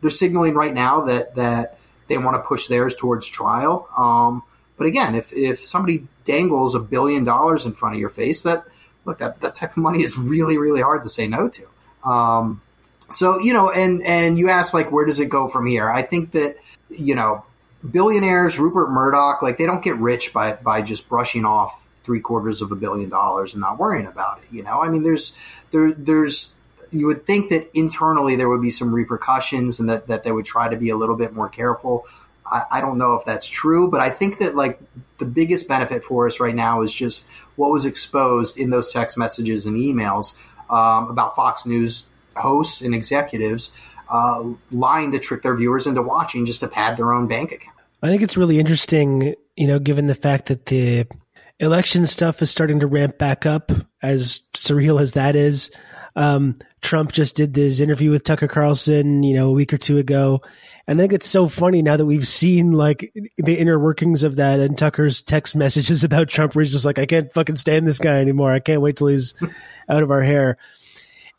they're 0.00 0.10
signaling 0.10 0.54
right 0.54 0.74
now 0.74 1.02
that 1.02 1.36
that 1.36 1.78
they 2.08 2.18
want 2.18 2.36
to 2.36 2.42
push 2.42 2.66
theirs 2.66 2.94
towards 2.94 3.28
trial. 3.28 3.88
Um, 3.96 4.42
but 4.76 4.86
again, 4.86 5.14
if 5.14 5.32
if 5.32 5.64
somebody 5.64 6.06
dangles 6.24 6.74
a 6.74 6.80
billion 6.80 7.24
dollars 7.24 7.64
in 7.64 7.72
front 7.72 7.94
of 7.94 8.00
your 8.00 8.10
face, 8.10 8.42
that 8.42 8.64
look 9.04 9.18
that 9.18 9.40
that 9.40 9.54
type 9.54 9.70
of 9.70 9.76
money 9.76 10.02
is 10.02 10.18
really 10.18 10.58
really 10.58 10.82
hard 10.82 11.02
to 11.02 11.08
say 11.08 11.28
no 11.28 11.48
to. 11.48 12.08
Um, 12.08 12.60
so 13.10 13.38
you 13.38 13.52
know, 13.52 13.70
and 13.70 14.02
and 14.02 14.36
you 14.36 14.50
ask 14.50 14.74
like, 14.74 14.90
where 14.90 15.06
does 15.06 15.20
it 15.20 15.28
go 15.28 15.48
from 15.48 15.66
here? 15.66 15.88
I 15.88 16.02
think 16.02 16.32
that 16.32 16.56
you 16.90 17.14
know, 17.14 17.44
billionaires, 17.88 18.58
Rupert 18.58 18.90
Murdoch, 18.90 19.42
like 19.42 19.58
they 19.58 19.66
don't 19.66 19.82
get 19.84 19.96
rich 19.96 20.32
by 20.32 20.54
by 20.54 20.82
just 20.82 21.08
brushing 21.08 21.44
off 21.44 21.83
three 22.04 22.20
quarters 22.20 22.62
of 22.62 22.70
a 22.70 22.76
billion 22.76 23.08
dollars 23.08 23.54
and 23.54 23.60
not 23.60 23.78
worrying 23.78 24.06
about 24.06 24.38
it. 24.38 24.44
You 24.52 24.62
know, 24.62 24.82
I 24.82 24.88
mean, 24.88 25.02
there's 25.02 25.36
there 25.70 25.92
there's 25.92 26.54
you 26.90 27.06
would 27.06 27.26
think 27.26 27.50
that 27.50 27.68
internally 27.74 28.36
there 28.36 28.48
would 28.48 28.62
be 28.62 28.70
some 28.70 28.94
repercussions 28.94 29.80
and 29.80 29.88
that, 29.88 30.06
that 30.06 30.22
they 30.22 30.30
would 30.30 30.44
try 30.44 30.68
to 30.68 30.76
be 30.76 30.90
a 30.90 30.96
little 30.96 31.16
bit 31.16 31.32
more 31.32 31.48
careful. 31.48 32.06
I, 32.46 32.62
I 32.70 32.80
don't 32.80 32.98
know 32.98 33.14
if 33.14 33.24
that's 33.24 33.48
true, 33.48 33.90
but 33.90 34.00
I 34.00 34.10
think 34.10 34.38
that 34.38 34.54
like 34.54 34.78
the 35.18 35.24
biggest 35.24 35.66
benefit 35.66 36.04
for 36.04 36.26
us 36.26 36.40
right 36.40 36.54
now 36.54 36.82
is 36.82 36.94
just 36.94 37.26
what 37.56 37.70
was 37.70 37.84
exposed 37.84 38.58
in 38.58 38.70
those 38.70 38.92
text 38.92 39.18
messages 39.18 39.66
and 39.66 39.76
emails 39.76 40.38
um, 40.70 41.10
about 41.10 41.34
Fox 41.34 41.66
News 41.66 42.06
hosts 42.36 42.82
and 42.82 42.94
executives 42.94 43.76
uh, 44.08 44.44
lying 44.70 45.12
to 45.12 45.18
trick 45.18 45.42
their 45.42 45.56
viewers 45.56 45.86
into 45.86 46.02
watching 46.02 46.46
just 46.46 46.60
to 46.60 46.68
pad 46.68 46.96
their 46.96 47.12
own 47.12 47.26
bank 47.26 47.52
account. 47.52 47.76
I 48.02 48.08
think 48.08 48.22
it's 48.22 48.36
really 48.36 48.58
interesting, 48.58 49.34
you 49.56 49.66
know, 49.66 49.78
given 49.78 50.06
the 50.06 50.14
fact 50.14 50.46
that 50.46 50.66
the 50.66 51.06
election 51.60 52.06
stuff 52.06 52.42
is 52.42 52.50
starting 52.50 52.80
to 52.80 52.86
ramp 52.86 53.18
back 53.18 53.46
up, 53.46 53.70
as 54.02 54.40
surreal 54.54 55.00
as 55.00 55.12
that 55.12 55.36
is. 55.36 55.70
Um, 56.16 56.58
Trump 56.80 57.12
just 57.12 57.34
did 57.34 57.54
this 57.54 57.80
interview 57.80 58.10
with 58.10 58.24
Tucker 58.24 58.46
Carlson, 58.46 59.22
you 59.22 59.34
know, 59.34 59.48
a 59.48 59.52
week 59.52 59.72
or 59.72 59.78
two 59.78 59.98
ago. 59.98 60.42
And 60.86 61.00
I 61.00 61.02
think 61.02 61.14
it's 61.14 61.28
so 61.28 61.48
funny 61.48 61.82
now 61.82 61.96
that 61.96 62.06
we've 62.06 62.28
seen 62.28 62.72
like 62.72 63.12
the 63.38 63.58
inner 63.58 63.78
workings 63.78 64.22
of 64.22 64.36
that 64.36 64.60
and 64.60 64.76
Tucker's 64.76 65.22
text 65.22 65.56
messages 65.56 66.04
about 66.04 66.28
Trump 66.28 66.54
where 66.54 66.62
he's 66.62 66.72
just 66.72 66.84
like, 66.84 66.98
I 66.98 67.06
can't 67.06 67.32
fucking 67.32 67.56
stand 67.56 67.86
this 67.86 67.98
guy 67.98 68.20
anymore. 68.20 68.52
I 68.52 68.60
can't 68.60 68.82
wait 68.82 68.96
till 68.96 69.08
he's 69.08 69.34
out 69.88 70.02
of 70.02 70.10
our 70.10 70.22
hair. 70.22 70.58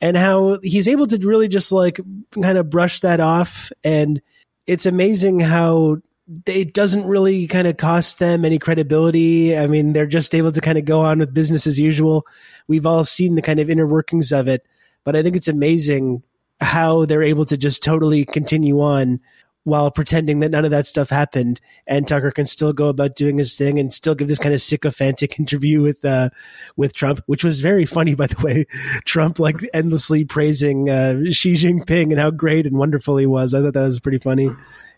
And 0.02 0.18
how 0.18 0.60
he's 0.62 0.90
able 0.90 1.08
to 1.08 1.18
really 1.18 1.48
just 1.48 1.72
like 1.72 2.00
kind 2.42 2.58
of 2.58 2.70
brush 2.70 3.00
that 3.02 3.20
off. 3.20 3.72
And 3.84 4.22
it's 4.68 4.86
amazing 4.86 5.40
how 5.40 5.98
it 6.46 6.74
doesn't 6.74 7.06
really 7.06 7.48
kind 7.48 7.68
of 7.68 7.78
cost 7.78 8.20
them 8.20 8.46
any 8.46 8.58
credibility. 8.58 9.58
I 9.58 9.68
mean, 9.68 9.94
they're 9.94 10.08
just 10.08 10.34
able 10.34 10.52
to 10.52 10.62
kind 10.62 10.78
of 10.78 10.86
go 10.86 11.02
on 11.02 11.20
with 11.20 11.34
business 11.34 11.68
as 11.68 11.80
usual. 11.80 12.26
We've 12.68 12.86
all 12.86 13.04
seen 13.04 13.36
the 13.36 13.42
kind 13.42 13.60
of 13.60 13.70
inner 13.70 13.86
workings 13.86 14.32
of 14.32 14.48
it, 14.48 14.66
but 15.04 15.16
I 15.16 15.22
think 15.22 15.36
it's 15.36 15.48
amazing 15.48 16.24
how 16.60 17.06
they're 17.06 17.22
able 17.22 17.46
to 17.46 17.58
just 17.58 17.84
totally 17.84 18.26
continue 18.26 18.82
on 18.82 19.20
while 19.66 19.90
pretending 19.90 20.40
that 20.40 20.52
none 20.52 20.64
of 20.64 20.72
that 20.72 20.88
stuff 20.88 21.10
happened. 21.10 21.60
And 21.86 22.08
Tucker 22.08 22.32
can 22.32 22.46
still 22.46 22.72
go 22.74 22.88
about 22.88 23.16
doing 23.16 23.38
his 23.38 23.56
thing 23.56 23.78
and 23.78 23.94
still 23.94 24.16
give 24.16 24.28
this 24.28 24.40
kind 24.40 24.54
of 24.54 24.62
sycophantic 24.62 25.40
interview 25.40 25.82
with 25.82 26.04
uh, 26.06 26.30
with 26.76 26.94
Trump, 26.94 27.22
which 27.28 27.44
was 27.44 27.62
very 27.62 27.86
funny, 27.86 28.16
by 28.16 28.28
the 28.28 28.44
way. 28.44 28.66
Trump 29.06 29.38
like 29.38 29.58
endlessly 29.76 30.26
praising 30.26 30.90
uh, 30.90 31.20
Xi 31.30 31.54
Jinping 31.54 32.12
and 32.12 32.20
how 32.20 32.32
great 32.32 32.66
and 32.66 32.78
wonderful 32.78 33.18
he 33.18 33.28
was. 33.28 33.54
I 33.54 33.62
thought 33.62 33.74
that 33.74 33.86
was 33.86 34.00
pretty 34.00 34.20
funny 34.20 34.50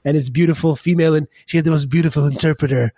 and 0.07 0.15
his 0.15 0.29
beautiful 0.29 0.73
female, 0.77 1.15
and 1.15 1.27
she 1.47 1.57
had 1.57 1.65
the 1.65 1.71
most 1.71 1.89
beautiful 1.89 2.25
interpreter. 2.27 2.93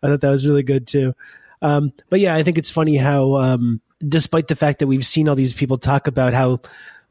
I 0.00 0.06
thought 0.06 0.20
that 0.20 0.30
was 0.30 0.46
really 0.46 0.62
good 0.62 0.86
too. 0.86 1.12
Um, 1.60 1.92
but 2.08 2.20
yeah, 2.20 2.36
I 2.36 2.44
think 2.44 2.56
it's 2.56 2.70
funny 2.70 2.96
how, 2.96 3.34
um, 3.34 3.80
despite 4.06 4.46
the 4.46 4.54
fact 4.54 4.78
that 4.78 4.86
we've 4.86 5.04
seen 5.04 5.28
all 5.28 5.34
these 5.34 5.52
people 5.52 5.76
talk 5.76 6.06
about 6.06 6.34
how 6.34 6.58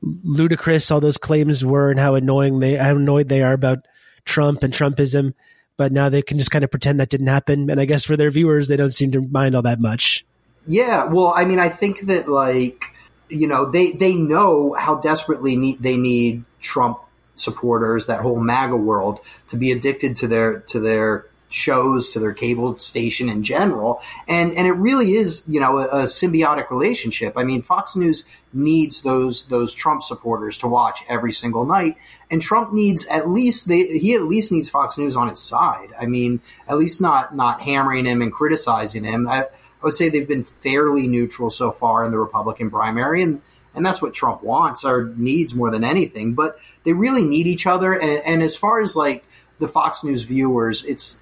ludicrous 0.02 0.90
all 0.90 1.02
those 1.02 1.18
claims 1.18 1.66
were 1.66 1.92
and 1.92 2.00
how 2.00 2.16
annoying 2.16 2.62
they, 2.62 2.76
how 2.76 2.96
annoyed 2.96 3.28
they 3.28 3.44
are 3.44 3.52
about 3.52 3.80
Trump 4.24 4.64
and 4.64 4.74
Trumpism, 4.74 5.34
but 5.76 5.92
now 5.92 6.08
they 6.08 6.22
can 6.22 6.38
just 6.38 6.52
kind 6.52 6.64
of 6.64 6.72
pretend 6.72 7.02
that 7.02 7.10
didn't 7.10 7.28
happen. 7.28 7.70
And 7.70 7.82
I 7.82 7.84
guess 7.84 8.06
for 8.06 8.16
their 8.16 8.32
viewers, 8.32 8.70
they 8.70 8.78
don't 8.78 8.94
seem 8.94 9.12
to 9.12 9.22
mind 9.22 9.54
all 9.54 9.64
that 9.64 9.82
much. 9.82 10.26
Yeah, 10.66 11.04
well, 11.08 11.34
I 11.36 11.44
mean, 11.44 11.60
I 11.60 11.68
think 11.68 12.08
that 12.08 12.30
like 12.30 12.86
you 13.28 13.48
know 13.48 13.70
they 13.70 13.92
they 13.92 14.16
know 14.16 14.76
how 14.80 14.96
desperately 14.96 15.58
need, 15.58 15.84
they 15.84 15.98
need 15.98 16.46
Trump 16.62 17.00
supporters, 17.42 18.06
that 18.06 18.22
whole 18.22 18.40
MAGA 18.40 18.78
world, 18.78 19.20
to 19.50 19.58
be 19.58 19.72
addicted 19.72 20.16
to 20.18 20.28
their 20.28 20.60
to 20.62 20.80
their 20.80 21.26
shows, 21.50 22.12
to 22.12 22.20
their 22.20 22.34
cable 22.34 22.80
station 22.80 23.30
in 23.30 23.44
general, 23.44 24.02
and 24.28 24.54
and 24.54 24.68
it 24.68 24.74
really 24.74 25.14
is 25.14 25.44
you 25.48 25.60
know 25.60 25.78
a, 25.78 25.88
a 25.88 26.04
symbiotic 26.04 26.70
relationship. 26.70 27.34
I 27.38 27.44
mean, 27.44 27.62
Fox 27.62 27.96
News 27.96 28.26
needs 28.54 29.02
those 29.02 29.46
those 29.46 29.74
Trump 29.74 30.04
supporters 30.04 30.58
to 30.60 30.68
watch 30.68 31.04
every 31.08 31.34
single 31.34 31.66
night, 31.66 31.98
and 32.30 32.42
Trump 32.42 32.74
needs 32.74 33.06
at 33.08 33.30
least 33.30 33.68
they, 33.68 33.86
he 34.00 34.16
at 34.16 34.24
least 34.24 34.52
needs 34.52 34.70
Fox 34.70 34.98
News 34.98 35.16
on 35.16 35.30
his 35.30 35.42
side. 35.42 35.90
I 36.00 36.06
mean, 36.06 36.42
at 36.68 36.78
least 36.78 37.02
not 37.02 37.36
not 37.36 37.62
hammering 37.62 38.06
him 38.06 38.22
and 38.22 38.32
criticizing 38.32 39.04
him. 39.04 39.28
I, 39.28 39.44
I 39.44 39.86
would 39.86 39.96
say 39.96 40.10
they've 40.10 40.28
been 40.28 40.44
fairly 40.44 41.08
neutral 41.08 41.50
so 41.50 41.72
far 41.72 42.04
in 42.06 42.12
the 42.12 42.20
Republican 42.20 42.70
primary, 42.70 43.22
and 43.24 43.42
and 43.74 43.86
that's 43.86 44.02
what 44.02 44.14
Trump 44.14 44.44
wants 44.44 44.84
or 44.84 45.14
needs 45.18 45.56
more 45.56 45.72
than 45.72 45.84
anything. 45.84 46.34
But 46.34 46.58
they 46.84 46.94
really 46.94 47.24
need 47.24 47.48
each 47.48 47.68
other. 47.68 47.94
And, 47.94 48.22
and 48.26 48.44
as 48.44 48.56
far 48.56 48.82
as 48.82 48.96
like 48.96 49.26
the 49.60 49.68
Fox 49.68 50.04
News 50.04 50.24
viewers, 50.24 50.86
it's 50.86 51.20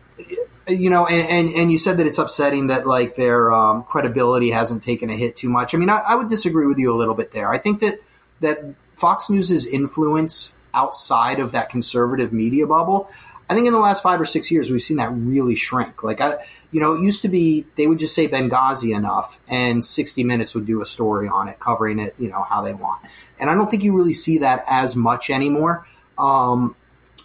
you 0.67 0.89
know, 0.89 1.07
and, 1.07 1.27
and, 1.27 1.55
and, 1.55 1.71
you 1.71 1.79
said 1.79 1.97
that 1.97 2.05
it's 2.05 2.19
upsetting 2.19 2.67
that 2.67 2.85
like 2.85 3.15
their 3.15 3.51
um, 3.51 3.83
credibility 3.83 4.51
hasn't 4.51 4.83
taken 4.83 5.09
a 5.09 5.15
hit 5.15 5.35
too 5.35 5.49
much. 5.49 5.73
I 5.73 5.79
mean, 5.79 5.89
I, 5.89 5.97
I, 5.99 6.15
would 6.15 6.29
disagree 6.29 6.67
with 6.67 6.77
you 6.77 6.93
a 6.93 6.97
little 6.97 7.15
bit 7.15 7.31
there. 7.31 7.49
I 7.49 7.57
think 7.57 7.81
that 7.81 7.95
that 8.41 8.59
Fox 8.95 9.31
News's 9.31 9.65
influence 9.65 10.57
outside 10.73 11.39
of 11.39 11.53
that 11.53 11.69
conservative 11.69 12.31
media 12.31 12.67
bubble 12.67 13.09
I 13.49 13.55
think 13.55 13.65
in 13.65 13.73
the 13.73 13.79
last 13.79 14.03
five 14.03 14.21
or 14.21 14.25
six 14.25 14.51
years, 14.51 14.69
we've 14.69 14.81
seen 14.81 14.97
that 14.97 15.09
really 15.09 15.55
shrink. 15.55 16.03
Like, 16.03 16.21
I, 16.21 16.35
you 16.71 16.79
know, 16.79 16.93
it 16.93 17.01
used 17.01 17.23
to 17.23 17.29
be 17.29 17.65
they 17.77 17.87
would 17.87 17.97
just 17.97 18.13
say 18.13 18.27
Benghazi 18.27 18.95
enough, 18.95 19.41
and 19.47 19.83
60 19.83 20.23
Minutes 20.23 20.53
would 20.53 20.67
do 20.67 20.83
a 20.83 20.85
story 20.85 21.27
on 21.27 21.47
it, 21.47 21.59
covering 21.59 21.97
it, 21.97 22.13
you 22.19 22.29
know, 22.29 22.43
how 22.43 22.61
they 22.61 22.75
want. 22.75 23.01
And 23.39 23.49
I 23.49 23.55
don't 23.55 23.69
think 23.71 23.83
you 23.83 23.97
really 23.97 24.13
see 24.13 24.37
that 24.39 24.63
as 24.67 24.95
much 24.95 25.31
anymore. 25.31 25.87
Um, 26.19 26.75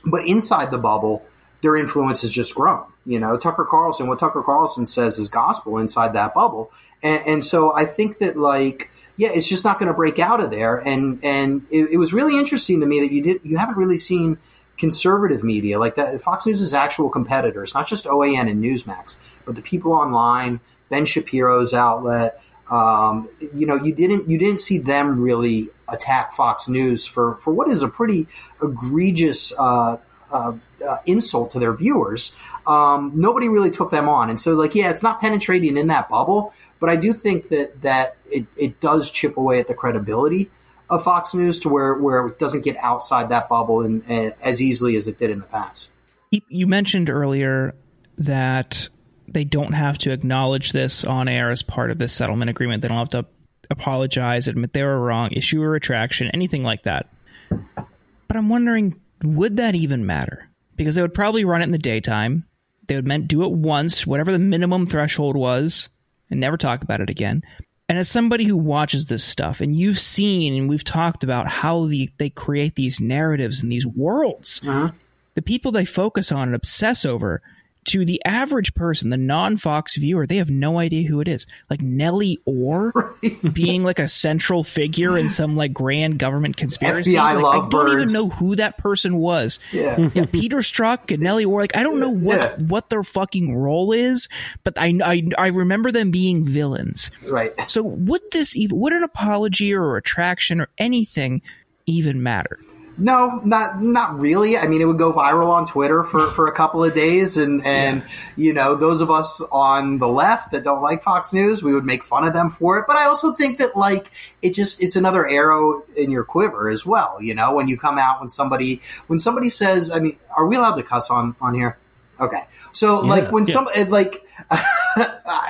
but 0.06 0.26
inside 0.26 0.70
the 0.70 0.78
bubble, 0.78 1.26
their 1.62 1.76
influence 1.76 2.22
has 2.22 2.30
just 2.30 2.54
grown. 2.54 2.86
You 3.04 3.20
know, 3.20 3.36
Tucker 3.36 3.66
Carlson, 3.66 4.06
what 4.08 4.18
Tucker 4.18 4.42
Carlson 4.42 4.86
says 4.86 5.18
is 5.18 5.28
gospel 5.28 5.76
inside 5.76 6.14
that 6.14 6.32
bubble. 6.32 6.72
And, 7.02 7.22
and 7.26 7.44
so 7.44 7.76
I 7.76 7.84
think 7.84 8.18
that, 8.20 8.38
like, 8.38 8.90
yeah, 9.18 9.28
it's 9.30 9.48
just 9.48 9.62
not 9.62 9.78
going 9.78 9.88
to 9.88 9.94
break 9.94 10.18
out 10.18 10.42
of 10.42 10.50
there. 10.50 10.78
And 10.78 11.22
and 11.22 11.66
it, 11.70 11.90
it 11.92 11.96
was 11.98 12.14
really 12.14 12.38
interesting 12.38 12.80
to 12.80 12.86
me 12.86 13.00
that 13.00 13.12
you 13.12 13.22
did 13.22 13.40
you 13.44 13.58
haven't 13.58 13.76
really 13.76 13.98
seen– 13.98 14.38
conservative 14.76 15.42
media, 15.44 15.78
like 15.78 15.96
that, 15.96 16.20
Fox 16.20 16.46
News' 16.46 16.72
actual 16.72 17.08
competitors, 17.08 17.74
not 17.74 17.86
just 17.86 18.06
OAN 18.06 18.50
and 18.50 18.62
Newsmax, 18.62 19.16
but 19.44 19.54
the 19.54 19.62
people 19.62 19.92
online, 19.92 20.60
Ben 20.90 21.04
Shapiro's 21.04 21.72
outlet. 21.72 22.40
Um, 22.70 23.28
you 23.54 23.66
know, 23.66 23.76
you 23.76 23.94
didn't 23.94 24.28
you 24.28 24.38
didn't 24.38 24.60
see 24.60 24.78
them 24.78 25.20
really 25.20 25.68
attack 25.88 26.32
Fox 26.32 26.68
News 26.68 27.06
for 27.06 27.36
for 27.36 27.52
what 27.52 27.68
is 27.68 27.82
a 27.82 27.88
pretty 27.88 28.26
egregious 28.62 29.52
uh, 29.58 29.98
uh, 30.30 30.54
uh, 30.86 30.98
insult 31.06 31.50
to 31.52 31.58
their 31.58 31.72
viewers, 31.72 32.36
um, 32.66 33.12
nobody 33.14 33.48
really 33.48 33.70
took 33.70 33.90
them 33.90 34.08
on. 34.08 34.30
And 34.30 34.40
so, 34.40 34.52
like, 34.54 34.74
yeah, 34.74 34.90
it's 34.90 35.02
not 35.02 35.20
penetrating 35.20 35.76
in 35.76 35.86
that 35.88 36.08
bubble, 36.08 36.52
but 36.80 36.90
I 36.90 36.96
do 36.96 37.12
think 37.12 37.48
that 37.48 37.82
that 37.82 38.16
it, 38.30 38.46
it 38.56 38.80
does 38.80 39.10
chip 39.10 39.36
away 39.36 39.60
at 39.60 39.68
the 39.68 39.74
credibility 39.74 40.50
of 40.90 41.02
Fox 41.04 41.34
News 41.34 41.58
to 41.60 41.68
where 41.68 41.94
where 41.94 42.26
it 42.26 42.38
doesn't 42.38 42.64
get 42.64 42.76
outside 42.76 43.30
that 43.30 43.48
bubble 43.48 43.80
and, 43.80 44.04
as 44.40 44.60
easily 44.60 44.96
as 44.96 45.08
it 45.08 45.18
did 45.18 45.30
in 45.30 45.40
the 45.40 45.46
past. 45.46 45.90
You 46.30 46.66
mentioned 46.66 47.10
earlier 47.10 47.74
that 48.18 48.88
they 49.28 49.44
don't 49.44 49.72
have 49.72 49.98
to 49.98 50.10
acknowledge 50.10 50.72
this 50.72 51.04
on 51.04 51.28
air 51.28 51.50
as 51.50 51.62
part 51.62 51.90
of 51.90 51.98
this 51.98 52.12
settlement 52.12 52.50
agreement. 52.50 52.82
They 52.82 52.88
don't 52.88 52.98
have 52.98 53.08
to 53.10 53.26
apologize, 53.70 54.48
admit 54.48 54.72
they 54.72 54.82
were 54.82 55.00
wrong, 55.00 55.30
issue 55.32 55.62
a 55.62 55.68
retraction, 55.68 56.30
anything 56.34 56.62
like 56.62 56.82
that. 56.82 57.08
But 57.48 58.36
I'm 58.36 58.48
wondering, 58.48 59.00
would 59.22 59.56
that 59.56 59.74
even 59.74 60.06
matter? 60.06 60.48
Because 60.76 60.96
they 60.96 61.02
would 61.02 61.14
probably 61.14 61.44
run 61.44 61.62
it 61.62 61.64
in 61.64 61.70
the 61.70 61.78
daytime. 61.78 62.44
They 62.86 62.96
would 62.96 63.06
meant 63.06 63.28
do 63.28 63.44
it 63.44 63.52
once, 63.52 64.06
whatever 64.06 64.32
the 64.32 64.38
minimum 64.38 64.86
threshold 64.86 65.36
was, 65.36 65.88
and 66.30 66.40
never 66.40 66.56
talk 66.56 66.82
about 66.82 67.00
it 67.00 67.10
again. 67.10 67.42
And 67.88 67.98
as 67.98 68.08
somebody 68.08 68.44
who 68.44 68.56
watches 68.56 69.06
this 69.06 69.24
stuff, 69.24 69.60
and 69.60 69.76
you've 69.76 69.98
seen 69.98 70.54
and 70.54 70.68
we've 70.68 70.84
talked 70.84 71.22
about 71.22 71.46
how 71.46 71.86
the, 71.86 72.10
they 72.16 72.30
create 72.30 72.76
these 72.76 72.98
narratives 72.98 73.62
and 73.62 73.70
these 73.70 73.86
worlds, 73.86 74.60
uh-huh. 74.66 74.92
the 75.34 75.42
people 75.42 75.70
they 75.70 75.84
focus 75.84 76.32
on 76.32 76.48
and 76.48 76.54
obsess 76.54 77.04
over 77.04 77.42
to 77.84 78.04
the 78.04 78.22
average 78.24 78.74
person, 78.74 79.10
the 79.10 79.16
non 79.16 79.56
Fox 79.56 79.96
viewer, 79.96 80.26
they 80.26 80.36
have 80.36 80.50
no 80.50 80.78
idea 80.78 81.08
who 81.08 81.20
it 81.20 81.28
is. 81.28 81.46
Like 81.70 81.80
Nellie 81.80 82.40
Ohr 82.46 82.92
right. 83.22 83.54
being 83.54 83.82
like 83.82 83.98
a 83.98 84.08
central 84.08 84.64
figure 84.64 85.16
in 85.18 85.28
some 85.28 85.56
like 85.56 85.72
grand 85.72 86.18
government 86.18 86.56
conspiracy. 86.56 87.14
FBI 87.14 87.42
like, 87.42 87.62
I 87.62 87.68
don't 87.68 88.00
even 88.00 88.12
know 88.12 88.28
who 88.28 88.56
that 88.56 88.78
person 88.78 89.16
was. 89.16 89.58
Yeah. 89.72 90.10
yeah 90.14 90.26
Peter 90.26 90.58
Strzok 90.58 91.12
and 91.12 91.22
Nellie 91.22 91.44
Ohr. 91.44 91.60
Like 91.60 91.76
I 91.76 91.82
don't 91.82 92.00
know 92.00 92.10
what 92.10 92.38
yeah. 92.38 92.56
what 92.66 92.90
their 92.90 93.02
fucking 93.02 93.56
role 93.56 93.92
is, 93.92 94.28
but 94.62 94.74
I, 94.78 94.98
I 95.04 95.28
I 95.38 95.46
remember 95.48 95.90
them 95.90 96.10
being 96.10 96.44
villains. 96.44 97.10
Right. 97.28 97.52
So 97.68 97.82
would 97.82 98.22
this 98.32 98.56
even 98.56 98.78
would 98.78 98.92
an 98.92 99.02
apology 99.02 99.74
or 99.74 99.84
a 99.84 99.88
retraction 99.88 100.60
or 100.60 100.68
anything 100.78 101.42
even 101.86 102.22
matter? 102.22 102.58
No, 102.96 103.40
not 103.44 103.82
not 103.82 104.20
really. 104.20 104.56
I 104.56 104.68
mean, 104.68 104.80
it 104.80 104.84
would 104.84 104.98
go 104.98 105.12
viral 105.12 105.48
on 105.48 105.66
Twitter 105.66 106.04
for, 106.04 106.30
for 106.30 106.46
a 106.46 106.52
couple 106.52 106.84
of 106.84 106.94
days, 106.94 107.36
and 107.36 107.64
and 107.66 108.02
yeah. 108.02 108.08
you 108.36 108.52
know 108.52 108.76
those 108.76 109.00
of 109.00 109.10
us 109.10 109.42
on 109.50 109.98
the 109.98 110.06
left 110.06 110.52
that 110.52 110.62
don't 110.62 110.80
like 110.80 111.02
Fox 111.02 111.32
News, 111.32 111.60
we 111.62 111.74
would 111.74 111.84
make 111.84 112.04
fun 112.04 112.24
of 112.24 112.32
them 112.32 112.50
for 112.50 112.78
it. 112.78 112.84
But 112.86 112.96
I 112.96 113.06
also 113.06 113.32
think 113.32 113.58
that 113.58 113.76
like 113.76 114.12
it 114.42 114.54
just 114.54 114.80
it's 114.80 114.94
another 114.94 115.26
arrow 115.26 115.82
in 115.96 116.12
your 116.12 116.22
quiver 116.22 116.70
as 116.70 116.86
well. 116.86 117.18
You 117.20 117.34
know, 117.34 117.52
when 117.52 117.66
you 117.66 117.76
come 117.76 117.98
out 117.98 118.20
when 118.20 118.28
somebody 118.28 118.80
when 119.08 119.18
somebody 119.18 119.48
says, 119.48 119.90
I 119.90 119.98
mean, 119.98 120.16
are 120.36 120.46
we 120.46 120.54
allowed 120.54 120.76
to 120.76 120.84
cuss 120.84 121.10
on 121.10 121.34
on 121.40 121.54
here? 121.54 121.76
Okay, 122.20 122.44
so 122.72 123.02
yeah, 123.02 123.10
like 123.10 123.32
when 123.32 123.44
yeah. 123.44 123.54
some 123.54 123.68
like. 123.88 124.20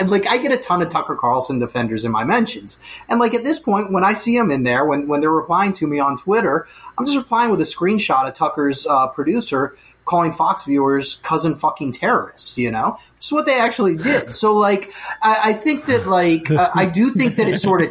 like 0.07 0.27
I 0.27 0.37
get 0.39 0.53
a 0.53 0.59
ton 0.59 0.83
of 0.83 0.91
Tucker 0.91 1.17
Carlson 1.17 1.59
defenders 1.59 2.05
in 2.05 2.13
my 2.13 2.23
mentions, 2.23 2.81
and 3.09 3.19
like 3.19 3.33
at 3.35 3.43
this 3.43 3.59
point, 3.59 3.91
when 3.91 4.05
I 4.05 4.13
see 4.13 4.37
them 4.37 4.51
in 4.51 4.63
there, 4.63 4.85
when 4.85 5.09
when 5.09 5.21
they're 5.21 5.31
replying 5.31 5.73
to 5.75 5.87
me 5.87 5.99
on 5.99 6.19
Twitter, 6.19 6.67
I'm 6.97 7.05
just 7.05 7.17
replying 7.17 7.51
with 7.51 7.61
a 7.61 7.65
screenshot 7.65 8.27
of 8.27 8.35
Tucker's 8.35 8.87
uh, 8.87 9.09
producer 9.09 9.77
calling 10.05 10.33
Fox 10.33 10.65
viewers 10.65 11.17
cousin 11.17 11.55
fucking 11.55 11.93
terrorists, 11.93 12.59
you 12.59 12.71
know? 12.71 12.99
It's 13.17 13.33
what 13.33 13.47
they 13.47 13.59
actually 13.59 13.97
did. 13.97 14.35
So, 14.35 14.55
like, 14.55 14.93
I, 15.23 15.39
I 15.43 15.53
think 15.55 15.87
that, 15.87 16.07
like, 16.07 16.51
uh, 16.51 16.71
I 16.75 16.87
do 16.87 17.11
think 17.11 17.37
that 17.37 17.49
it 17.49 17.59
sort 17.59 17.83
of, 17.83 17.91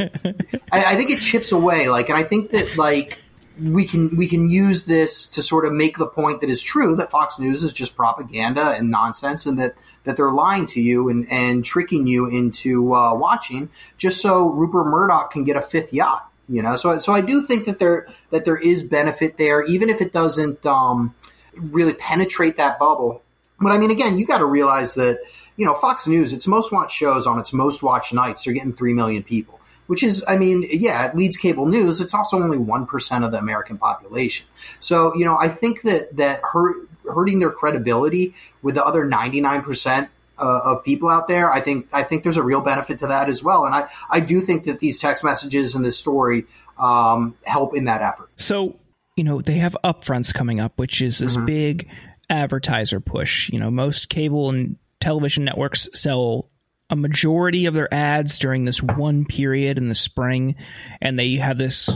I, 0.71 0.85
I 0.85 0.95
think 0.95 1.09
it 1.09 1.21
chips 1.21 1.51
away. 1.51 1.89
Like, 1.89 2.09
and 2.09 2.17
I 2.17 2.23
think 2.23 2.51
that, 2.51 2.77
like, 2.77 3.19
we 3.61 3.85
can 3.85 4.15
we 4.17 4.27
can 4.27 4.49
use 4.49 4.85
this 4.85 5.27
to 5.27 5.43
sort 5.43 5.65
of 5.65 5.73
make 5.73 5.97
the 5.97 6.07
point 6.07 6.41
that 6.41 6.49
is 6.49 6.59
true 6.61 6.95
that 6.95 7.11
Fox 7.11 7.37
News 7.37 7.63
is 7.63 7.71
just 7.71 7.95
propaganda 7.95 8.71
and 8.71 8.89
nonsense, 8.89 9.45
and 9.45 9.59
that 9.59 9.75
that 10.05 10.17
they're 10.17 10.31
lying 10.31 10.65
to 10.67 10.81
you 10.81 11.07
and, 11.09 11.27
and 11.31 11.63
tricking 11.63 12.07
you 12.07 12.27
into 12.27 12.93
uh, 12.95 13.13
watching 13.13 13.69
just 13.97 14.21
so 14.21 14.49
Rupert 14.49 14.85
Murdoch 14.85 15.31
can 15.31 15.43
get 15.43 15.55
a 15.55 15.61
fifth 15.61 15.93
yacht. 15.93 16.29
You 16.49 16.61
know, 16.61 16.75
so 16.75 16.97
so 16.97 17.13
I 17.13 17.21
do 17.21 17.41
think 17.43 17.65
that 17.65 17.79
there 17.79 18.07
that 18.31 18.43
there 18.43 18.57
is 18.57 18.83
benefit 18.83 19.37
there, 19.37 19.63
even 19.63 19.89
if 19.89 20.01
it 20.01 20.11
doesn't 20.11 20.65
um, 20.65 21.15
really 21.55 21.93
penetrate 21.93 22.57
that 22.57 22.77
bubble. 22.77 23.21
But 23.61 23.71
I 23.71 23.77
mean, 23.77 23.91
again, 23.91 24.19
you 24.19 24.25
got 24.25 24.39
to 24.39 24.45
realize 24.45 24.95
that 24.95 25.19
you 25.55 25.65
know 25.65 25.73
Fox 25.75 26.05
News, 26.05 26.33
its 26.33 26.45
most 26.45 26.71
watched 26.73 26.97
shows 26.97 27.25
on 27.25 27.39
its 27.39 27.53
most 27.53 27.81
watched 27.81 28.13
nights, 28.13 28.43
they're 28.43 28.53
getting 28.53 28.73
three 28.73 28.93
million 28.93 29.23
people, 29.23 29.61
which 29.87 30.03
is, 30.03 30.25
I 30.27 30.37
mean, 30.37 30.65
yeah, 30.69 31.07
it 31.07 31.15
leads 31.15 31.37
cable 31.37 31.65
news. 31.65 32.01
It's 32.01 32.13
also 32.13 32.37
only 32.37 32.57
one 32.57 32.87
percent 32.87 33.23
of 33.23 33.31
the 33.31 33.37
American 33.37 33.77
population. 33.77 34.45
So 34.81 35.15
you 35.15 35.23
know, 35.23 35.37
I 35.39 35.47
think 35.47 35.83
that 35.83 36.17
that 36.17 36.41
hurt, 36.51 36.89
hurting 37.07 37.39
their 37.39 37.51
credibility 37.51 38.35
with 38.61 38.75
the 38.75 38.83
other 38.83 39.05
ninety 39.05 39.39
nine 39.39 39.61
percent 39.61 40.09
uh, 40.37 40.61
of 40.63 40.83
people 40.83 41.09
out 41.09 41.27
there. 41.27 41.51
I 41.51 41.61
think 41.61 41.87
I 41.93 42.03
think 42.03 42.23
there's 42.23 42.37
a 42.37 42.43
real 42.43 42.61
benefit 42.61 42.99
to 42.99 43.07
that 43.07 43.29
as 43.29 43.43
well, 43.43 43.65
and 43.65 43.75
I 43.75 43.89
I 44.09 44.19
do 44.19 44.41
think 44.41 44.65
that 44.65 44.79
these 44.79 44.99
text 44.99 45.23
messages 45.23 45.75
and 45.75 45.85
this 45.85 45.97
story 45.97 46.45
um, 46.77 47.35
help 47.43 47.75
in 47.75 47.85
that 47.85 48.01
effort. 48.01 48.29
So 48.37 48.75
you 49.15 49.23
know 49.23 49.41
they 49.41 49.55
have 49.55 49.77
upfronts 49.83 50.33
coming 50.33 50.59
up, 50.59 50.73
which 50.77 51.01
is 51.01 51.19
this 51.19 51.35
mm-hmm. 51.35 51.45
big 51.45 51.89
advertiser 52.29 52.99
push. 52.99 53.49
You 53.49 53.59
know, 53.59 53.71
most 53.71 54.09
cable 54.09 54.49
and 54.49 54.77
television 54.99 55.43
networks 55.43 55.89
sell 55.93 56.49
a 56.89 56.95
majority 56.95 57.65
of 57.65 57.73
their 57.73 57.91
ads 57.93 58.37
during 58.37 58.65
this 58.65 58.81
one 58.81 59.25
period 59.25 59.77
in 59.77 59.87
the 59.87 59.95
spring, 59.95 60.55
and 61.01 61.17
they 61.17 61.35
have 61.35 61.57
this 61.57 61.89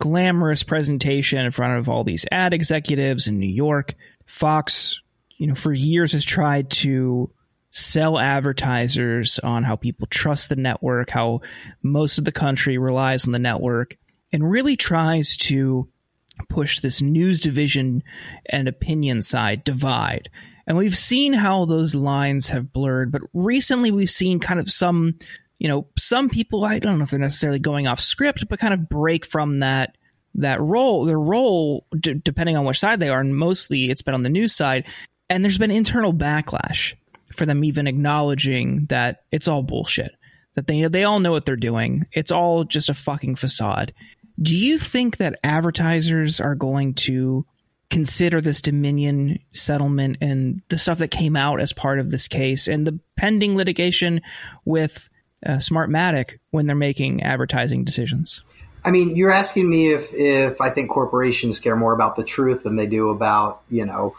glamorous 0.00 0.62
presentation 0.62 1.44
in 1.44 1.50
front 1.50 1.78
of 1.78 1.88
all 1.88 2.04
these 2.04 2.26
ad 2.30 2.52
executives 2.52 3.26
in 3.26 3.38
New 3.38 3.46
York. 3.46 3.94
Fox, 4.26 5.00
you 5.36 5.46
know, 5.46 5.54
for 5.54 5.72
years 5.72 6.12
has 6.12 6.24
tried 6.24 6.70
to 6.70 7.30
sell 7.70 8.18
advertisers 8.18 9.38
on 9.40 9.62
how 9.62 9.76
people 9.76 10.06
trust 10.06 10.48
the 10.48 10.56
network, 10.56 11.10
how 11.10 11.40
most 11.82 12.18
of 12.18 12.24
the 12.24 12.32
country 12.32 12.78
relies 12.78 13.26
on 13.26 13.32
the 13.32 13.38
network, 13.38 13.96
and 14.32 14.50
really 14.50 14.76
tries 14.76 15.36
to 15.36 15.88
push 16.48 16.80
this 16.80 17.02
news 17.02 17.40
division 17.40 18.02
and 18.46 18.68
opinion 18.68 19.22
side 19.22 19.64
divide. 19.64 20.30
And 20.66 20.76
we've 20.76 20.96
seen 20.96 21.32
how 21.32 21.64
those 21.64 21.94
lines 21.94 22.48
have 22.48 22.72
blurred, 22.72 23.10
but 23.10 23.22
recently 23.32 23.90
we've 23.90 24.10
seen 24.10 24.38
kind 24.38 24.60
of 24.60 24.70
some, 24.70 25.18
you 25.58 25.68
know, 25.68 25.86
some 25.98 26.28
people, 26.28 26.64
I 26.64 26.78
don't 26.78 26.98
know 26.98 27.04
if 27.04 27.10
they're 27.10 27.18
necessarily 27.18 27.58
going 27.58 27.86
off 27.86 28.00
script, 28.00 28.48
but 28.48 28.58
kind 28.58 28.74
of 28.74 28.88
break 28.88 29.26
from 29.26 29.60
that 29.60 29.96
that 30.34 30.60
role, 30.60 31.04
their 31.04 31.18
role, 31.18 31.84
d- 31.98 32.20
depending 32.22 32.56
on 32.56 32.64
which 32.64 32.78
side 32.78 33.00
they 33.00 33.08
are, 33.08 33.18
and 33.18 33.36
mostly 33.36 33.90
it's 33.90 34.02
been 34.02 34.14
on 34.14 34.22
the 34.22 34.28
news 34.28 34.54
side, 34.54 34.84
and 35.28 35.42
there's 35.42 35.58
been 35.58 35.70
internal 35.70 36.12
backlash 36.12 36.94
for 37.34 37.46
them 37.46 37.64
even 37.64 37.86
acknowledging 37.86 38.86
that 38.86 39.22
it's 39.30 39.48
all 39.48 39.62
bullshit. 39.62 40.12
That 40.54 40.66
they 40.66 40.86
they 40.88 41.04
all 41.04 41.20
know 41.20 41.32
what 41.32 41.44
they're 41.44 41.56
doing. 41.56 42.06
It's 42.12 42.32
all 42.32 42.64
just 42.64 42.88
a 42.88 42.94
fucking 42.94 43.36
facade. 43.36 43.92
Do 44.40 44.56
you 44.56 44.78
think 44.78 45.16
that 45.16 45.38
advertisers 45.42 46.40
are 46.40 46.54
going 46.54 46.94
to 46.94 47.44
consider 47.90 48.40
this 48.40 48.60
Dominion 48.60 49.38
settlement 49.52 50.18
and 50.20 50.62
the 50.68 50.78
stuff 50.78 50.98
that 50.98 51.10
came 51.10 51.36
out 51.36 51.60
as 51.60 51.72
part 51.72 51.98
of 51.98 52.10
this 52.10 52.28
case 52.28 52.68
and 52.68 52.86
the 52.86 52.98
pending 53.16 53.56
litigation 53.56 54.20
with 54.64 55.08
uh, 55.44 55.52
Smartmatic 55.52 56.38
when 56.50 56.66
they're 56.66 56.76
making 56.76 57.22
advertising 57.22 57.84
decisions? 57.84 58.42
I 58.84 58.90
mean, 58.90 59.16
you're 59.16 59.32
asking 59.32 59.68
me 59.68 59.92
if 59.92 60.12
if 60.14 60.60
I 60.60 60.70
think 60.70 60.90
corporations 60.90 61.58
care 61.58 61.76
more 61.76 61.92
about 61.92 62.16
the 62.16 62.24
truth 62.24 62.62
than 62.62 62.76
they 62.76 62.86
do 62.86 63.10
about 63.10 63.62
you 63.68 63.84
know 63.84 64.16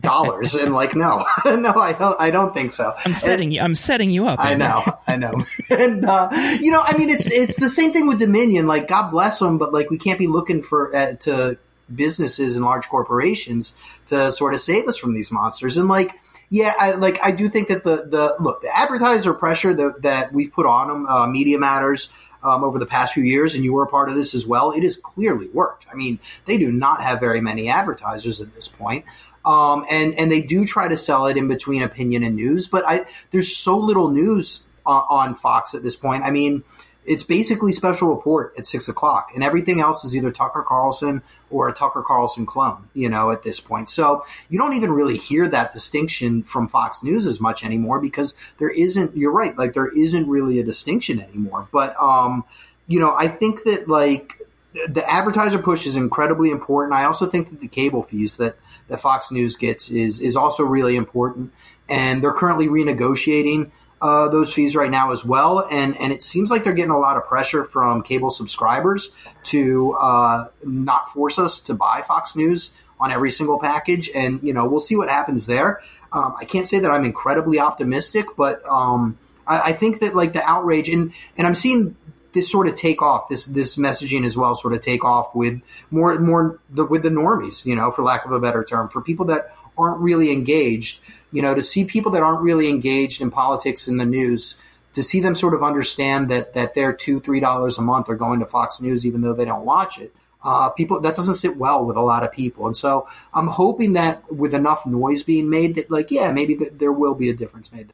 dollars 0.00 0.54
and 0.54 0.72
like 0.72 0.94
no 0.94 1.24
no 1.44 1.72
i 1.74 1.92
don't 1.92 2.20
i 2.20 2.30
don't 2.30 2.54
think 2.54 2.70
so 2.70 2.92
i'm 3.04 3.14
setting 3.14 3.48
and, 3.48 3.52
you 3.54 3.60
i'm 3.60 3.74
setting 3.74 4.10
you 4.10 4.26
up 4.26 4.38
i 4.38 4.54
know 4.54 4.82
i 5.06 5.16
know 5.16 5.44
and 5.70 6.04
uh, 6.04 6.28
you 6.60 6.70
know 6.70 6.82
i 6.84 6.96
mean 6.96 7.10
it's 7.10 7.30
it's 7.30 7.60
the 7.60 7.68
same 7.68 7.92
thing 7.92 8.06
with 8.06 8.18
dominion 8.18 8.66
like 8.66 8.88
god 8.88 9.10
bless 9.10 9.38
them 9.38 9.58
but 9.58 9.72
like 9.72 9.90
we 9.90 9.98
can't 9.98 10.18
be 10.18 10.26
looking 10.26 10.62
for 10.62 10.94
uh, 10.96 11.14
to 11.14 11.58
businesses 11.94 12.56
and 12.56 12.64
large 12.64 12.88
corporations 12.88 13.76
to 14.06 14.30
sort 14.32 14.54
of 14.54 14.60
save 14.60 14.88
us 14.88 14.96
from 14.96 15.14
these 15.14 15.30
monsters 15.30 15.76
and 15.76 15.88
like 15.88 16.18
yeah, 16.52 16.74
I 16.80 16.92
like. 16.92 17.20
I 17.22 17.30
do 17.30 17.48
think 17.48 17.68
that 17.68 17.84
the 17.84 18.06
the 18.06 18.34
look 18.40 18.62
the 18.62 18.76
advertiser 18.76 19.32
pressure 19.32 19.72
that 19.72 20.02
that 20.02 20.32
we've 20.32 20.52
put 20.52 20.66
on 20.66 20.88
them, 20.88 21.06
uh, 21.06 21.28
Media 21.28 21.60
Matters, 21.60 22.12
um, 22.42 22.64
over 22.64 22.78
the 22.78 22.86
past 22.86 23.14
few 23.14 23.22
years, 23.22 23.54
and 23.54 23.64
you 23.64 23.72
were 23.72 23.84
a 23.84 23.88
part 23.88 24.08
of 24.08 24.14
this 24.14 24.34
as 24.34 24.46
well. 24.46 24.72
It 24.72 24.82
has 24.82 24.96
clearly 24.96 25.48
worked. 25.48 25.86
I 25.90 25.94
mean, 25.94 26.18
they 26.46 26.58
do 26.58 26.72
not 26.72 27.02
have 27.02 27.20
very 27.20 27.40
many 27.40 27.68
advertisers 27.68 28.40
at 28.40 28.54
this 28.54 28.68
point. 28.68 29.04
Um, 29.50 29.84
and 29.90 30.14
and 30.14 30.30
they 30.30 30.42
do 30.42 30.64
try 30.64 30.86
to 30.86 30.96
sell 30.96 31.26
it 31.26 31.36
in 31.36 31.48
between 31.48 31.82
opinion 31.82 32.22
and 32.22 32.36
news, 32.36 32.68
but 32.68 32.84
I 32.86 33.00
there's 33.32 33.56
so 33.56 33.76
little 33.76 34.08
news 34.10 34.64
on, 34.86 35.04
on 35.10 35.34
Fox 35.34 35.74
at 35.74 35.82
this 35.82 35.96
point. 35.96 36.22
I 36.22 36.30
mean, 36.30 36.62
it's 37.04 37.24
basically 37.24 37.72
special 37.72 38.14
report 38.14 38.54
at 38.56 38.68
six 38.68 38.88
o'clock, 38.88 39.32
and 39.34 39.42
everything 39.42 39.80
else 39.80 40.04
is 40.04 40.14
either 40.14 40.30
Tucker 40.30 40.62
Carlson 40.62 41.22
or 41.50 41.68
a 41.68 41.72
Tucker 41.72 42.04
Carlson 42.06 42.46
clone. 42.46 42.88
You 42.94 43.08
know, 43.08 43.32
at 43.32 43.42
this 43.42 43.58
point, 43.58 43.88
so 43.88 44.24
you 44.50 44.58
don't 44.58 44.74
even 44.74 44.92
really 44.92 45.18
hear 45.18 45.48
that 45.48 45.72
distinction 45.72 46.44
from 46.44 46.68
Fox 46.68 47.02
News 47.02 47.26
as 47.26 47.40
much 47.40 47.64
anymore 47.64 48.00
because 48.00 48.36
there 48.58 48.70
isn't. 48.70 49.16
You're 49.16 49.32
right, 49.32 49.58
like 49.58 49.74
there 49.74 49.88
isn't 49.88 50.28
really 50.28 50.60
a 50.60 50.64
distinction 50.64 51.20
anymore. 51.20 51.66
But 51.72 52.00
um, 52.00 52.44
you 52.86 53.00
know, 53.00 53.16
I 53.16 53.26
think 53.26 53.64
that 53.64 53.88
like 53.88 54.40
the 54.72 55.08
advertiser 55.10 55.58
push 55.58 55.86
is 55.86 55.96
incredibly 55.96 56.50
important. 56.50 56.94
I 56.94 57.04
also 57.04 57.26
think 57.26 57.50
that 57.50 57.60
the 57.60 57.68
cable 57.68 58.02
fees 58.04 58.36
that, 58.36 58.56
that 58.90 59.00
Fox 59.00 59.30
News 59.30 59.56
gets 59.56 59.90
is 59.90 60.20
is 60.20 60.36
also 60.36 60.64
really 60.64 60.96
important, 60.96 61.52
and 61.88 62.22
they're 62.22 62.32
currently 62.32 62.66
renegotiating 62.66 63.70
uh, 64.02 64.28
those 64.28 64.52
fees 64.52 64.74
right 64.76 64.90
now 64.90 65.12
as 65.12 65.24
well. 65.24 65.66
And 65.70 65.98
and 65.98 66.12
it 66.12 66.22
seems 66.22 66.50
like 66.50 66.64
they're 66.64 66.74
getting 66.74 66.90
a 66.90 66.98
lot 66.98 67.16
of 67.16 67.24
pressure 67.24 67.64
from 67.64 68.02
cable 68.02 68.30
subscribers 68.30 69.14
to 69.44 69.92
uh, 69.92 70.48
not 70.64 71.10
force 71.10 71.38
us 71.38 71.60
to 71.62 71.74
buy 71.74 72.02
Fox 72.06 72.36
News 72.36 72.76
on 72.98 73.12
every 73.12 73.30
single 73.30 73.58
package. 73.58 74.10
And 74.14 74.42
you 74.42 74.52
know, 74.52 74.66
we'll 74.66 74.80
see 74.80 74.96
what 74.96 75.08
happens 75.08 75.46
there. 75.46 75.80
Um, 76.12 76.34
I 76.38 76.44
can't 76.44 76.66
say 76.66 76.80
that 76.80 76.90
I'm 76.90 77.04
incredibly 77.04 77.60
optimistic, 77.60 78.26
but 78.36 78.62
um, 78.68 79.16
I, 79.46 79.60
I, 79.60 79.72
think 79.72 80.00
that 80.00 80.16
like 80.16 80.32
the 80.32 80.42
outrage 80.42 80.88
and 80.88 81.12
and 81.36 81.46
I'm 81.46 81.54
seeing 81.54 81.96
this 82.32 82.50
sort 82.50 82.68
of 82.68 82.76
take 82.76 83.02
off 83.02 83.28
this 83.28 83.46
this 83.46 83.76
messaging 83.76 84.24
as 84.24 84.36
well 84.36 84.54
sort 84.54 84.72
of 84.72 84.80
take 84.80 85.04
off 85.04 85.34
with 85.34 85.60
more 85.90 86.18
more 86.18 86.60
the, 86.70 86.84
with 86.84 87.02
the 87.02 87.08
normies 87.08 87.64
you 87.66 87.74
know 87.74 87.90
for 87.90 88.02
lack 88.02 88.24
of 88.24 88.32
a 88.32 88.40
better 88.40 88.64
term 88.64 88.88
for 88.88 89.00
people 89.00 89.26
that 89.26 89.54
aren't 89.76 90.00
really 90.00 90.32
engaged 90.32 91.00
you 91.32 91.42
know, 91.42 91.54
to 91.54 91.62
see 91.62 91.84
people 91.84 92.12
that 92.12 92.22
aren't 92.22 92.42
really 92.42 92.68
engaged 92.68 93.20
in 93.20 93.30
politics 93.30 93.88
and 93.88 94.00
the 94.00 94.04
news, 94.04 94.60
to 94.94 95.02
see 95.02 95.20
them 95.20 95.34
sort 95.34 95.54
of 95.54 95.62
understand 95.62 96.30
that 96.30 96.54
that 96.54 96.74
their 96.74 96.92
two 96.92 97.20
three 97.20 97.40
dollars 97.40 97.78
a 97.78 97.82
month 97.82 98.08
are 98.08 98.16
going 98.16 98.40
to 98.40 98.46
Fox 98.46 98.80
News 98.80 99.06
even 99.06 99.20
though 99.20 99.34
they 99.34 99.44
don't 99.44 99.64
watch 99.64 99.98
it. 99.98 100.14
Uh, 100.42 100.70
people 100.70 101.00
that 101.00 101.14
doesn't 101.14 101.34
sit 101.34 101.58
well 101.58 101.84
with 101.84 101.96
a 101.96 102.00
lot 102.00 102.24
of 102.24 102.32
people, 102.32 102.66
and 102.66 102.76
so 102.76 103.06
I'm 103.34 103.46
hoping 103.46 103.92
that 103.92 104.32
with 104.32 104.54
enough 104.54 104.86
noise 104.86 105.22
being 105.22 105.50
made, 105.50 105.74
that 105.74 105.90
like 105.90 106.10
yeah, 106.10 106.32
maybe 106.32 106.56
th- 106.56 106.72
there 106.74 106.92
will 106.92 107.14
be 107.14 107.28
a 107.28 107.34
difference 107.34 107.70
made. 107.70 107.92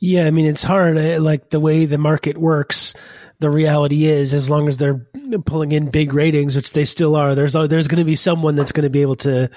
Yeah, 0.00 0.26
I 0.26 0.30
mean 0.30 0.46
it's 0.46 0.64
hard. 0.64 0.98
Uh, 0.98 1.20
like 1.20 1.50
the 1.50 1.60
way 1.60 1.86
the 1.86 1.98
market 1.98 2.36
works, 2.36 2.92
the 3.40 3.50
reality 3.50 4.04
is, 4.04 4.34
as 4.34 4.50
long 4.50 4.68
as 4.68 4.76
they're 4.76 5.04
pulling 5.46 5.72
in 5.72 5.90
big 5.90 6.12
ratings, 6.12 6.54
which 6.54 6.72
they 6.72 6.84
still 6.84 7.16
are, 7.16 7.34
there's 7.34 7.56
oh, 7.56 7.66
there's 7.66 7.88
going 7.88 7.98
to 7.98 8.04
be 8.04 8.16
someone 8.16 8.54
that's 8.54 8.72
going 8.72 8.84
to 8.84 8.90
be 8.90 9.02
able 9.02 9.16
to 9.16 9.50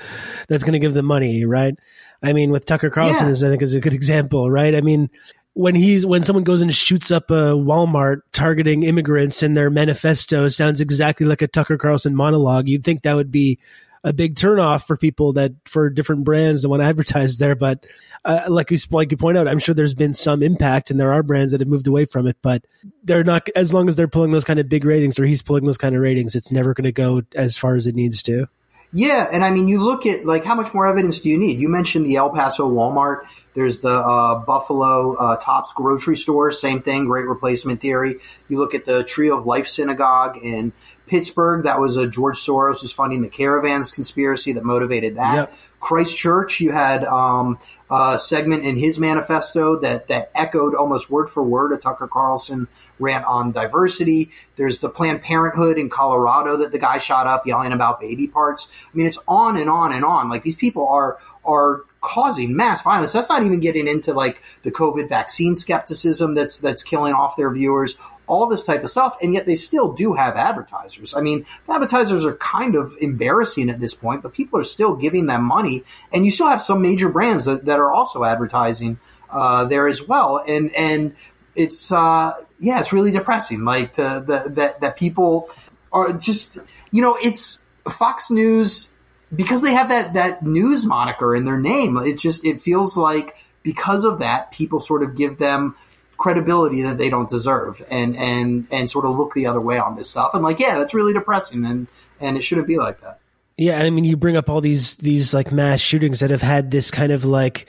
that's 0.47 0.63
going 0.63 0.73
to 0.73 0.79
give 0.79 0.93
them 0.93 1.05
money, 1.05 1.45
right? 1.45 1.75
I 2.23 2.33
mean, 2.33 2.51
with 2.51 2.65
Tucker 2.65 2.89
Carlson, 2.89 3.27
yeah. 3.27 3.31
is 3.31 3.43
I 3.43 3.49
think 3.49 3.61
is 3.61 3.75
a 3.75 3.81
good 3.81 3.93
example, 3.93 4.49
right? 4.49 4.73
I 4.73 4.81
mean, 4.81 5.09
when 5.53 5.75
he's 5.75 6.05
when 6.05 6.23
someone 6.23 6.45
goes 6.45 6.61
and 6.61 6.73
shoots 6.73 7.11
up 7.11 7.29
a 7.29 7.53
Walmart 7.53 8.21
targeting 8.31 8.83
immigrants 8.83 9.43
in 9.43 9.53
their 9.53 9.69
manifesto 9.69 10.47
sounds 10.47 10.81
exactly 10.81 11.25
like 11.25 11.41
a 11.41 11.47
Tucker 11.47 11.77
Carlson 11.77 12.15
monologue. 12.15 12.67
You'd 12.69 12.83
think 12.83 13.03
that 13.03 13.15
would 13.15 13.31
be 13.31 13.59
a 14.03 14.13
big 14.13 14.35
turnoff 14.35 14.85
for 14.85 14.97
people 14.97 15.33
that 15.33 15.53
for 15.65 15.89
different 15.89 16.23
brands 16.23 16.61
that 16.61 16.69
want 16.69 16.81
to 16.81 16.87
advertise 16.87 17.37
there. 17.37 17.55
But 17.55 17.85
uh, 18.25 18.45
like 18.49 18.71
you 18.71 18.77
like 18.91 19.11
you 19.11 19.17
point 19.17 19.37
out, 19.37 19.47
I'm 19.47 19.59
sure 19.59 19.73
there's 19.75 19.95
been 19.95 20.13
some 20.13 20.43
impact, 20.43 20.91
and 20.91 20.99
there 20.99 21.13
are 21.13 21.23
brands 21.23 21.51
that 21.51 21.61
have 21.61 21.67
moved 21.67 21.87
away 21.87 22.05
from 22.05 22.27
it. 22.27 22.37
But 22.41 22.65
they're 23.03 23.23
not 23.23 23.47
as 23.55 23.73
long 23.73 23.87
as 23.87 23.95
they're 23.95 24.07
pulling 24.07 24.31
those 24.31 24.45
kind 24.45 24.59
of 24.59 24.69
big 24.69 24.85
ratings, 24.85 25.19
or 25.19 25.25
he's 25.25 25.41
pulling 25.41 25.65
those 25.65 25.77
kind 25.77 25.95
of 25.95 26.01
ratings. 26.01 26.35
It's 26.35 26.51
never 26.51 26.73
going 26.73 26.85
to 26.85 26.91
go 26.91 27.21
as 27.35 27.57
far 27.57 27.75
as 27.75 27.87
it 27.87 27.95
needs 27.95 28.21
to. 28.23 28.47
Yeah, 28.95 29.27
and 29.31 29.43
I 29.43 29.49
mean, 29.49 29.67
you 29.67 29.83
look 29.83 30.05
at 30.05 30.23
like 30.23 30.45
how 30.45 30.53
much 30.53 30.71
more 30.71 30.85
evidence 30.85 31.19
do 31.19 31.29
you 31.29 31.37
need? 31.37 31.57
You 31.59 31.67
mentioned 31.67 32.05
the 32.05 32.15
El 32.15 32.29
Paso 32.29 32.69
Walmart. 32.69 33.25
There's 33.55 33.79
the 33.79 33.89
uh, 33.89 34.35
Buffalo 34.45 35.15
uh, 35.15 35.35
Tops 35.37 35.73
grocery 35.73 36.15
store, 36.15 36.51
same 36.51 36.83
thing, 36.83 37.07
great 37.07 37.25
replacement 37.25 37.81
theory. 37.81 38.17
You 38.49 38.59
look 38.59 38.75
at 38.75 38.85
the 38.85 39.03
Tree 39.03 39.31
of 39.31 39.47
Life 39.47 39.67
Synagogue 39.67 40.37
in 40.37 40.73
Pittsburgh. 41.07 41.63
That 41.65 41.79
was 41.79 41.97
a 41.97 42.07
George 42.07 42.37
Soros 42.37 42.83
is 42.83 42.91
funding 42.91 43.21
the 43.21 43.29
caravans 43.29 43.91
conspiracy 43.91 44.53
that 44.53 44.63
motivated 44.63 45.17
that. 45.17 45.35
Yep. 45.35 45.57
Christchurch, 45.79 46.61
you 46.61 46.71
had 46.71 47.03
um, 47.03 47.59
a 47.91 48.17
segment 48.17 48.63
in 48.63 48.77
his 48.77 48.97
manifesto 48.97 49.79
that 49.81 50.07
that 50.07 50.31
echoed 50.33 50.75
almost 50.75 51.09
word 51.09 51.29
for 51.29 51.43
word 51.43 51.73
a 51.73 51.77
Tucker 51.77 52.07
Carlson 52.07 52.67
rant 52.99 53.25
on 53.25 53.51
diversity. 53.51 54.31
There's 54.55 54.79
the 54.79 54.89
Planned 54.89 55.23
Parenthood 55.23 55.77
in 55.77 55.89
Colorado 55.89 56.55
that 56.57 56.71
the 56.71 56.79
guy 56.79 56.99
shot 56.99 57.27
up 57.27 57.45
yelling 57.45 57.73
about 57.73 57.99
baby 57.99 58.27
parts. 58.27 58.71
I 58.71 58.97
mean, 58.97 59.05
it's 59.05 59.19
on 59.27 59.57
and 59.57 59.69
on 59.69 59.91
and 59.91 60.05
on. 60.05 60.29
Like 60.29 60.43
these 60.43 60.55
people 60.55 60.87
are 60.87 61.19
are 61.45 61.83
causing 61.99 62.55
mass 62.55 62.81
violence. 62.81 63.13
That's 63.13 63.29
not 63.29 63.43
even 63.43 63.59
getting 63.59 63.87
into 63.87 64.13
like 64.13 64.41
the 64.63 64.71
COVID 64.71 65.09
vaccine 65.09 65.55
skepticism 65.55 66.35
that's 66.35 66.59
that's 66.59 66.83
killing 66.83 67.13
off 67.13 67.35
their 67.35 67.51
viewers. 67.51 67.97
All 68.25 68.47
this 68.47 68.63
type 68.63 68.83
of 68.83 68.89
stuff, 68.89 69.17
and 69.21 69.33
yet 69.33 69.45
they 69.45 69.55
still 69.55 69.91
do 69.91 70.13
have 70.13 70.37
advertisers. 70.37 71.13
I 71.13 71.21
mean, 71.21 71.45
advertisers 71.67 72.25
are 72.25 72.35
kind 72.35 72.75
of 72.75 72.95
embarrassing 73.01 73.69
at 73.69 73.79
this 73.79 73.93
point, 73.93 74.23
but 74.23 74.33
people 74.33 74.59
are 74.59 74.63
still 74.63 74.95
giving 74.95 75.25
them 75.25 75.43
money, 75.43 75.83
and 76.11 76.25
you 76.25 76.31
still 76.31 76.47
have 76.47 76.61
some 76.61 76.81
major 76.81 77.09
brands 77.09 77.45
that, 77.45 77.65
that 77.65 77.79
are 77.79 77.91
also 77.91 78.23
advertising 78.23 78.97
uh, 79.29 79.65
there 79.65 79.87
as 79.87 80.07
well. 80.07 80.43
And 80.47 80.73
and 80.75 81.15
it's 81.55 81.91
uh, 81.91 82.33
yeah, 82.59 82.79
it's 82.79 82.93
really 82.93 83.11
depressing. 83.11 83.65
Like 83.65 83.93
to, 83.93 84.23
the, 84.25 84.49
that 84.51 84.81
that 84.81 84.97
people 84.97 85.49
are 85.91 86.13
just 86.13 86.57
you 86.91 87.01
know 87.01 87.17
it's 87.21 87.65
Fox 87.89 88.31
News 88.31 88.95
because 89.35 89.61
they 89.61 89.73
have 89.73 89.89
that 89.89 90.13
that 90.13 90.43
news 90.43 90.85
moniker 90.85 91.35
in 91.35 91.45
their 91.45 91.59
name. 91.59 91.97
It 91.97 92.17
just 92.17 92.45
it 92.45 92.61
feels 92.61 92.97
like 92.97 93.35
because 93.63 94.03
of 94.03 94.19
that, 94.19 94.51
people 94.51 94.79
sort 94.79 95.03
of 95.03 95.15
give 95.15 95.37
them 95.37 95.75
credibility 96.17 96.81
that 96.81 96.97
they 96.97 97.09
don't 97.09 97.29
deserve 97.29 97.81
and 97.89 98.15
and 98.17 98.67
and 98.71 98.89
sort 98.89 99.05
of 99.05 99.15
look 99.15 99.33
the 99.33 99.45
other 99.45 99.61
way 99.61 99.77
on 99.77 99.95
this 99.95 100.09
stuff. 100.09 100.33
And 100.33 100.43
like, 100.43 100.59
yeah, 100.59 100.77
that's 100.77 100.93
really 100.93 101.13
depressing 101.13 101.65
and 101.65 101.87
and 102.19 102.37
it 102.37 102.43
shouldn't 102.43 102.67
be 102.67 102.77
like 102.77 103.01
that. 103.01 103.19
Yeah, 103.57 103.79
I 103.79 103.89
mean, 103.91 104.03
you 104.03 104.17
bring 104.17 104.35
up 104.35 104.49
all 104.49 104.61
these 104.61 104.95
these 104.95 105.33
like 105.33 105.51
mass 105.51 105.79
shootings 105.79 106.21
that 106.21 106.31
have 106.31 106.41
had 106.41 106.71
this 106.71 106.89
kind 106.89 107.11
of 107.11 107.23
like 107.23 107.67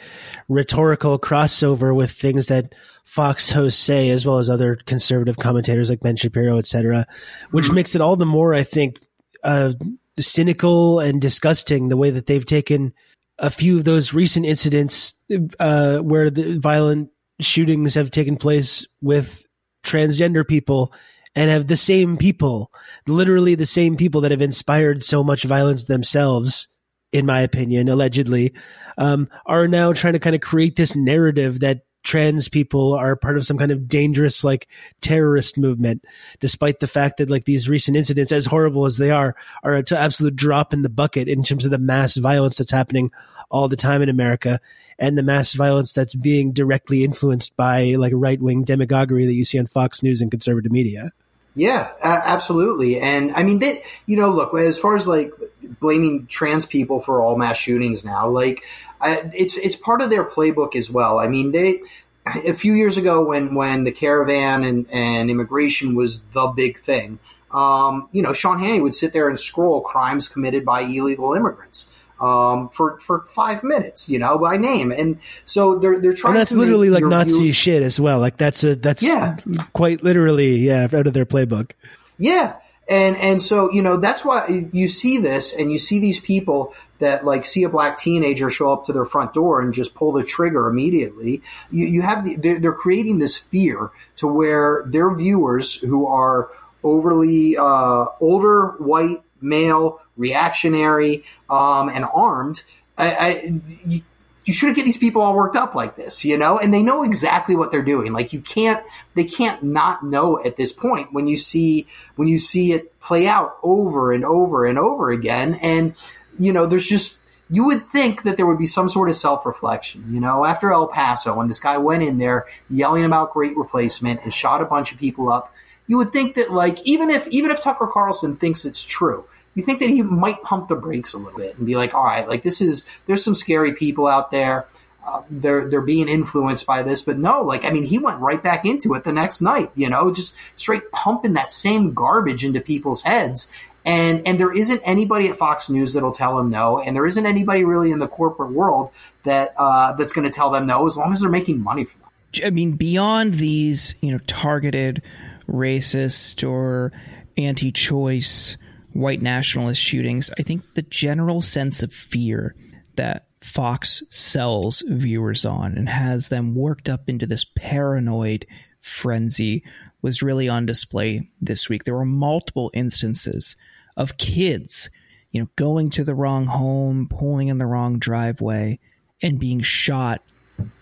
rhetorical 0.48 1.18
crossover 1.18 1.94
with 1.94 2.10
things 2.10 2.48
that 2.48 2.74
Fox 3.04 3.50
hosts 3.50 3.82
say, 3.82 4.08
as 4.08 4.24
well 4.24 4.38
as 4.38 4.48
other 4.48 4.76
conservative 4.86 5.36
commentators 5.36 5.90
like 5.90 6.00
Ben 6.00 6.16
Shapiro, 6.16 6.56
et 6.56 6.64
cetera, 6.64 7.06
which 7.50 7.66
mm-hmm. 7.66 7.74
makes 7.74 7.94
it 7.94 8.00
all 8.00 8.16
the 8.16 8.24
more, 8.24 8.54
I 8.54 8.62
think, 8.62 8.98
uh, 9.42 9.72
cynical 10.18 11.00
and 11.00 11.20
disgusting 11.20 11.88
the 11.88 11.98
way 11.98 12.10
that 12.10 12.26
they've 12.26 12.46
taken 12.46 12.94
a 13.38 13.50
few 13.50 13.76
of 13.76 13.84
those 13.84 14.14
recent 14.14 14.46
incidents 14.46 15.14
uh, 15.60 15.98
where 15.98 16.30
the 16.30 16.58
violent 16.58 17.10
shootings 17.40 17.94
have 17.94 18.10
taken 18.10 18.36
place 18.36 18.86
with 19.00 19.46
transgender 19.84 20.46
people 20.46 20.92
and 21.34 21.50
have 21.50 21.66
the 21.66 21.76
same 21.76 22.16
people, 22.16 22.70
literally 23.06 23.54
the 23.54 23.66
same 23.66 23.96
people 23.96 24.20
that 24.20 24.30
have 24.30 24.42
inspired 24.42 25.02
so 25.02 25.24
much 25.24 25.44
violence 25.44 25.84
themselves, 25.84 26.68
in 27.12 27.26
my 27.26 27.40
opinion, 27.40 27.88
allegedly, 27.88 28.54
um, 28.98 29.28
are 29.46 29.66
now 29.66 29.92
trying 29.92 30.12
to 30.12 30.20
kind 30.20 30.36
of 30.36 30.42
create 30.42 30.76
this 30.76 30.94
narrative 30.94 31.60
that 31.60 31.82
trans 32.04 32.48
people 32.48 32.94
are 32.94 33.16
part 33.16 33.36
of 33.36 33.46
some 33.46 33.58
kind 33.58 33.72
of 33.72 33.88
dangerous 33.88 34.44
like 34.44 34.68
terrorist 35.00 35.58
movement 35.58 36.04
despite 36.38 36.78
the 36.78 36.86
fact 36.86 37.16
that 37.16 37.30
like 37.30 37.44
these 37.44 37.68
recent 37.68 37.96
incidents 37.96 38.30
as 38.30 38.46
horrible 38.46 38.84
as 38.84 38.98
they 38.98 39.10
are 39.10 39.34
are 39.62 39.74
an 39.74 39.84
absolute 39.90 40.36
drop 40.36 40.72
in 40.72 40.82
the 40.82 40.88
bucket 40.88 41.28
in 41.28 41.42
terms 41.42 41.64
of 41.64 41.70
the 41.70 41.78
mass 41.78 42.14
violence 42.16 42.58
that's 42.58 42.70
happening 42.70 43.10
all 43.50 43.68
the 43.68 43.76
time 43.76 44.02
in 44.02 44.08
America 44.08 44.60
and 44.98 45.18
the 45.18 45.22
mass 45.22 45.54
violence 45.54 45.92
that's 45.92 46.14
being 46.14 46.52
directly 46.52 47.04
influenced 47.04 47.56
by 47.56 47.94
like 47.94 48.12
right-wing 48.14 48.64
demagoguery 48.64 49.26
that 49.26 49.34
you 49.34 49.44
see 49.44 49.58
on 49.58 49.66
Fox 49.66 50.02
News 50.02 50.20
and 50.20 50.30
conservative 50.30 50.70
media. 50.70 51.12
Yeah, 51.54 51.92
absolutely. 52.02 53.00
And 53.00 53.32
I 53.32 53.44
mean, 53.44 53.60
they, 53.60 53.84
you 54.06 54.16
know, 54.16 54.30
look, 54.30 54.54
as 54.54 54.78
far 54.78 54.96
as 54.96 55.06
like 55.06 55.32
blaming 55.80 56.26
trans 56.26 56.66
people 56.66 57.00
for 57.00 57.22
all 57.22 57.36
mass 57.38 57.56
shootings 57.56 58.04
now, 58.04 58.28
like 58.28 58.64
I, 59.00 59.30
it's 59.32 59.56
it's 59.56 59.76
part 59.76 60.02
of 60.02 60.10
their 60.10 60.24
playbook 60.24 60.74
as 60.74 60.90
well. 60.90 61.20
I 61.20 61.28
mean, 61.28 61.52
they 61.52 61.82
a 62.26 62.54
few 62.54 62.72
years 62.72 62.96
ago 62.96 63.24
when 63.24 63.54
when 63.54 63.84
the 63.84 63.92
caravan 63.92 64.64
and, 64.64 64.90
and 64.90 65.30
immigration 65.30 65.94
was 65.94 66.22
the 66.32 66.48
big 66.48 66.80
thing, 66.80 67.20
um, 67.52 68.08
you 68.10 68.22
know, 68.22 68.32
Sean 68.32 68.58
Hannity 68.58 68.82
would 68.82 68.94
sit 68.94 69.12
there 69.12 69.28
and 69.28 69.38
scroll 69.38 69.80
crimes 69.80 70.28
committed 70.28 70.64
by 70.64 70.80
illegal 70.80 71.34
immigrants 71.34 71.88
um, 72.24 72.68
for 72.70 72.98
for 73.00 73.20
five 73.28 73.62
minutes, 73.62 74.08
you 74.08 74.18
know, 74.18 74.38
by 74.38 74.56
name. 74.56 74.90
And 74.92 75.18
so 75.44 75.78
they're 75.78 76.00
they're 76.00 76.14
trying. 76.14 76.34
And 76.34 76.40
that's 76.40 76.52
literally 76.52 76.90
like 76.90 77.04
Nazi 77.04 77.40
view- 77.40 77.52
shit 77.52 77.82
as 77.82 78.00
well. 78.00 78.18
Like 78.18 78.38
that's 78.38 78.64
a 78.64 78.76
that's 78.76 79.02
yeah. 79.02 79.36
quite 79.72 80.02
literally 80.02 80.56
yeah 80.56 80.84
out 80.84 81.06
of 81.06 81.12
their 81.12 81.26
playbook. 81.26 81.72
Yeah, 82.16 82.56
and 82.88 83.16
and 83.16 83.42
so 83.42 83.70
you 83.72 83.82
know 83.82 83.98
that's 83.98 84.24
why 84.24 84.68
you 84.72 84.88
see 84.88 85.18
this 85.18 85.54
and 85.54 85.70
you 85.70 85.78
see 85.78 85.98
these 85.98 86.20
people 86.20 86.74
that 87.00 87.24
like 87.24 87.44
see 87.44 87.64
a 87.64 87.68
black 87.68 87.98
teenager 87.98 88.48
show 88.48 88.72
up 88.72 88.86
to 88.86 88.92
their 88.92 89.04
front 89.04 89.34
door 89.34 89.60
and 89.60 89.74
just 89.74 89.94
pull 89.94 90.12
the 90.12 90.24
trigger 90.24 90.68
immediately. 90.68 91.42
You, 91.70 91.86
you 91.86 92.02
have 92.02 92.24
the, 92.24 92.36
they're, 92.36 92.60
they're 92.60 92.72
creating 92.72 93.18
this 93.18 93.36
fear 93.36 93.90
to 94.16 94.26
where 94.26 94.84
their 94.86 95.14
viewers 95.14 95.74
who 95.74 96.06
are 96.06 96.50
overly 96.82 97.56
uh, 97.56 98.06
older, 98.20 98.76
white, 98.78 99.22
male, 99.40 100.00
reactionary, 100.16 101.24
um, 101.50 101.88
and 101.88 102.04
armed. 102.04 102.62
I, 102.96 103.14
I, 103.14 103.60
you, 103.86 104.52
shouldn't 104.52 104.76
get 104.76 104.84
these 104.84 104.98
people 104.98 105.22
all 105.22 105.34
worked 105.34 105.56
up 105.56 105.74
like 105.74 105.96
this, 105.96 106.24
you 106.24 106.38
know? 106.38 106.58
And 106.58 106.72
they 106.72 106.82
know 106.82 107.02
exactly 107.02 107.56
what 107.56 107.72
they're 107.72 107.82
doing. 107.82 108.12
Like 108.12 108.32
you 108.32 108.40
can't, 108.40 108.84
they 109.14 109.24
can't 109.24 109.62
not 109.62 110.04
know 110.04 110.42
at 110.44 110.56
this 110.56 110.72
point 110.72 111.12
when 111.12 111.26
you 111.26 111.36
see, 111.36 111.86
when 112.16 112.28
you 112.28 112.38
see 112.38 112.72
it 112.72 112.98
play 113.00 113.26
out 113.26 113.56
over 113.62 114.12
and 114.12 114.24
over 114.24 114.66
and 114.66 114.78
over 114.78 115.10
again. 115.10 115.54
And, 115.62 115.94
you 116.38 116.52
know, 116.52 116.66
there's 116.66 116.86
just, 116.86 117.20
you 117.50 117.64
would 117.66 117.84
think 117.86 118.22
that 118.22 118.36
there 118.36 118.46
would 118.46 118.58
be 118.58 118.66
some 118.66 118.88
sort 118.88 119.08
of 119.08 119.16
self 119.16 119.44
reflection, 119.44 120.04
you 120.12 120.20
know, 120.20 120.44
after 120.44 120.72
El 120.72 120.88
Paso 120.88 121.34
when 121.34 121.48
this 121.48 121.60
guy 121.60 121.76
went 121.78 122.02
in 122.02 122.18
there 122.18 122.46
yelling 122.70 123.04
about 123.04 123.32
great 123.32 123.56
replacement 123.56 124.20
and 124.22 124.32
shot 124.32 124.62
a 124.62 124.66
bunch 124.66 124.92
of 124.92 124.98
people 124.98 125.30
up 125.30 125.52
you 125.86 125.98
would 125.98 126.12
think 126.12 126.34
that 126.34 126.52
like 126.52 126.78
even 126.84 127.10
if 127.10 127.26
even 127.28 127.50
if 127.50 127.60
Tucker 127.60 127.86
Carlson 127.86 128.36
thinks 128.36 128.64
it's 128.64 128.84
true, 128.84 129.24
you 129.54 129.62
think 129.62 129.80
that 129.80 129.88
he 129.88 130.02
might 130.02 130.42
pump 130.42 130.68
the 130.68 130.76
brakes 130.76 131.14
a 131.14 131.18
little 131.18 131.38
bit 131.38 131.56
and 131.56 131.66
be 131.66 131.76
like, 131.76 131.94
all 131.94 132.04
right, 132.04 132.28
like 132.28 132.42
this 132.42 132.60
is 132.60 132.88
there's 133.06 133.24
some 133.24 133.34
scary 133.34 133.72
people 133.72 134.06
out 134.06 134.30
there. 134.30 134.66
Uh, 135.06 135.22
they're 135.28 135.68
they're 135.68 135.82
being 135.82 136.08
influenced 136.08 136.66
by 136.66 136.82
this, 136.82 137.02
but 137.02 137.18
no, 137.18 137.42
like 137.42 137.64
I 137.64 137.70
mean, 137.70 137.84
he 137.84 137.98
went 137.98 138.18
right 138.20 138.42
back 138.42 138.64
into 138.64 138.94
it 138.94 139.04
the 139.04 139.12
next 139.12 139.40
night. 139.40 139.70
You 139.74 139.90
know, 139.90 140.12
just 140.12 140.36
straight 140.56 140.90
pumping 140.92 141.34
that 141.34 141.50
same 141.50 141.92
garbage 141.92 142.44
into 142.44 142.60
people's 142.60 143.02
heads. 143.02 143.50
And 143.84 144.26
and 144.26 144.40
there 144.40 144.50
isn't 144.50 144.80
anybody 144.82 145.28
at 145.28 145.36
Fox 145.36 145.68
News 145.68 145.92
that'll 145.92 146.12
tell 146.12 146.38
him 146.38 146.48
no, 146.48 146.78
and 146.78 146.96
there 146.96 147.06
isn't 147.06 147.26
anybody 147.26 147.64
really 147.64 147.90
in 147.90 147.98
the 147.98 148.08
corporate 148.08 148.52
world 148.52 148.90
that 149.24 149.52
uh, 149.58 149.92
that's 149.92 150.12
going 150.12 150.26
to 150.26 150.34
tell 150.34 150.50
them 150.50 150.66
no, 150.66 150.86
as 150.86 150.96
long 150.96 151.12
as 151.12 151.20
they're 151.20 151.28
making 151.28 151.60
money 151.60 151.84
from 151.84 152.00
them. 152.00 152.10
I 152.46 152.48
mean, 152.48 152.72
beyond 152.72 153.34
these, 153.34 153.94
you 154.00 154.10
know, 154.10 154.18
targeted 154.26 155.02
racist 155.46 156.48
or 156.48 156.92
anti-choice 157.36 158.56
white 158.94 159.20
nationalist 159.20 159.80
shootings, 159.80 160.30
I 160.38 160.42
think 160.42 160.62
the 160.74 160.82
general 160.82 161.42
sense 161.42 161.82
of 161.82 161.92
fear 161.92 162.54
that 162.96 163.26
Fox 163.40 164.02
sells 164.08 164.82
viewers 164.88 165.44
on 165.44 165.76
and 165.76 165.88
has 165.88 166.28
them 166.28 166.54
worked 166.54 166.88
up 166.88 167.08
into 167.08 167.26
this 167.26 167.44
paranoid 167.56 168.46
frenzy 168.80 169.62
was 170.00 170.22
really 170.22 170.48
on 170.48 170.64
display 170.64 171.28
this 171.40 171.68
week. 171.68 171.84
There 171.84 171.94
were 171.94 172.04
multiple 172.04 172.70
instances 172.72 173.56
of 173.96 174.16
kids, 174.16 174.88
you 175.30 175.40
know, 175.40 175.48
going 175.56 175.90
to 175.90 176.04
the 176.04 176.14
wrong 176.14 176.46
home, 176.46 177.08
pulling 177.08 177.48
in 177.48 177.58
the 177.58 177.66
wrong 177.66 177.98
driveway, 177.98 178.78
and 179.22 179.38
being 179.38 179.60
shot 179.60 180.22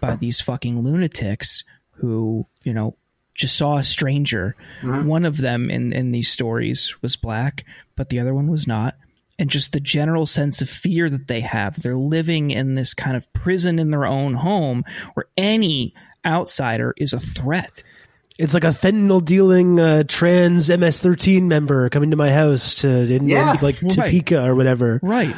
by 0.00 0.16
these 0.16 0.40
fucking 0.40 0.80
lunatics 0.82 1.64
who, 1.92 2.46
you 2.62 2.74
know, 2.74 2.96
just 3.34 3.56
saw 3.56 3.76
a 3.76 3.84
stranger. 3.84 4.56
Mm-hmm. 4.82 5.06
One 5.06 5.24
of 5.24 5.38
them 5.38 5.70
in, 5.70 5.92
in 5.92 6.12
these 6.12 6.30
stories 6.30 6.94
was 7.02 7.16
black, 7.16 7.64
but 7.96 8.08
the 8.08 8.18
other 8.18 8.34
one 8.34 8.48
was 8.48 8.66
not. 8.66 8.96
And 9.38 9.50
just 9.50 9.72
the 9.72 9.80
general 9.80 10.26
sense 10.26 10.60
of 10.60 10.68
fear 10.68 11.10
that 11.10 11.26
they 11.26 11.40
have. 11.40 11.76
They're 11.76 11.96
living 11.96 12.50
in 12.50 12.74
this 12.74 12.94
kind 12.94 13.16
of 13.16 13.32
prison 13.32 13.78
in 13.78 13.90
their 13.90 14.06
own 14.06 14.34
home 14.34 14.84
where 15.14 15.26
any 15.36 15.94
outsider 16.24 16.94
is 16.96 17.12
a 17.12 17.18
threat. 17.18 17.82
It's 18.38 18.54
like 18.54 18.64
a 18.64 18.68
fentanyl 18.68 19.24
dealing 19.24 19.80
uh, 19.80 20.04
trans 20.06 20.68
MS13 20.68 21.42
member 21.42 21.88
coming 21.90 22.10
to 22.10 22.16
my 22.16 22.30
house 22.30 22.76
to 22.76 22.88
in, 22.88 23.26
yeah, 23.26 23.56
like 23.60 23.78
Topeka 23.78 24.36
right. 24.36 24.48
or 24.48 24.54
whatever. 24.54 25.00
Right. 25.02 25.34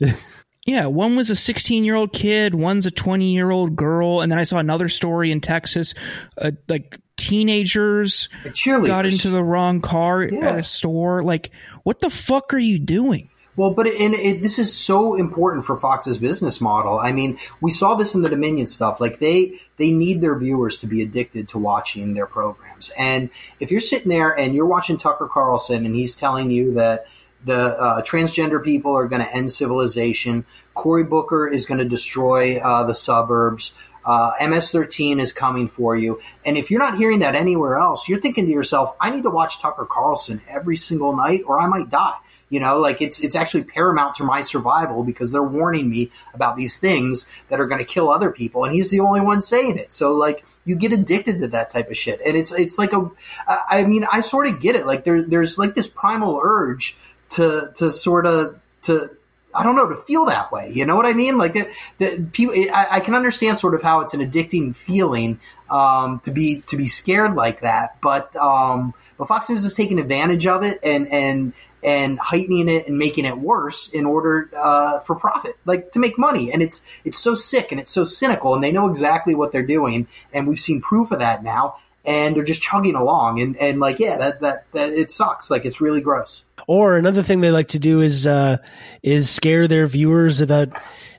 yeah, 0.66 0.86
one 0.86 1.16
was 1.16 1.30
a 1.30 1.36
16 1.36 1.84
year 1.84 1.94
old 1.94 2.12
kid, 2.12 2.54
one's 2.54 2.86
a 2.86 2.90
20 2.90 3.32
year 3.32 3.50
old 3.50 3.76
girl, 3.76 4.20
and 4.20 4.32
then 4.32 4.38
I 4.38 4.44
saw 4.44 4.58
another 4.58 4.88
story 4.88 5.30
in 5.30 5.40
Texas, 5.40 5.94
uh, 6.38 6.52
like 6.68 6.98
teenagers 7.16 8.28
got 8.64 9.06
into 9.06 9.30
the 9.30 9.42
wrong 9.42 9.80
car 9.80 10.24
yeah. 10.24 10.50
at 10.50 10.58
a 10.58 10.62
store. 10.62 11.22
Like, 11.22 11.50
what 11.82 12.00
the 12.00 12.10
fuck 12.10 12.54
are 12.54 12.58
you 12.58 12.78
doing? 12.78 13.30
Well, 13.56 13.70
but 13.70 13.86
it, 13.86 14.00
and 14.00 14.14
it, 14.14 14.42
this 14.42 14.58
is 14.58 14.76
so 14.76 15.14
important 15.14 15.64
for 15.64 15.76
Fox's 15.76 16.18
business 16.18 16.60
model. 16.60 16.98
I 16.98 17.12
mean, 17.12 17.38
we 17.60 17.70
saw 17.70 17.94
this 17.94 18.14
in 18.14 18.22
the 18.22 18.28
Dominion 18.28 18.66
stuff. 18.66 19.00
Like 19.00 19.20
they 19.20 19.60
they 19.76 19.90
need 19.90 20.20
their 20.20 20.36
viewers 20.36 20.78
to 20.78 20.86
be 20.86 21.02
addicted 21.02 21.48
to 21.50 21.58
watching 21.58 22.14
their 22.14 22.26
programs. 22.26 22.90
And 22.98 23.30
if 23.60 23.70
you're 23.70 23.80
sitting 23.80 24.08
there 24.08 24.30
and 24.30 24.54
you're 24.54 24.66
watching 24.66 24.96
Tucker 24.96 25.28
Carlson 25.28 25.86
and 25.86 25.94
he's 25.94 26.16
telling 26.16 26.50
you 26.50 26.74
that 26.74 27.06
the 27.44 27.78
uh, 27.78 28.02
transgender 28.02 28.62
people 28.62 28.96
are 28.96 29.06
going 29.06 29.22
to 29.22 29.34
end 29.34 29.52
civilization, 29.52 30.44
Cory 30.74 31.04
Booker 31.04 31.46
is 31.46 31.66
going 31.66 31.78
to 31.78 31.84
destroy 31.84 32.58
uh, 32.58 32.84
the 32.84 32.94
suburbs. 32.94 33.74
Uh, 34.04 34.32
MS13 34.40 35.18
is 35.18 35.32
coming 35.32 35.68
for 35.68 35.96
you. 35.96 36.20
And 36.44 36.58
if 36.58 36.70
you're 36.70 36.80
not 36.80 36.98
hearing 36.98 37.20
that 37.20 37.34
anywhere 37.34 37.78
else, 37.78 38.08
you're 38.08 38.20
thinking 38.20 38.44
to 38.46 38.52
yourself, 38.52 38.94
I 39.00 39.10
need 39.10 39.22
to 39.22 39.30
watch 39.30 39.60
Tucker 39.60 39.86
Carlson 39.86 40.42
every 40.48 40.76
single 40.76 41.16
night 41.16 41.40
or 41.46 41.58
I 41.58 41.66
might 41.66 41.88
die. 41.88 42.18
You 42.50 42.60
know, 42.60 42.78
like 42.78 43.00
it's 43.00 43.20
it's 43.20 43.34
actually 43.34 43.64
paramount 43.64 44.14
to 44.16 44.22
my 44.22 44.42
survival 44.42 45.02
because 45.02 45.32
they're 45.32 45.42
warning 45.42 45.90
me 45.90 46.12
about 46.34 46.56
these 46.56 46.78
things 46.78 47.28
that 47.48 47.58
are 47.58 47.66
going 47.66 47.80
to 47.80 47.84
kill 47.84 48.10
other 48.10 48.30
people, 48.30 48.64
and 48.64 48.72
he's 48.72 48.90
the 48.90 49.00
only 49.00 49.20
one 49.20 49.40
saying 49.40 49.78
it. 49.78 49.94
So 49.94 50.12
like 50.12 50.44
you 50.64 50.76
get 50.76 50.92
addicted 50.92 51.40
to 51.40 51.48
that 51.48 51.70
type 51.70 51.90
of 51.90 51.96
shit, 51.96 52.20
and 52.24 52.36
it's 52.36 52.52
it's 52.52 52.78
like 52.78 52.92
a, 52.92 53.10
I 53.48 53.84
mean, 53.86 54.06
I 54.12 54.20
sort 54.20 54.46
of 54.46 54.60
get 54.60 54.76
it. 54.76 54.86
Like 54.86 55.04
there 55.04 55.22
there's 55.22 55.58
like 55.58 55.74
this 55.74 55.88
primal 55.88 56.38
urge 56.40 56.96
to 57.34 57.72
to 57.76 57.90
sort 57.90 58.26
of 58.26 58.58
to 58.82 59.10
I 59.54 59.62
don't 59.62 59.76
know 59.76 59.88
to 59.88 59.96
feel 60.02 60.26
that 60.26 60.50
way. 60.50 60.72
You 60.74 60.84
know 60.84 60.96
what 60.96 61.06
I 61.06 61.12
mean? 61.12 61.38
Like 61.38 61.54
that, 61.54 61.68
that 61.98 62.32
people, 62.32 62.54
I, 62.72 62.88
I, 62.92 63.00
can 63.00 63.14
understand 63.14 63.56
sort 63.56 63.74
of 63.74 63.82
how 63.82 64.00
it's 64.00 64.12
an 64.12 64.20
addicting 64.20 64.74
feeling 64.74 65.38
um, 65.70 66.20
to 66.24 66.32
be 66.32 66.62
to 66.62 66.76
be 66.76 66.86
scared 66.86 67.34
like 67.34 67.60
that, 67.60 68.00
but 68.00 68.34
um, 68.36 68.94
but 69.16 69.28
Fox 69.28 69.48
News 69.48 69.64
is 69.64 69.74
taking 69.74 69.98
advantage 70.00 70.46
of 70.46 70.62
it 70.64 70.80
and 70.82 71.06
and 71.08 71.52
and 71.84 72.18
heightening 72.18 72.68
it 72.68 72.88
and 72.88 72.98
making 72.98 73.26
it 73.26 73.38
worse 73.38 73.88
in 73.88 74.06
order 74.06 74.50
uh, 74.56 75.00
for 75.00 75.14
profit, 75.14 75.56
like 75.66 75.92
to 75.92 75.98
make 75.98 76.18
money. 76.18 76.50
And 76.50 76.62
it's 76.62 76.84
it's 77.04 77.18
so 77.18 77.34
sick 77.34 77.70
and 77.70 77.80
it's 77.80 77.92
so 77.92 78.04
cynical, 78.04 78.54
and 78.54 78.64
they 78.64 78.72
know 78.72 78.90
exactly 78.90 79.34
what 79.34 79.52
they're 79.52 79.62
doing, 79.62 80.08
and 80.32 80.48
we've 80.48 80.60
seen 80.60 80.80
proof 80.80 81.12
of 81.12 81.20
that 81.20 81.44
now. 81.44 81.76
And 82.06 82.36
they're 82.36 82.44
just 82.44 82.60
chugging 82.60 82.96
along, 82.96 83.40
and, 83.40 83.56
and 83.56 83.80
like 83.80 83.98
yeah, 83.98 84.18
that, 84.18 84.40
that 84.42 84.70
that 84.72 84.92
it 84.92 85.10
sucks. 85.10 85.50
Like 85.50 85.64
it's 85.64 85.80
really 85.80 86.02
gross. 86.02 86.44
Or 86.66 86.96
another 86.96 87.22
thing 87.22 87.40
they 87.40 87.50
like 87.50 87.68
to 87.68 87.78
do 87.78 88.00
is 88.00 88.26
uh, 88.26 88.58
is 89.02 89.28
scare 89.30 89.68
their 89.68 89.86
viewers 89.86 90.40
about 90.40 90.68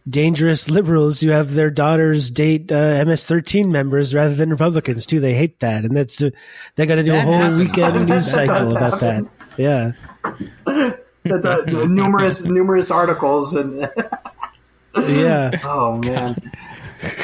dangerous 0.07 0.69
liberals 0.69 1.19
who 1.19 1.29
have 1.29 1.53
their 1.53 1.69
daughters 1.69 2.29
date 2.29 2.71
uh, 2.71 3.03
MS-13 3.05 3.69
members 3.69 4.13
rather 4.13 4.35
than 4.35 4.49
Republicans 4.49 5.05
too. 5.05 5.19
They 5.19 5.33
hate 5.33 5.59
that, 5.59 5.83
and 5.83 5.95
that's 5.95 6.21
uh, 6.21 6.31
they 6.75 6.85
got 6.85 6.95
to 6.95 7.03
do 7.03 7.11
that 7.11 7.19
a 7.19 7.21
whole 7.21 7.33
happens. 7.33 7.59
weekend 7.59 8.05
news 8.09 8.31
cycle 8.31 8.71
about 8.75 8.99
happen. 8.99 9.23
that. 9.23 9.31
Yeah, 9.57 9.91
the, 10.65 10.99
the, 11.23 11.63
the 11.65 11.87
numerous 11.87 12.43
numerous 12.45 12.91
articles 12.91 13.53
and 13.53 13.79
yeah. 14.97 15.59
Oh 15.63 15.97
man. 15.97 16.51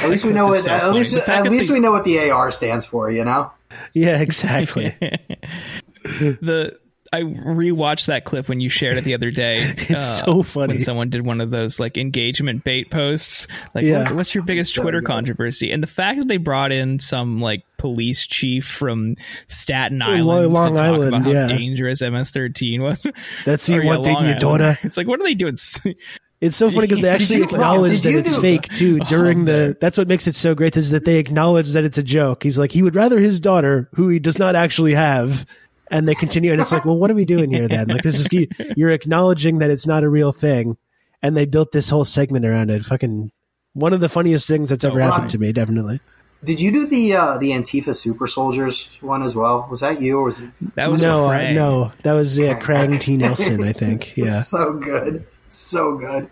At 0.04 0.10
least 0.10 0.26
we 0.26 0.34
know 0.34 0.48
what. 0.48 0.64
So 0.64 0.70
at 0.70 0.94
least 0.94 1.14
at 1.28 1.44
least 1.50 1.68
the, 1.68 1.74
we 1.74 1.80
know 1.80 1.92
what 1.92 2.04
the 2.04 2.30
AR 2.30 2.52
stands 2.52 2.86
for. 2.86 3.10
You 3.10 3.26
know. 3.26 3.52
Yeah, 3.94 4.20
exactly. 4.22 4.96
the 6.04 6.80
I 7.14 7.22
rewatched 7.24 8.06
that 8.06 8.24
clip 8.24 8.48
when 8.48 8.62
you 8.62 8.70
shared 8.70 8.98
it 8.98 9.04
the 9.04 9.14
other 9.14 9.32
day. 9.32 9.58
it's 9.78 9.92
uh, 9.92 10.26
so 10.26 10.44
funny 10.44 10.76
when 10.76 10.82
someone 10.82 11.10
did 11.10 11.26
one 11.26 11.42
of 11.42 11.52
those 11.52 11.80
like 11.80 11.98
engagement 11.98 12.64
bait 12.64 12.90
posts. 12.90 13.48
Like, 13.76 13.84
yeah. 13.84 14.00
what's, 14.00 14.12
what's 14.12 14.36
your 14.36 14.46
biggest 14.46 14.74
so 14.74 14.82
Twitter 14.82 15.02
good. 15.02 15.08
controversy? 15.08 15.72
And 15.72 15.84
the 15.84 15.88
fact 15.88 16.20
that 16.20 16.30
they 16.30 16.38
brought 16.38 16.72
in 16.72 17.00
some 17.00 17.42
like 17.42 17.66
police 17.78 18.26
chief 18.26 18.66
from 18.66 19.16
Staten 19.48 20.02
Island 20.02 20.54
Long, 20.54 20.72
to 20.72 20.78
talk 20.78 20.86
Island, 20.86 21.08
about 21.10 21.22
how 21.24 21.32
yeah. 21.32 21.48
dangerous 21.48 22.02
MS-13 22.02 22.82
was. 22.82 23.06
That's 23.46 23.66
the 23.68 23.82
one 23.82 24.04
thing 24.06 24.18
your 24.24 24.36
daughter. 24.36 24.80
It's 24.84 24.96
like, 24.96 25.08
what 25.08 25.20
are 25.20 25.24
they 25.24 25.36
doing? 25.36 25.56
It's 26.42 26.58
so 26.58 26.72
funny 26.72 26.88
because 26.88 27.02
they 27.02 27.10
actually 27.10 27.44
acknowledge 27.44 28.02
that 28.02 28.16
it's 28.16 28.36
fake 28.36 28.64
too 28.70 28.98
during 29.02 29.44
oh, 29.44 29.46
the. 29.46 29.78
That's 29.80 29.96
what 29.96 30.08
makes 30.08 30.26
it 30.26 30.34
so 30.34 30.56
great 30.56 30.76
is 30.76 30.90
that 30.90 31.06
they 31.06 31.20
acknowledge 31.20 31.74
that 31.74 31.84
it's 31.84 32.00
a 32.00 32.04
joke. 32.04 32.42
He's 32.42 32.58
like, 32.58 32.72
he 32.72 32.82
would 32.82 32.96
rather 32.96 33.20
his 33.20 33.40
daughter, 33.40 33.90
who 33.94 34.10
he 34.10 34.18
does 34.18 34.40
not 34.40 34.56
actually 34.56 34.96
have, 34.96 35.46
and 35.92 36.08
they 36.08 36.16
continue 36.16 36.52
and 36.52 36.62
it's 36.62 36.72
like 36.72 36.86
well 36.86 36.98
what 36.98 37.12
are 37.12 37.16
we 37.16 37.26
doing 37.26 37.52
here 37.52 37.68
then 37.68 37.88
like 37.88 38.02
this 38.02 38.20
is 38.20 38.28
you're 38.76 38.90
acknowledging 38.90 39.60
that 39.60 39.70
it's 39.70 39.86
not 39.86 40.04
a 40.04 40.10
real 40.10 40.32
thing 40.32 40.78
and 41.22 41.38
they 41.38 41.46
built 41.46 41.72
this 41.72 41.90
whole 41.90 42.06
segment 42.06 42.46
around 42.46 42.72
it 42.72 42.84
fucking 42.84 43.32
one 43.74 43.94
of 43.94 44.00
the 44.00 44.10
funniest 44.10 44.48
things 44.48 44.70
that's 44.70 44.84
ever 44.84 45.02
oh, 45.02 45.06
happened 45.06 45.30
to 45.30 45.38
me 45.38 45.52
definitely 45.52 46.00
did 46.44 46.60
you 46.60 46.72
do 46.72 46.88
the 46.88 47.14
uh, 47.16 47.38
the 47.38 47.52
Antifa 47.52 47.96
super 47.96 48.26
soldiers 48.26 48.90
one 49.02 49.22
as 49.22 49.36
well? 49.36 49.68
Was 49.70 49.82
that 49.82 50.02
you 50.02 50.18
or 50.18 50.24
was 50.24 50.42
it? 50.42 50.52
That 50.74 50.90
was 50.90 51.02
no, 51.02 51.30
uh, 51.30 51.52
no. 51.52 51.92
That 52.02 52.14
was 52.14 52.38
yeah, 52.38 52.60
Krang 52.60 53.00
T 53.00 53.16
Nelson, 53.16 53.64
I 53.64 53.74
think. 53.74 54.14
Yeah, 54.22 54.42
so 54.42 54.74
good, 54.74 55.26
so 55.50 55.98
good. 55.98 56.30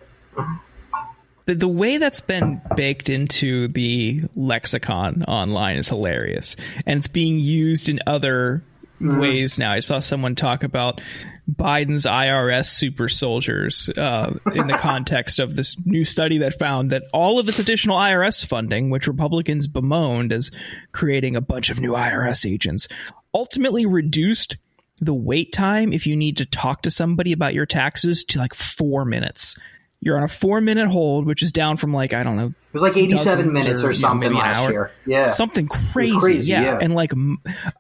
The, 1.45 1.55
the 1.55 1.68
way 1.68 1.97
that's 1.97 2.22
been 2.22 2.62
baked 2.76 3.10
into 3.10 3.68
the 3.68 4.22
lexicon 4.36 5.24
online 5.24 5.78
is 5.78 5.89
hilarious, 5.89 6.55
and 6.88 6.97
it's 6.99 7.07
being 7.07 7.38
used 7.38 7.88
in 7.88 7.99
other 8.07 8.64
mm-hmm. 9.02 9.20
ways 9.20 9.58
now. 9.58 9.72
I 9.72 9.80
saw 9.80 10.00
someone 10.00 10.36
talk 10.36 10.64
about 10.64 11.02
Biden's 11.50 12.06
IRS 12.06 12.68
super 12.68 13.10
soldiers 13.10 13.89
uh, 13.97 14.38
in 14.54 14.68
the 14.68 14.78
context 14.78 15.39
of 15.39 15.56
this 15.56 15.78
new 15.86 16.04
study 16.04 16.39
that 16.39 16.60
found 16.60 16.91
that 16.91 17.04
all 17.14 17.39
of 17.39 17.45
this 17.45 17.60
additional 17.60 17.97
IRS 17.97 18.45
funding, 18.45 18.89
which 18.89 19.08
Republicans 19.08 19.68
bemoaned 19.68 20.32
as 20.32 20.52
creating 20.91 21.36
a 21.36 21.41
bunch 21.41 21.70
of 21.70 21.80
new 21.80 21.93
IRS 21.93 22.50
agents, 22.50 22.88
ultimately 23.34 23.86
reduced 23.86 24.58
the 25.02 25.14
wait 25.14 25.52
time 25.54 25.93
if 25.93 26.06
you 26.06 26.16
need 26.16 26.38
to 26.38 26.45
talk 26.45 26.82
to 26.82 26.91
somebody 26.91 27.32
about 27.32 27.54
your 27.54 27.66
taxes 27.66 28.24
to 28.26 28.39
like 28.39 28.54
four 28.54 29.06
minutes. 29.06 29.58
You're 30.02 30.18
on 30.18 30.24
a 30.24 30.30
four 30.30 30.62
minute 30.62 30.88
hold, 30.88 31.26
which 31.26 31.43
is 31.43 31.52
down 31.52 31.78
from 31.78 31.93
like 31.93 32.14
I 32.14 32.24
don't 32.24 32.38
know. 32.38 32.47
It 32.47 32.74
was 32.74 32.82
like 32.82 32.95
87 32.95 33.52
minutes 33.52 33.84
or, 33.84 33.89
or 33.89 33.93
something 33.93 34.34
last 34.34 34.70
year. 34.70 34.91
Yeah, 35.06 35.28
something 35.28 35.68
crazy. 35.68 36.18
crazy 36.18 36.52
yeah. 36.52 36.62
yeah, 36.62 36.80
and 36.82 36.95
like 36.95 37.12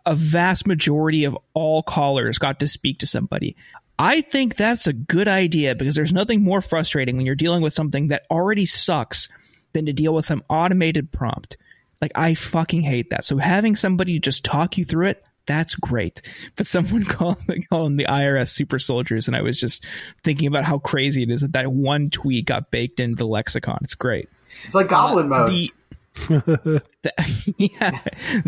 a 0.05 0.15
vast 0.15 0.67
majority 0.67 1.23
of 1.23 1.37
all 1.53 1.81
callers 1.81 2.37
got 2.37 2.59
to 2.59 2.67
speak 2.67 2.99
to 2.99 3.07
somebody. 3.07 3.55
I 3.97 4.21
think 4.21 4.55
that's 4.55 4.87
a 4.87 4.93
good 4.93 5.27
idea 5.27 5.75
because 5.75 5.95
there's 5.95 6.13
nothing 6.13 6.41
more 6.41 6.61
frustrating 6.61 7.17
when 7.17 7.25
you're 7.25 7.35
dealing 7.35 7.61
with 7.61 7.73
something 7.73 8.07
that 8.07 8.25
already 8.31 8.65
sucks 8.65 9.27
than 9.73 9.85
to 9.85 9.93
deal 9.93 10.13
with 10.13 10.25
some 10.25 10.43
automated 10.49 11.11
prompt. 11.11 11.57
Like 12.01 12.13
I 12.15 12.33
fucking 12.33 12.81
hate 12.81 13.09
that. 13.09 13.25
So 13.25 13.37
having 13.37 13.75
somebody 13.75 14.19
just 14.19 14.45
talk 14.45 14.77
you 14.77 14.85
through 14.85 15.07
it, 15.07 15.23
that's 15.49 15.73
great. 15.73 16.21
But 16.55 16.67
someone 16.67 17.03
called, 17.05 17.37
called 17.69 17.87
them 17.87 17.97
the 17.97 18.05
IRS 18.05 18.49
super 18.49 18.77
soldiers, 18.77 19.27
and 19.27 19.35
I 19.35 19.41
was 19.41 19.59
just 19.59 19.83
thinking 20.23 20.47
about 20.47 20.63
how 20.63 20.77
crazy 20.77 21.23
it 21.23 21.31
is 21.31 21.41
that 21.41 21.53
that 21.53 21.71
one 21.71 22.11
tweet 22.11 22.45
got 22.45 22.69
baked 22.69 22.99
into 22.99 23.15
the 23.15 23.27
lexicon. 23.27 23.79
It's 23.81 23.95
great. 23.95 24.29
It's 24.65 24.75
like 24.75 24.87
Goblin 24.87 25.25
uh, 25.25 25.29
mode. 25.29 25.49
The, 25.49 25.71
the, 27.01 27.53
yeah, 27.57 27.99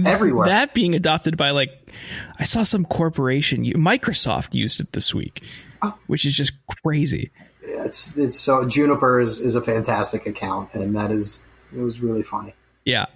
everywhere. 0.06 0.48
That 0.48 0.76
being 0.76 0.94
adopted 0.94 1.38
by 1.38 1.50
like, 1.50 1.72
I 2.38 2.44
saw 2.44 2.64
some 2.64 2.86
corporation. 2.86 3.66
Microsoft 3.66 4.54
used 4.54 4.80
it 4.80 4.94
this 4.94 5.12
week, 5.12 5.44
oh. 5.82 5.98
which 6.06 6.26
is 6.26 6.36
just 6.36 6.54
crazy. 6.84 7.32
Yeah, 7.68 7.86
it's 7.86 8.16
it's 8.18 8.40
so 8.40 8.68
Juniper 8.68 9.20
is 9.20 9.40
is 9.40 9.56
a 9.56 9.62
fantastic 9.62 10.28
account, 10.28 10.74
and 10.74 10.96
that 10.96 11.12
is 11.12 11.44
it 11.76 11.80
was 11.80 12.00
really 12.00 12.24
funny. 12.24 12.54
Yeah. 12.86 13.08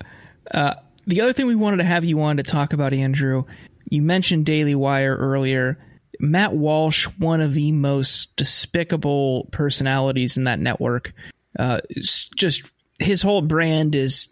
Uh, 0.50 0.76
the 1.06 1.22
other 1.22 1.34
thing 1.34 1.46
we 1.46 1.56
wanted 1.56 1.78
to 1.78 1.84
have 1.84 2.04
you 2.04 2.22
on 2.22 2.38
to 2.38 2.44
talk 2.44 2.74
about, 2.74 2.94
Andrew, 2.94 3.46
you 3.86 4.02
mentioned 4.02 4.46
Daily 4.46 4.76
Wire 4.76 5.16
earlier. 5.16 5.78
Matt 6.20 6.54
Walsh, 6.54 7.08
one 7.18 7.42
of 7.42 7.54
the 7.54 7.72
most 7.72 8.36
despicable 8.36 9.50
personalities 9.52 10.38
in 10.38 10.46
that 10.46 10.60
network, 10.60 11.14
uh, 11.60 11.82
just 12.36 12.64
his 13.00 13.22
whole 13.22 13.42
brand 13.42 13.96
is 13.96 14.30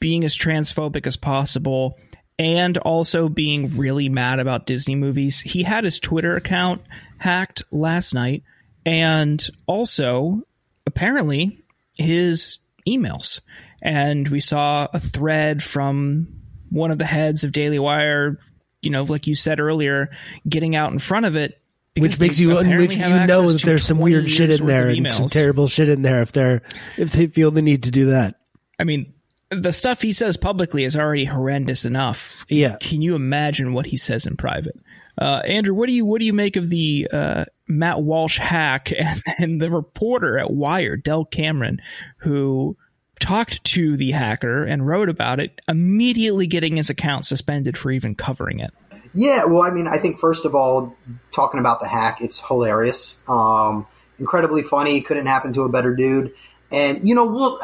being 0.00 0.24
as 0.24 0.36
transphobic 0.36 1.06
as 1.06 1.16
possible 1.16 1.98
and 2.38 2.76
also 2.78 3.28
being 3.28 3.76
really 3.76 4.08
mad 4.08 4.38
about 4.38 4.66
Disney 4.66 4.94
movies. 4.94 5.40
He 5.40 5.62
had 5.62 5.84
his 5.84 5.98
Twitter 5.98 6.36
account 6.36 6.82
hacked 7.18 7.62
last 7.70 8.14
night 8.14 8.42
and 8.84 9.44
also 9.66 10.42
apparently 10.86 11.64
his 11.94 12.58
emails. 12.86 13.40
And 13.82 14.28
we 14.28 14.40
saw 14.40 14.88
a 14.92 15.00
thread 15.00 15.62
from 15.62 16.42
one 16.68 16.90
of 16.90 16.98
the 16.98 17.04
heads 17.04 17.44
of 17.44 17.52
Daily 17.52 17.78
Wire, 17.78 18.38
you 18.86 18.90
know, 18.90 19.02
like 19.02 19.26
you 19.26 19.34
said 19.34 19.60
earlier, 19.60 20.10
getting 20.48 20.74
out 20.74 20.92
in 20.92 20.98
front 20.98 21.26
of 21.26 21.36
it 21.36 21.60
which 21.98 22.20
makes 22.20 22.38
you 22.38 22.54
which 22.54 22.66
you 22.92 22.98
know 22.98 23.26
that 23.26 23.62
there's 23.64 23.86
some 23.86 23.98
weird 23.98 24.30
shit 24.30 24.50
in 24.50 24.66
there 24.66 24.88
and 24.88 25.10
some 25.10 25.28
terrible 25.28 25.66
shit 25.66 25.88
in 25.88 26.02
there 26.02 26.22
if 26.22 26.32
they're 26.32 26.62
if 26.96 27.12
they 27.12 27.26
feel 27.26 27.50
the 27.50 27.62
need 27.62 27.84
to 27.84 27.90
do 27.90 28.10
that. 28.10 28.38
I 28.78 28.84
mean, 28.84 29.14
the 29.50 29.72
stuff 29.72 30.02
he 30.02 30.12
says 30.12 30.36
publicly 30.36 30.84
is 30.84 30.96
already 30.96 31.24
horrendous 31.24 31.84
enough. 31.84 32.44
Yeah. 32.48 32.76
Can 32.80 33.00
you 33.02 33.14
imagine 33.14 33.72
what 33.72 33.86
he 33.86 33.96
says 33.96 34.26
in 34.26 34.36
private? 34.36 34.76
Uh, 35.18 35.40
Andrew, 35.46 35.74
what 35.74 35.88
do 35.88 35.94
you 35.94 36.04
what 36.04 36.20
do 36.20 36.26
you 36.26 36.34
make 36.34 36.56
of 36.56 36.68
the 36.68 37.08
uh, 37.12 37.44
Matt 37.66 38.02
Walsh 38.02 38.38
hack 38.38 38.92
and, 38.98 39.22
and 39.38 39.60
the 39.60 39.70
reporter 39.70 40.38
at 40.38 40.50
Wire, 40.50 40.96
Dell 40.96 41.24
Cameron, 41.24 41.80
who 42.18 42.76
talked 43.20 43.62
to 43.64 43.96
the 43.96 44.12
hacker 44.12 44.64
and 44.64 44.86
wrote 44.86 45.08
about 45.08 45.40
it, 45.40 45.60
immediately 45.68 46.46
getting 46.46 46.76
his 46.76 46.90
account 46.90 47.26
suspended 47.26 47.76
for 47.76 47.90
even 47.90 48.14
covering 48.14 48.60
it? 48.60 48.72
Yeah, 49.14 49.44
well, 49.44 49.62
I 49.62 49.70
mean, 49.70 49.86
I 49.86 49.98
think 49.98 50.18
first 50.18 50.44
of 50.44 50.54
all, 50.54 50.94
talking 51.32 51.58
about 51.58 51.80
the 51.80 51.88
hack, 51.88 52.18
it's 52.20 52.46
hilarious, 52.46 53.16
um, 53.28 53.86
incredibly 54.18 54.62
funny. 54.62 55.00
Couldn't 55.00 55.26
happen 55.26 55.54
to 55.54 55.62
a 55.62 55.68
better 55.70 55.94
dude, 55.94 56.34
and 56.70 57.08
you 57.08 57.14
know, 57.14 57.24
we'll 57.24 57.58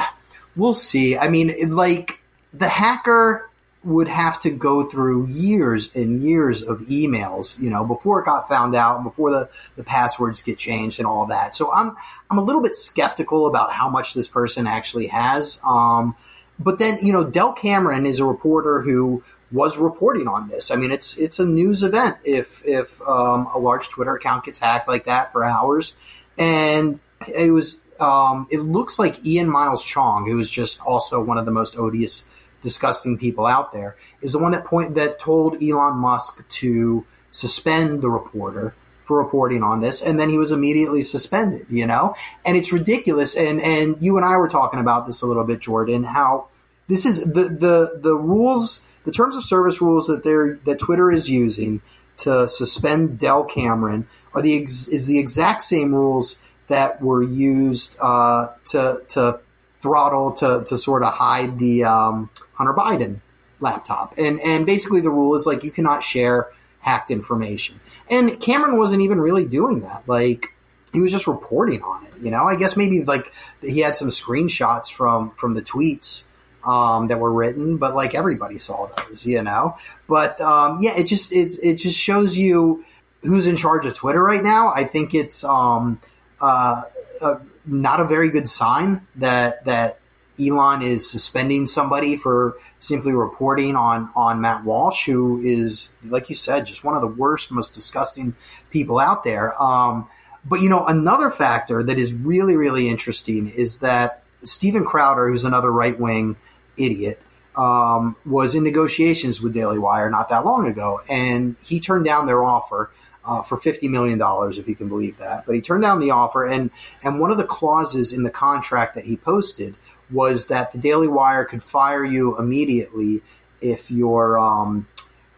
we'll 0.56 0.74
see. 0.74 1.18
I 1.18 1.28
mean, 1.28 1.70
like 1.70 2.20
the 2.54 2.68
hacker 2.68 3.50
would 3.84 4.08
have 4.08 4.40
to 4.40 4.50
go 4.50 4.88
through 4.88 5.26
years 5.26 5.94
and 5.94 6.22
years 6.22 6.62
of 6.62 6.78
emails, 6.82 7.58
you 7.58 7.68
know, 7.68 7.84
before 7.84 8.20
it 8.20 8.24
got 8.24 8.48
found 8.48 8.76
out, 8.76 9.02
before 9.02 9.30
the, 9.30 9.48
the 9.76 9.82
passwords 9.82 10.40
get 10.40 10.56
changed 10.56 11.00
and 11.00 11.06
all 11.06 11.26
that. 11.26 11.54
So 11.54 11.72
I'm 11.72 11.96
I'm 12.30 12.38
a 12.38 12.44
little 12.44 12.62
bit 12.62 12.76
skeptical 12.76 13.46
about 13.46 13.72
how 13.72 13.88
much 13.88 14.14
this 14.14 14.28
person 14.28 14.66
actually 14.66 15.08
has. 15.08 15.60
Um, 15.64 16.16
but 16.58 16.78
then, 16.78 17.04
you 17.04 17.12
know, 17.12 17.24
Dell 17.24 17.52
Cameron 17.52 18.06
is 18.06 18.20
a 18.20 18.24
reporter 18.24 18.82
who 18.82 19.22
was 19.50 19.76
reporting 19.78 20.28
on 20.28 20.48
this. 20.48 20.70
I 20.70 20.76
mean, 20.76 20.90
it's 20.90 21.18
it's 21.18 21.38
a 21.38 21.44
news 21.44 21.82
event 21.82 22.16
if 22.24 22.64
if 22.64 23.00
um, 23.02 23.48
a 23.54 23.58
large 23.58 23.88
Twitter 23.88 24.14
account 24.14 24.44
gets 24.44 24.58
hacked 24.58 24.88
like 24.88 25.04
that 25.04 25.32
for 25.32 25.44
hours, 25.44 25.96
and 26.38 27.00
it 27.28 27.50
was 27.50 27.84
um, 28.00 28.46
it 28.50 28.60
looks 28.60 28.98
like 28.98 29.24
Ian 29.24 29.48
Miles 29.48 29.84
Cheong, 29.84 30.26
who 30.26 30.38
is 30.38 30.50
just 30.50 30.80
also 30.80 31.22
one 31.22 31.38
of 31.38 31.44
the 31.44 31.52
most 31.52 31.76
odious, 31.76 32.28
disgusting 32.62 33.18
people 33.18 33.46
out 33.46 33.72
there, 33.72 33.96
is 34.20 34.32
the 34.32 34.38
one 34.38 34.52
that 34.52 34.64
point 34.64 34.94
that 34.94 35.18
told 35.18 35.62
Elon 35.62 35.96
Musk 35.96 36.48
to 36.48 37.04
suspend 37.30 38.02
the 38.02 38.10
reporter 38.10 38.74
for 39.04 39.22
reporting 39.22 39.62
on 39.62 39.80
this, 39.80 40.00
and 40.00 40.18
then 40.18 40.28
he 40.28 40.38
was 40.38 40.52
immediately 40.52 41.02
suspended. 41.02 41.66
You 41.68 41.86
know, 41.86 42.14
and 42.44 42.56
it's 42.56 42.72
ridiculous. 42.72 43.36
And 43.36 43.60
and 43.60 43.96
you 44.00 44.16
and 44.16 44.24
I 44.24 44.36
were 44.36 44.48
talking 44.48 44.80
about 44.80 45.06
this 45.06 45.22
a 45.22 45.26
little 45.26 45.44
bit, 45.44 45.60
Jordan. 45.60 46.04
How 46.04 46.48
this 46.88 47.04
is 47.04 47.24
the 47.24 47.44
the 47.44 47.98
the 48.00 48.14
rules 48.14 48.88
the 49.04 49.12
terms 49.12 49.36
of 49.36 49.44
service 49.44 49.80
rules 49.80 50.06
that 50.06 50.24
they're 50.24 50.58
that 50.64 50.78
Twitter 50.78 51.10
is 51.10 51.28
using 51.28 51.82
to 52.18 52.46
suspend 52.46 53.18
Dell 53.18 53.44
Cameron 53.44 54.06
are 54.34 54.42
the 54.42 54.62
ex, 54.62 54.88
is 54.88 55.06
the 55.06 55.18
exact 55.18 55.62
same 55.62 55.94
rules 55.94 56.36
that 56.68 57.02
were 57.02 57.22
used 57.22 57.96
uh, 58.00 58.48
to 58.66 59.02
to 59.10 59.40
throttle 59.82 60.32
to 60.32 60.64
to 60.66 60.78
sort 60.78 61.02
of 61.02 61.12
hide 61.12 61.58
the 61.58 61.84
um, 61.84 62.30
Hunter 62.54 62.72
Biden 62.72 63.20
laptop, 63.60 64.14
and 64.16 64.40
and 64.40 64.64
basically 64.64 65.00
the 65.00 65.10
rule 65.10 65.34
is 65.34 65.46
like 65.46 65.64
you 65.64 65.70
cannot 65.70 66.02
share 66.02 66.50
hacked 66.80 67.10
information. 67.10 67.80
And 68.10 68.40
Cameron 68.40 68.76
wasn't 68.76 69.02
even 69.02 69.20
really 69.20 69.46
doing 69.46 69.80
that. 69.80 70.02
Like 70.06 70.54
he 70.92 71.00
was 71.00 71.10
just 71.10 71.26
reporting 71.26 71.82
on 71.82 72.06
it. 72.06 72.12
You 72.20 72.30
know, 72.30 72.44
I 72.44 72.56
guess 72.56 72.76
maybe 72.76 73.04
like 73.04 73.32
he 73.60 73.80
had 73.80 73.96
some 73.96 74.08
screenshots 74.08 74.90
from 74.90 75.30
from 75.32 75.54
the 75.54 75.62
tweets 75.62 76.24
um, 76.64 77.08
that 77.08 77.18
were 77.18 77.32
written, 77.32 77.76
but 77.78 77.94
like 77.94 78.14
everybody 78.14 78.58
saw 78.58 78.88
those, 78.96 79.26
you 79.26 79.42
know. 79.42 79.76
But 80.08 80.40
um, 80.40 80.78
yeah, 80.80 80.96
it 80.96 81.04
just 81.04 81.32
it 81.32 81.54
it 81.62 81.74
just 81.76 81.98
shows 81.98 82.36
you 82.36 82.84
who's 83.22 83.46
in 83.46 83.56
charge 83.56 83.86
of 83.86 83.94
Twitter 83.94 84.22
right 84.22 84.42
now. 84.42 84.72
I 84.72 84.84
think 84.84 85.14
it's 85.14 85.44
um, 85.44 86.00
uh, 86.40 86.82
uh, 87.20 87.36
not 87.64 88.00
a 88.00 88.04
very 88.04 88.28
good 88.28 88.48
sign 88.48 89.06
that 89.16 89.64
that 89.64 89.98
Elon 90.40 90.82
is 90.82 91.08
suspending 91.08 91.66
somebody 91.66 92.16
for 92.16 92.56
simply 92.80 93.12
reporting 93.12 93.76
on 93.76 94.10
on 94.16 94.40
Matt 94.40 94.64
Walsh, 94.64 95.06
who 95.06 95.40
is, 95.42 95.92
like 96.04 96.28
you 96.28 96.34
said, 96.34 96.66
just 96.66 96.84
one 96.84 96.94
of 96.94 97.00
the 97.00 97.06
worst, 97.06 97.52
most 97.52 97.74
disgusting 97.74 98.34
people 98.70 98.98
out 98.98 99.24
there. 99.24 99.60
Um, 99.62 100.08
but 100.44 100.60
you 100.60 100.68
know, 100.68 100.86
another 100.86 101.30
factor 101.30 101.82
that 101.82 101.98
is 101.98 102.14
really 102.14 102.56
really 102.56 102.88
interesting 102.88 103.48
is 103.48 103.78
that 103.78 104.22
Steven 104.42 104.84
Crowder, 104.84 105.28
who's 105.28 105.44
another 105.44 105.70
right 105.70 105.98
wing 105.98 106.36
idiot, 106.76 107.20
um, 107.56 108.16
was 108.24 108.54
in 108.54 108.64
negotiations 108.64 109.40
with 109.40 109.54
Daily 109.54 109.78
Wire 109.78 110.10
not 110.10 110.28
that 110.30 110.44
long 110.44 110.66
ago, 110.66 111.00
and 111.08 111.56
he 111.64 111.78
turned 111.78 112.04
down 112.04 112.26
their 112.26 112.42
offer. 112.42 112.90
Uh, 113.24 113.40
for 113.40 113.56
fifty 113.56 113.86
million 113.86 114.18
dollars, 114.18 114.58
if 114.58 114.68
you 114.68 114.74
can 114.74 114.88
believe 114.88 115.16
that. 115.18 115.46
But 115.46 115.54
he 115.54 115.60
turned 115.60 115.82
down 115.82 116.00
the 116.00 116.10
offer, 116.10 116.44
and 116.44 116.72
and 117.04 117.20
one 117.20 117.30
of 117.30 117.36
the 117.36 117.44
clauses 117.44 118.12
in 118.12 118.24
the 118.24 118.30
contract 118.30 118.96
that 118.96 119.04
he 119.04 119.16
posted 119.16 119.76
was 120.10 120.48
that 120.48 120.72
the 120.72 120.78
Daily 120.78 121.06
Wire 121.06 121.44
could 121.44 121.62
fire 121.62 122.04
you 122.04 122.36
immediately 122.36 123.22
if 123.60 123.92
your 123.92 124.38
um, 124.38 124.88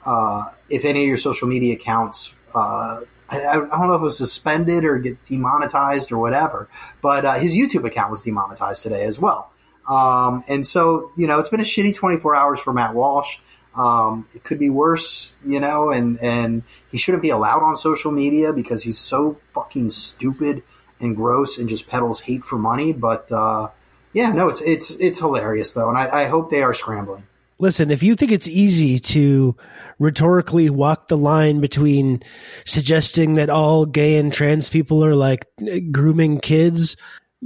uh, 0.04 0.50
if 0.68 0.84
any 0.84 1.02
of 1.02 1.08
your 1.08 1.16
social 1.16 1.48
media 1.48 1.74
accounts. 1.74 2.34
Uh, 2.54 3.00
I, 3.28 3.54
don't 3.54 3.70
know 3.70 3.94
if 3.94 4.00
it 4.00 4.04
was 4.04 4.18
suspended 4.18 4.84
or 4.84 4.98
get 4.98 5.24
demonetized 5.24 6.12
or 6.12 6.18
whatever, 6.18 6.68
but 7.02 7.24
uh, 7.24 7.34
his 7.34 7.52
YouTube 7.52 7.84
account 7.84 8.10
was 8.10 8.22
demonetized 8.22 8.82
today 8.82 9.04
as 9.04 9.18
well. 9.18 9.50
Um, 9.88 10.44
and 10.46 10.66
so, 10.66 11.10
you 11.16 11.26
know, 11.26 11.38
it's 11.38 11.48
been 11.48 11.60
a 11.60 11.64
shitty 11.64 11.94
24 11.94 12.34
hours 12.34 12.60
for 12.60 12.72
Matt 12.72 12.94
Walsh. 12.94 13.38
Um, 13.76 14.28
it 14.34 14.44
could 14.44 14.58
be 14.58 14.70
worse, 14.70 15.32
you 15.44 15.58
know, 15.58 15.90
and, 15.90 16.18
and 16.20 16.62
he 16.90 16.96
shouldn't 16.96 17.22
be 17.22 17.30
allowed 17.30 17.62
on 17.62 17.76
social 17.76 18.12
media 18.12 18.52
because 18.52 18.84
he's 18.84 18.98
so 18.98 19.38
fucking 19.52 19.90
stupid 19.90 20.62
and 21.00 21.16
gross 21.16 21.58
and 21.58 21.68
just 21.68 21.88
peddles 21.88 22.20
hate 22.20 22.44
for 22.44 22.56
money. 22.56 22.92
But, 22.92 23.30
uh, 23.32 23.70
yeah, 24.12 24.30
no, 24.30 24.48
it's, 24.48 24.62
it's, 24.62 24.90
it's 24.92 25.18
hilarious 25.18 25.72
though. 25.72 25.88
And 25.88 25.98
I, 25.98 26.22
I 26.22 26.24
hope 26.26 26.50
they 26.50 26.62
are 26.62 26.72
scrambling. 26.72 27.24
Listen, 27.58 27.90
if 27.90 28.02
you 28.02 28.14
think 28.14 28.32
it's 28.32 28.48
easy 28.48 28.98
to 28.98 29.56
rhetorically 29.98 30.70
walk 30.70 31.08
the 31.08 31.16
line 31.16 31.60
between 31.60 32.22
suggesting 32.64 33.34
that 33.34 33.50
all 33.50 33.86
gay 33.86 34.16
and 34.16 34.32
trans 34.32 34.68
people 34.68 35.04
are 35.04 35.14
like 35.14 35.46
grooming 35.92 36.40
kids 36.40 36.96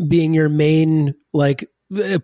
being 0.09 0.33
your 0.33 0.49
main 0.49 1.15
like 1.33 1.69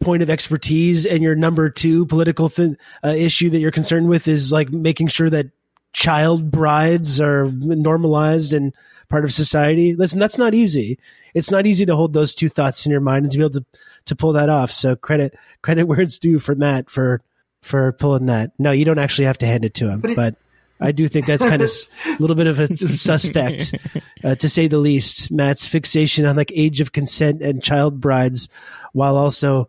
point 0.01 0.23
of 0.23 0.31
expertise 0.31 1.07
and 1.07 1.23
your 1.23 1.35
number 1.35 1.71
two 1.71 2.07
political 2.07 2.49
th- 2.49 2.77
uh, 3.03 3.09
issue 3.09 3.51
that 3.51 3.59
you're 3.59 3.71
concerned 3.71 4.09
with 4.09 4.29
is 4.29 4.53
like 4.53 4.71
making 4.71 5.09
sure 5.09 5.31
that 5.31 5.47
child 5.93 6.51
brides 6.51 7.21
are 7.21 7.47
normalized 7.47 8.53
and 8.53 8.75
part 9.09 9.25
of 9.25 9.33
society. 9.33 9.95
Listen, 9.95 10.19
that's 10.19 10.39
not 10.39 10.55
easy. 10.55 10.99
It's 11.35 11.51
not 11.51 11.67
easy 11.67 11.87
to 11.87 11.97
hold 11.97 12.13
those 12.13 12.35
two 12.35 12.49
thoughts 12.49 12.85
in 12.85 12.93
your 12.93 13.01
mind 13.01 13.25
and 13.25 13.33
to 13.33 13.39
be 13.39 13.45
able 13.45 13.61
to, 13.61 13.65
to 14.07 14.17
pull 14.17 14.33
that 14.33 14.49
off. 14.49 14.71
So 14.71 14.97
credit, 14.97 15.35
credit 15.63 15.85
where 15.85 16.01
it's 16.01 16.19
due 16.19 16.39
for 16.39 16.55
Matt 16.55 16.91
for, 16.91 17.23
for 17.63 17.93
pulling 17.93 18.27
that. 18.27 18.53
No, 18.59 18.71
you 18.73 18.85
don't 18.85 18.99
actually 18.99 19.27
have 19.27 19.39
to 19.39 19.47
hand 19.47 19.65
it 19.65 19.75
to 19.75 19.89
him, 19.89 20.01
but, 20.01 20.11
it, 20.11 20.17
but 20.17 20.35
I 20.81 20.93
do 20.93 21.09
think 21.09 21.27
that's 21.27 21.45
kind 21.45 21.63
of 21.63 21.71
a 21.71 22.17
little 22.21 22.37
bit 22.37 22.47
of 22.47 22.59
a 22.59 22.77
suspect, 22.77 23.75
uh, 24.23 24.35
to 24.35 24.49
say 24.49 24.67
the 24.67 24.79
least. 24.79 25.31
Matt's 25.31 25.67
fixation 25.67 26.27
on 26.27 26.37
like 26.37 26.53
age 26.55 26.81
of 26.81 26.93
consent 26.93 27.43
and 27.43 27.63
child 27.63 28.01
brides 28.01 28.49
while 28.93 29.17
also 29.17 29.69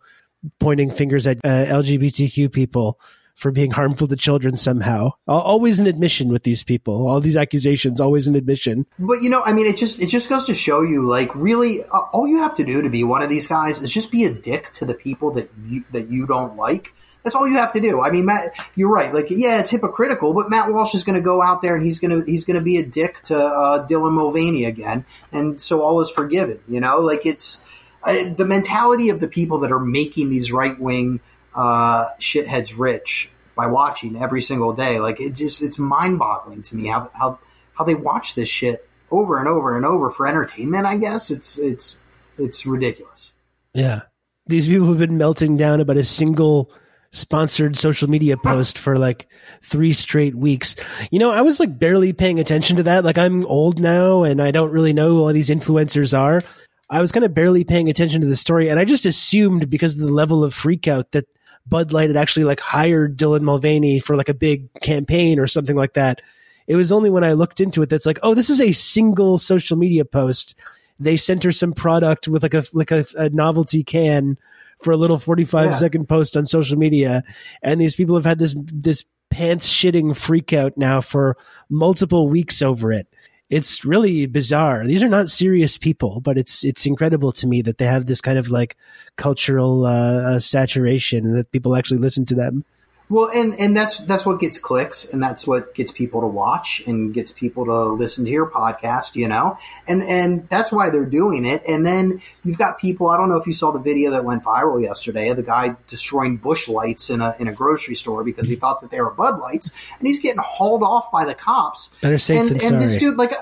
pointing 0.60 0.90
fingers 0.90 1.28
at 1.28 1.38
uh, 1.44 1.66
LGBTQ 1.66 2.52
people 2.52 3.00
for 3.36 3.52
being 3.52 3.72
harmful 3.72 4.08
to 4.08 4.16
children 4.16 4.56
somehow. 4.56 5.12
Always 5.28 5.80
an 5.80 5.88
admission 5.88 6.30
with 6.30 6.44
these 6.44 6.64
people. 6.64 7.08
All 7.08 7.20
these 7.20 7.36
accusations, 7.36 8.00
always 8.00 8.28
an 8.28 8.36
admission. 8.36 8.86
But 8.98 9.22
you 9.22 9.30
know, 9.30 9.44
I 9.44 9.54
mean, 9.54 9.68
it 9.68 9.78
just 9.78 10.02
it 10.02 10.08
just 10.08 10.30
goes 10.30 10.46
to 10.46 10.56
show 10.56 10.82
you, 10.82 11.08
like, 11.08 11.36
really, 11.36 11.84
uh, 11.84 12.00
all 12.14 12.28
you 12.28 12.40
have 12.40 12.56
to 12.56 12.64
do 12.64 12.82
to 12.82 12.90
be 12.90 13.04
one 13.04 13.22
of 13.22 13.30
these 13.30 13.48
guys 13.48 13.82
is 13.82 13.92
just 13.92 14.12
be 14.12 14.24
a 14.24 14.34
dick 14.34 14.72
to 14.74 14.86
the 14.86 14.94
people 14.94 15.32
that 15.32 15.50
you 15.66 15.84
that 15.92 16.10
you 16.10 16.26
don't 16.26 16.56
like. 16.56 16.94
That's 17.26 17.36
all 17.36 17.48
you 17.48 17.58
have 17.58 17.74
to 17.74 17.80
do. 17.80 18.04
I 18.04 18.12
mean, 18.12 18.26
Matt, 18.26 18.56
you're 18.76 18.94
right. 18.94 19.12
Like, 19.12 19.32
yeah, 19.32 19.60
it's 19.60 19.72
hypocritical, 19.72 20.36
but 20.36 20.48
Matt 20.48 20.72
Walsh 20.72 20.94
is 20.94 21.04
going 21.04 21.18
to 21.18 21.24
go 21.24 21.42
out 21.42 21.64
there 21.64 21.76
and 21.76 21.84
he's 21.84 21.98
going 21.98 22.22
to 22.22 22.24
he's 22.30 22.46
going 22.46 22.58
to 22.58 22.64
be 22.64 22.78
a 22.78 22.86
dick 22.86 23.24
to 23.24 23.36
uh, 23.36 23.88
Dylan 23.88 24.14
Mulvaney 24.14 24.64
again, 24.66 25.06
and 25.32 25.60
so 25.60 25.82
all 25.82 26.00
is 26.02 26.10
forgiven. 26.12 26.62
You 26.68 26.80
know, 26.80 27.00
like 27.00 27.26
it's 27.26 27.66
uh, 28.04 28.30
the 28.36 28.46
mentality 28.46 29.10
of 29.10 29.22
the 29.22 29.28
people 29.28 29.60
that 29.62 29.72
are 29.72 29.80
making 29.80 30.30
these 30.30 30.52
right 30.52 30.80
wing 30.80 31.20
uh, 31.56 32.10
shitheads 32.20 32.78
rich 32.78 33.32
by 33.56 33.66
watching 33.66 34.22
every 34.22 34.44
single 34.44 34.74
day. 34.74 35.00
Like 35.00 35.20
it 35.20 35.34
just 35.34 35.64
it's 35.64 35.80
mind 35.80 36.20
boggling 36.20 36.62
to 36.62 36.76
me 36.76 36.88
how 36.88 37.10
how 37.16 37.40
how 37.74 37.86
they 37.86 37.96
watch 37.96 38.36
this 38.36 38.50
shit 38.50 38.88
over 39.10 39.40
and 39.40 39.48
over 39.48 39.76
and 39.76 39.84
over 39.84 40.12
for 40.12 40.28
entertainment. 40.28 40.86
I 40.86 40.98
guess 40.98 41.32
it's 41.32 41.58
it's 41.58 41.98
it's 42.38 42.68
ridiculous. 42.68 43.34
Yeah, 43.74 44.04
these 44.46 44.68
people 44.68 44.88
have 44.88 45.00
been 45.00 45.18
melting 45.18 45.58
down 45.58 45.82
about 45.82 45.98
a 45.98 46.04
single 46.04 46.70
sponsored 47.16 47.78
social 47.78 48.10
media 48.10 48.36
post 48.36 48.78
for 48.78 48.98
like 48.98 49.28
three 49.62 49.94
straight 49.94 50.36
weeks. 50.36 50.76
You 51.12 51.20
know, 51.20 51.32
I 51.32 51.42
was 51.42 51.60
like 51.60 51.80
barely 51.80 52.14
paying 52.14 52.40
attention 52.40 52.78
to 52.78 52.84
that. 52.84 53.06
Like 53.06 53.18
I'm 53.18 53.46
old 53.46 53.80
now 53.80 54.24
and 54.24 54.42
I 54.42 54.52
don't 54.52 54.72
really 54.72 54.94
know 54.94 55.10
who 55.10 55.20
all 55.22 55.34
these 55.34 55.50
influencers 55.50 56.18
are. 56.18 56.44
I 56.90 57.02
was 57.02 57.12
kind 57.12 57.26
of 57.26 57.34
barely 57.34 57.64
paying 57.64 57.90
attention 57.90 58.22
to 58.22 58.28
the 58.28 58.36
story 58.36 58.70
and 58.70 58.80
I 58.80 58.86
just 58.86 59.06
assumed 59.06 59.70
because 59.70 59.96
of 59.96 60.06
the 60.06 60.14
level 60.14 60.44
of 60.44 60.54
freakout 60.54 61.12
that 61.12 61.28
Bud 61.66 61.92
Light 61.92 62.10
had 62.10 62.18
actually 62.18 62.44
like 62.44 62.60
hired 62.60 63.18
Dylan 63.18 63.42
Mulvaney 63.42 64.00
for 64.00 64.16
like 64.16 64.30
a 64.30 64.36
big 64.36 64.72
campaign 64.82 65.40
or 65.40 65.48
something 65.48 65.76
like 65.76 65.94
that. 65.94 66.22
It 66.68 66.76
was 66.76 66.92
only 66.92 67.10
when 67.10 67.24
I 67.24 67.34
looked 67.34 67.62
into 67.62 67.82
it 67.82 67.90
that's 67.90 68.06
like, 68.06 68.20
oh, 68.24 68.34
this 68.34 68.50
is 68.50 68.60
a 68.60 68.72
single 68.72 69.38
social 69.38 69.78
media 69.78 70.04
post. 70.04 70.56
They 71.00 71.18
sent 71.18 71.44
her 71.44 71.52
some 71.52 71.74
product 71.74 72.28
with 72.28 72.44
like 72.44 72.54
a 72.54 72.64
like 72.74 72.92
a, 72.92 73.06
a 73.18 73.30
novelty 73.30 73.84
can 73.84 74.38
for 74.86 74.92
a 74.92 74.98
little 74.98 75.18
45 75.18 75.66
yeah. 75.66 75.72
second 75.72 76.08
post 76.08 76.38
on 76.38 76.46
social 76.46 76.78
media. 76.78 77.24
And 77.64 77.82
these 77.82 77.96
people 77.96 78.16
have 78.16 78.24
had 78.24 78.38
this, 78.38 78.56
this 78.58 79.04
pants 79.32 79.68
shitting 79.68 80.16
freak 80.16 80.54
out 80.54 80.78
now 80.78 81.02
for 81.02 81.38
multiple 81.70 82.30
weeks 82.30 82.62
over 82.62 82.92
it. 82.92 83.08
It's 83.50 83.84
really 83.84 84.28
bizarre. 84.28 84.86
These 84.86 85.02
are 85.02 85.10
not 85.10 85.30
serious 85.30 85.78
people, 85.78 86.22
but 86.22 86.38
it's, 86.38 86.64
it's 86.64 86.86
incredible 86.86 87.32
to 87.34 87.48
me 87.48 87.64
that 87.64 87.80
they 87.80 87.86
have 87.86 88.06
this 88.06 88.22
kind 88.22 88.38
of 88.38 88.52
like 88.52 88.78
cultural, 89.18 89.88
uh, 89.88 90.36
uh 90.36 90.40
saturation 90.40 91.26
and 91.26 91.36
that 91.36 91.52
people 91.52 91.76
actually 91.76 91.98
listen 91.98 92.28
to 92.28 92.36
them. 92.36 92.64
Well, 93.08 93.30
and 93.34 93.54
and 93.60 93.78
that's 93.78 94.00
that's 94.00 94.26
what 94.26 94.40
gets 94.40 94.58
clicks, 94.58 95.06
and 95.06 95.22
that's 95.22 95.46
what 95.46 95.76
gets 95.76 95.92
people 95.92 96.22
to 96.22 96.28
watch 96.28 96.82
and 96.88 97.14
gets 97.14 97.32
people 97.32 97.66
to 97.66 97.84
listen 97.84 98.26
to 98.26 98.32
your 98.32 98.50
podcast. 98.50 99.16
You 99.16 99.28
know, 99.28 99.60
and 99.88 100.02
and 100.02 100.50
that's 100.50 100.72
why 100.72 100.90
they're 100.90 101.06
doing 101.06 101.46
it. 101.46 101.62
And 101.68 101.86
then 101.86 102.22
you've 102.44 102.58
got 102.58 102.80
people. 102.80 103.10
I 103.10 103.18
don't 103.18 103.30
know 103.30 103.38
if 103.38 103.46
you 103.46 103.54
saw 103.54 103.72
the 103.72 103.80
video 103.80 104.10
that 104.12 104.26
went 104.26 104.44
viral 104.44 104.82
yesterday 104.82 105.30
of 105.30 105.38
the 105.38 105.44
guy 105.44 105.76
destroying 105.88 106.38
Busch 106.38 106.68
Lights 106.68 107.12
in 107.12 107.22
a 107.22 107.36
in 107.38 107.48
a 107.48 107.54
grocery 107.54 107.96
store 107.96 108.24
because 108.24 108.48
he 108.48 108.56
thought 108.56 108.82
that 108.82 108.90
they 108.90 109.00
were 109.00 109.12
Bud 109.12 109.40
lights, 109.40 109.70
and 110.00 110.08
he's 110.08 110.20
getting 110.20 110.42
hauled 110.42 110.82
off 110.82 111.12
by 111.12 111.26
the 111.26 111.36
cops. 111.36 111.90
Better 112.02 112.18
safe 112.18 112.40
and, 112.40 112.50
than 112.50 112.54
and 112.56 112.62
sorry. 112.62 112.80
this 112.80 112.98
dude, 112.98 113.18
like, 113.18 113.34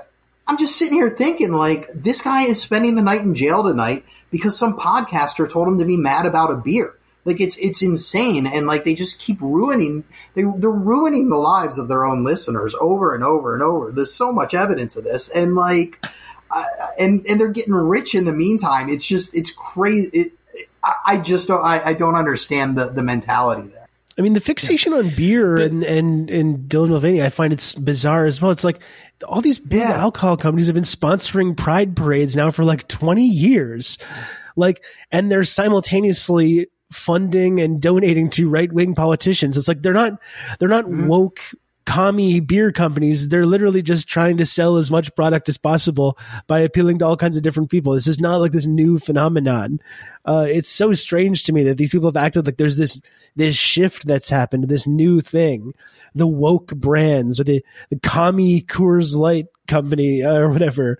I'm 0.45 0.57
just 0.57 0.78
sitting 0.78 0.97
here 0.97 1.09
thinking, 1.09 1.53
like, 1.53 1.88
this 1.93 2.22
guy 2.22 2.43
is 2.43 2.61
spending 2.61 2.95
the 2.95 3.01
night 3.01 3.22
in 3.22 3.34
jail 3.34 3.64
tonight 3.64 4.03
because 4.30 4.57
some 4.57 4.78
podcaster 4.78 5.49
told 5.49 5.70
him 5.70 5.80
to 5.80 5.86
be 5.86 5.95
mad 5.95 6.26
about 6.26 6.51
a 6.51 6.55
beer. 6.55 6.95
Like 7.26 7.39
it's 7.39 7.57
it's 7.57 7.82
insane, 7.82 8.45
and 8.45 8.67
like 8.67 8.84
they 8.84 8.93
just 8.93 9.19
keep 9.19 9.39
ruining 9.41 10.03
they 10.36 10.43
they're 10.57 10.71
ruining 10.71 11.30
the 11.30 11.38
lives 11.38 11.78
of 11.78 11.88
their 11.88 12.03
own 12.03 12.24
listeners 12.24 12.76
over 12.82 13.15
and 13.15 13.24
over 13.24 13.53
and 13.53 13.63
over. 13.63 13.91
There's 13.91 14.13
so 14.13 14.32
much 14.32 14.53
evidence 14.53 14.95
of 14.95 15.05
this, 15.05 15.30
and 15.30 15.55
like, 15.55 16.05
uh, 16.51 16.63
and 16.99 17.26
and 17.28 17.39
they're 17.39 17.51
getting 17.51 17.74
rich 17.74 18.13
in 18.13 18.26
the 18.26 18.34
meantime. 18.34 18.89
It's 18.89 19.07
just 19.07 19.34
it's 19.34 19.51
crazy. 19.51 20.09
It, 20.13 20.34
I, 20.84 20.93
I 21.05 21.17
just 21.17 21.47
don't 21.47 21.63
I, 21.63 21.82
I 21.84 21.93
don't 21.93 22.15
understand 22.15 22.78
the 22.78 22.89
the 22.89 23.03
mentality 23.03 23.69
there. 23.69 23.84
I 24.17 24.21
mean, 24.21 24.34
the 24.34 24.41
fixation 24.41 24.93
on 24.93 25.09
beer 25.09 25.55
and, 25.55 25.84
and, 25.84 26.30
and 26.30 26.69
Dylan 26.69 26.89
Mulvaney, 26.89 27.24
I 27.24 27.30
find 27.30 27.51
it's 27.51 27.74
bizarre 27.74 28.28
as 28.28 28.39
well. 28.39 28.51
It's 28.51 28.63
like 28.63 28.80
all 29.28 29.41
these 29.41 29.57
big 29.59 29.80
yeah. 29.80 29.93
alcohol 29.93 30.38
companies 30.38 30.67
have 30.67 30.76
been 30.76 30.84
sponsoring 30.84 31.57
pride 31.57 31.95
parades 31.95 32.36
now 32.36 32.51
for 32.51 32.63
like 32.63 32.88
20 32.88 33.26
years. 33.26 33.97
Like, 34.55 34.84
and 35.11 35.32
they're 35.32 35.43
simultaneously 35.43 36.67
funding 36.93 37.59
and 37.59 37.81
donating 37.81 38.29
to 38.31 38.49
right 38.49 38.71
wing 38.71 38.95
politicians. 38.95 39.57
It's 39.57 39.67
like 39.67 39.81
they're 39.81 39.93
not 39.93 40.19
they're 40.59 40.69
not 40.69 40.85
mm-hmm. 40.85 41.07
woke 41.07 41.39
commie 41.85 42.39
beer 42.39 42.71
companies. 42.71 43.27
They're 43.27 43.45
literally 43.45 43.81
just 43.81 44.07
trying 44.07 44.37
to 44.37 44.45
sell 44.45 44.77
as 44.77 44.89
much 44.89 45.13
product 45.15 45.49
as 45.49 45.57
possible 45.57 46.17
by 46.47 46.59
appealing 46.59 46.99
to 46.99 47.05
all 47.05 47.17
kinds 47.17 47.37
of 47.37 47.43
different 47.43 47.69
people. 47.69 47.93
This 47.93 48.07
is 48.07 48.19
not 48.19 48.37
like 48.37 48.51
this 48.51 48.65
new 48.65 48.99
phenomenon. 48.99 49.79
Uh, 50.25 50.45
it's 50.47 50.69
so 50.69 50.93
strange 50.93 51.43
to 51.43 51.53
me 51.53 51.63
that 51.63 51.77
these 51.77 51.89
people 51.89 52.07
have 52.07 52.17
acted 52.17 52.45
like 52.45 52.57
there's 52.57 52.77
this 52.77 52.99
this 53.35 53.55
shift 53.55 54.05
that's 54.05 54.29
happened, 54.29 54.69
this 54.69 54.87
new 54.87 55.19
thing, 55.19 55.73
the 56.15 56.27
woke 56.27 56.73
brands 56.75 57.39
or 57.39 57.43
the 57.43 57.63
the 57.89 57.99
commie 57.99 58.61
Coors 58.61 59.15
Light 59.17 59.47
company 59.67 60.23
uh, 60.23 60.35
or 60.35 60.49
whatever. 60.49 60.97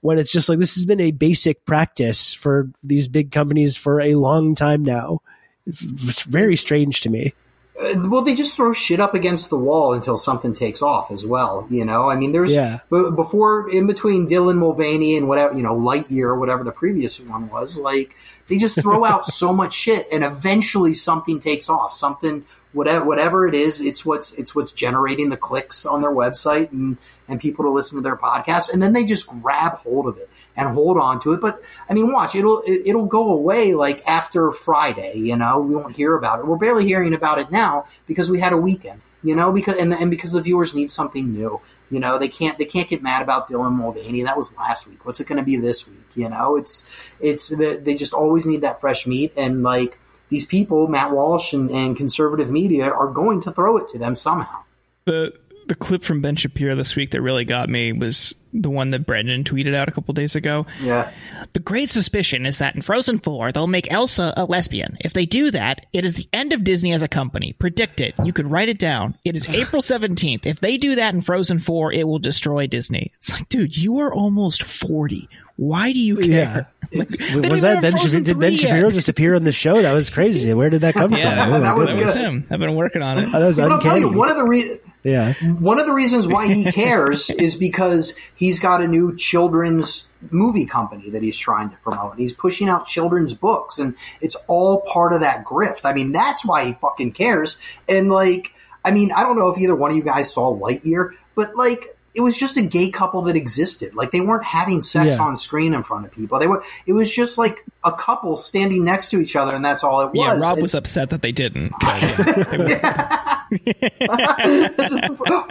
When 0.00 0.18
it's 0.18 0.32
just 0.32 0.48
like 0.48 0.58
this 0.58 0.74
has 0.76 0.86
been 0.86 1.00
a 1.00 1.12
basic 1.12 1.64
practice 1.64 2.32
for 2.32 2.70
these 2.82 3.08
big 3.08 3.32
companies 3.32 3.76
for 3.76 4.00
a 4.00 4.14
long 4.14 4.54
time 4.54 4.82
now. 4.82 5.20
It's 5.66 6.22
very 6.22 6.56
strange 6.56 7.00
to 7.02 7.10
me. 7.10 7.34
Uh, 7.80 8.08
well, 8.08 8.22
they 8.22 8.34
just 8.34 8.54
throw 8.54 8.72
shit 8.72 9.00
up 9.00 9.14
against 9.14 9.48
the 9.48 9.56
wall 9.56 9.94
until 9.94 10.16
something 10.16 10.52
takes 10.52 10.82
off 10.82 11.10
as 11.10 11.24
well. 11.24 11.66
You 11.70 11.84
know, 11.84 12.08
I 12.08 12.16
mean, 12.16 12.32
there's 12.32 12.52
yeah. 12.52 12.80
before 12.90 13.70
in 13.70 13.86
between 13.86 14.28
Dylan 14.28 14.58
Mulvaney 14.58 15.16
and 15.16 15.28
whatever 15.28 15.54
you 15.54 15.62
know 15.62 15.74
Lightyear 15.74 16.24
or 16.24 16.38
whatever 16.38 16.64
the 16.64 16.72
previous 16.72 17.18
one 17.18 17.48
was. 17.48 17.78
Like 17.78 18.14
they 18.48 18.58
just 18.58 18.80
throw 18.80 19.04
out 19.06 19.26
so 19.26 19.52
much 19.52 19.72
shit, 19.72 20.06
and 20.12 20.22
eventually 20.22 20.94
something 20.94 21.40
takes 21.40 21.70
off. 21.70 21.94
Something 21.94 22.44
whatever 22.72 23.04
whatever 23.06 23.48
it 23.48 23.54
is, 23.54 23.80
it's 23.80 24.04
what's 24.04 24.32
it's 24.34 24.54
what's 24.54 24.72
generating 24.72 25.30
the 25.30 25.36
clicks 25.38 25.86
on 25.86 26.02
their 26.02 26.12
website 26.12 26.72
and 26.72 26.98
and 27.26 27.40
people 27.40 27.64
to 27.64 27.70
listen 27.70 27.96
to 27.96 28.02
their 28.02 28.16
podcast, 28.16 28.70
and 28.70 28.82
then 28.82 28.92
they 28.92 29.04
just 29.04 29.26
grab 29.26 29.78
hold 29.78 30.06
of 30.06 30.18
it 30.18 30.28
and 30.56 30.68
hold 30.68 30.98
on 30.98 31.20
to 31.20 31.32
it. 31.32 31.40
But 31.40 31.62
I 31.88 31.94
mean, 31.94 32.12
watch 32.12 32.34
it'll 32.34 32.62
it'll 32.66 33.06
go 33.06 33.30
away 33.30 33.74
like 33.74 34.06
after 34.06 34.52
Friday. 34.52 35.14
You 35.16 35.36
know, 35.36 35.58
we 35.60 35.74
won't 35.74 35.96
hear 35.96 36.16
about 36.16 36.40
it. 36.40 36.46
We're 36.46 36.56
barely 36.56 36.84
hearing 36.84 37.14
about 37.14 37.38
it 37.38 37.50
now 37.50 37.86
because 38.06 38.30
we 38.30 38.40
had 38.40 38.52
a 38.52 38.58
weekend. 38.58 39.00
You 39.24 39.36
know, 39.36 39.52
because 39.52 39.76
and 39.76 39.94
and 39.94 40.10
because 40.10 40.32
the 40.32 40.42
viewers 40.42 40.74
need 40.74 40.90
something 40.90 41.32
new. 41.32 41.60
You 41.90 42.00
know, 42.00 42.18
they 42.18 42.28
can't 42.28 42.58
they 42.58 42.64
can't 42.64 42.88
get 42.88 43.02
mad 43.02 43.22
about 43.22 43.48
Dylan 43.48 43.72
Mulvaney. 43.72 44.22
That 44.22 44.36
was 44.36 44.56
last 44.56 44.88
week. 44.88 45.04
What's 45.06 45.20
it 45.20 45.28
going 45.28 45.38
to 45.38 45.44
be 45.44 45.56
this 45.56 45.86
week? 45.86 46.16
You 46.16 46.28
know, 46.28 46.56
it's 46.56 46.90
it's 47.20 47.48
they 47.56 47.94
just 47.94 48.14
always 48.14 48.46
need 48.46 48.62
that 48.62 48.80
fresh 48.80 49.06
meat 49.06 49.32
and 49.36 49.62
like 49.62 49.98
these 50.32 50.46
people, 50.46 50.88
Matt 50.88 51.12
Walsh 51.12 51.52
and, 51.52 51.70
and 51.70 51.94
conservative 51.94 52.50
media, 52.50 52.90
are 52.90 53.08
going 53.08 53.42
to 53.42 53.52
throw 53.52 53.76
it 53.76 53.86
to 53.88 53.98
them 53.98 54.16
somehow. 54.16 54.62
The 55.04 55.38
the 55.66 55.74
clip 55.74 56.04
from 56.04 56.20
Ben 56.20 56.36
Shapiro 56.36 56.74
this 56.74 56.96
week 56.96 57.10
that 57.10 57.22
really 57.22 57.44
got 57.44 57.68
me 57.68 57.92
was 57.92 58.34
the 58.52 58.70
one 58.70 58.90
that 58.90 59.06
Brendan 59.06 59.44
tweeted 59.44 59.74
out 59.74 59.88
a 59.88 59.92
couple 59.92 60.12
days 60.14 60.36
ago. 60.36 60.66
Yeah. 60.80 61.10
The 61.52 61.60
great 61.60 61.90
suspicion 61.90 62.44
is 62.44 62.58
that 62.58 62.74
in 62.74 62.82
Frozen 62.82 63.20
4, 63.20 63.52
they'll 63.52 63.66
make 63.66 63.90
Elsa 63.90 64.34
a 64.36 64.44
lesbian. 64.44 64.96
If 65.00 65.12
they 65.12 65.26
do 65.26 65.50
that, 65.50 65.86
it 65.92 66.04
is 66.04 66.14
the 66.14 66.28
end 66.32 66.52
of 66.52 66.64
Disney 66.64 66.92
as 66.92 67.02
a 67.02 67.08
company. 67.08 67.54
Predict 67.54 68.00
it. 68.00 68.14
You 68.24 68.32
can 68.32 68.48
write 68.48 68.68
it 68.68 68.78
down. 68.78 69.16
It 69.24 69.36
is 69.36 69.54
April 69.58 69.82
17th. 69.82 70.46
If 70.46 70.60
they 70.60 70.76
do 70.76 70.94
that 70.96 71.14
in 71.14 71.20
Frozen 71.22 71.60
4, 71.60 71.92
it 71.92 72.06
will 72.06 72.18
destroy 72.18 72.66
Disney. 72.66 73.12
It's 73.18 73.32
like, 73.32 73.48
dude, 73.48 73.76
you 73.76 73.98
are 73.98 74.12
almost 74.12 74.62
40. 74.62 75.28
Why 75.56 75.92
do 75.92 75.98
you 75.98 76.16
care? 76.16 76.28
Yeah. 76.28 76.64
Like, 76.94 77.08
was 77.50 77.62
that 77.62 77.80
Ben 77.80 77.96
Shapiro? 77.96 78.22
Did 78.22 78.38
Ben 78.38 78.54
Shapiro 78.54 78.90
just 78.90 79.08
appear 79.08 79.34
on 79.34 79.44
the 79.44 79.52
show? 79.52 79.80
That 79.80 79.94
was 79.94 80.10
crazy. 80.10 80.52
Where 80.52 80.68
did 80.68 80.82
that 80.82 80.92
come 80.92 81.14
yeah, 81.14 81.44
from? 81.44 81.54
Oh, 81.54 81.60
that, 81.60 81.74
was, 81.74 81.88
that 81.88 81.96
was 81.96 82.14
him. 82.14 82.46
I've 82.50 82.58
been 82.58 82.74
working 82.74 83.00
on 83.00 83.16
it. 83.16 83.28
Oh, 83.32 83.40
that 83.40 83.46
was 83.46 83.56
but. 83.56 83.72
I'll 83.72 83.78
tell 83.78 83.96
you, 83.96 84.12
one 84.12 84.28
of 84.30 84.36
the 84.36 84.44
reasons 84.44 84.80
yeah. 85.04 85.34
One 85.58 85.80
of 85.80 85.86
the 85.86 85.92
reasons 85.92 86.28
why 86.28 86.46
he 86.52 86.70
cares 86.70 87.28
is 87.38 87.56
because 87.56 88.16
he's 88.34 88.60
got 88.60 88.82
a 88.82 88.88
new 88.88 89.16
children's 89.16 90.12
movie 90.30 90.66
company 90.66 91.10
that 91.10 91.22
he's 91.22 91.38
trying 91.38 91.70
to 91.70 91.76
promote. 91.78 92.18
He's 92.18 92.32
pushing 92.32 92.68
out 92.68 92.86
children's 92.86 93.34
books 93.34 93.78
and 93.78 93.96
it's 94.20 94.36
all 94.46 94.82
part 94.82 95.12
of 95.12 95.20
that 95.20 95.44
grift. 95.44 95.80
I 95.84 95.92
mean, 95.92 96.12
that's 96.12 96.44
why 96.44 96.64
he 96.66 96.72
fucking 96.74 97.12
cares. 97.12 97.58
And 97.88 98.10
like, 98.10 98.52
I 98.84 98.92
mean, 98.92 99.10
I 99.12 99.22
don't 99.22 99.36
know 99.36 99.48
if 99.48 99.58
either 99.58 99.74
one 99.74 99.90
of 99.90 99.96
you 99.96 100.04
guys 100.04 100.32
saw 100.32 100.56
Lightyear, 100.56 101.14
but 101.34 101.56
like, 101.56 101.96
it 102.14 102.20
was 102.20 102.38
just 102.38 102.56
a 102.56 102.62
gay 102.62 102.90
couple 102.90 103.22
that 103.22 103.36
existed. 103.36 103.94
Like 103.94 104.10
they 104.10 104.20
weren't 104.20 104.44
having 104.44 104.82
sex 104.82 105.16
yeah. 105.16 105.22
on 105.22 105.36
screen 105.36 105.72
in 105.72 105.82
front 105.82 106.04
of 106.04 106.12
people. 106.12 106.38
They 106.38 106.46
were. 106.46 106.62
It 106.86 106.92
was 106.92 107.12
just 107.12 107.38
like 107.38 107.64
a 107.84 107.92
couple 107.92 108.36
standing 108.36 108.84
next 108.84 109.10
to 109.10 109.20
each 109.20 109.34
other, 109.34 109.54
and 109.54 109.64
that's 109.64 109.82
all 109.82 110.02
it 110.02 110.12
was. 110.12 110.14
Yeah, 110.14 110.38
Rob 110.38 110.60
was 110.60 110.74
upset 110.74 111.10
that 111.10 111.22
they 111.22 111.32
didn't. 111.32 111.72
just 111.80 112.18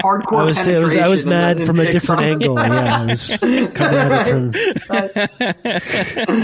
hardcore. 0.01 0.39
I 0.39 0.43
was, 0.43 0.67
I 0.67 0.83
was, 0.83 0.95
I 0.95 1.07
was 1.07 1.25
mad 1.25 1.63
from 1.63 1.79
a 1.79 1.91
different 1.91 2.21
angle. 2.21 2.55
Yeah, 2.55 3.01
I 3.01 3.05
was 3.05 3.37
coming 3.39 3.69
at 3.79 4.27
it 4.27 4.79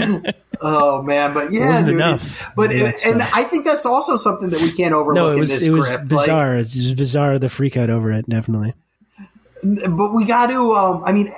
from. 0.00 0.24
oh 0.60 1.02
man, 1.02 1.32
but 1.32 1.52
yeah, 1.52 1.80
dude, 1.80 1.94
enough. 1.94 2.44
But 2.56 2.72
it, 2.72 3.06
and 3.06 3.22
uh, 3.22 3.26
I 3.32 3.44
think 3.44 3.64
that's 3.64 3.86
also 3.86 4.16
something 4.16 4.50
that 4.50 4.60
we 4.60 4.72
can't 4.72 4.94
overlook. 4.94 5.14
No, 5.14 5.30
it 5.30 5.38
was 5.38 5.62
it 5.62 5.70
was 5.70 5.96
bizarre. 6.08 6.56
Like, 6.56 6.66
it's 6.66 6.92
bizarre 6.92 7.38
the 7.38 7.48
freak 7.48 7.76
out 7.76 7.90
over 7.90 8.10
it, 8.10 8.28
definitely. 8.28 8.74
But 9.62 10.14
we 10.14 10.24
got 10.24 10.48
to. 10.48 10.74
Um, 10.74 11.02
I 11.04 11.12
mean, 11.12 11.32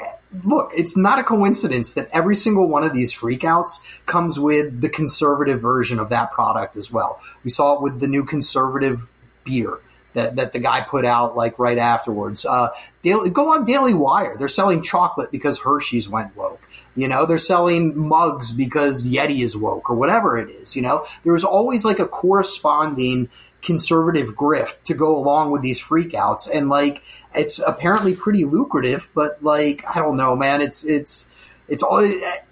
look, 0.44 0.70
it's 0.76 0.96
not 0.96 1.18
a 1.18 1.22
coincidence 1.22 1.94
that 1.94 2.08
every 2.12 2.36
single 2.36 2.68
one 2.68 2.84
of 2.84 2.92
these 2.92 3.12
freakouts 3.12 3.80
comes 4.06 4.38
with 4.38 4.80
the 4.80 4.88
conservative 4.88 5.60
version 5.60 5.98
of 5.98 6.08
that 6.10 6.32
product 6.32 6.76
as 6.76 6.90
well. 6.90 7.20
We 7.44 7.50
saw 7.50 7.74
it 7.74 7.82
with 7.82 8.00
the 8.00 8.06
new 8.06 8.24
conservative 8.24 9.08
beer 9.44 9.78
that, 10.14 10.36
that 10.36 10.52
the 10.52 10.58
guy 10.58 10.80
put 10.80 11.04
out 11.04 11.36
like 11.36 11.58
right 11.58 11.78
afterwards. 11.78 12.44
Uh, 12.44 12.68
Daily, 13.02 13.30
go 13.30 13.52
on 13.52 13.64
Daily 13.64 13.94
Wire. 13.94 14.36
They're 14.38 14.48
selling 14.48 14.82
chocolate 14.82 15.30
because 15.30 15.60
Hershey's 15.60 16.08
went 16.08 16.36
woke. 16.36 16.60
You 16.96 17.08
know, 17.08 17.24
they're 17.24 17.38
selling 17.38 17.96
mugs 17.96 18.52
because 18.52 19.08
Yeti 19.08 19.42
is 19.42 19.56
woke 19.56 19.90
or 19.90 19.94
whatever 19.94 20.36
it 20.38 20.50
is. 20.50 20.74
You 20.74 20.82
know, 20.82 21.06
there's 21.24 21.44
always 21.44 21.84
like 21.84 21.98
a 21.98 22.06
corresponding 22.06 23.28
conservative 23.62 24.34
grift 24.34 24.82
to 24.84 24.94
go 24.94 25.16
along 25.16 25.50
with 25.50 25.62
these 25.62 25.80
freakouts. 25.80 26.48
And 26.52 26.68
like, 26.68 27.02
it's 27.34 27.58
apparently 27.58 28.14
pretty 28.14 28.44
lucrative, 28.44 29.08
but 29.14 29.42
like, 29.42 29.84
I 29.86 29.98
don't 29.98 30.16
know, 30.16 30.36
man. 30.36 30.60
It's, 30.60 30.84
it's, 30.84 31.32
it's 31.68 31.82
all, 31.82 32.00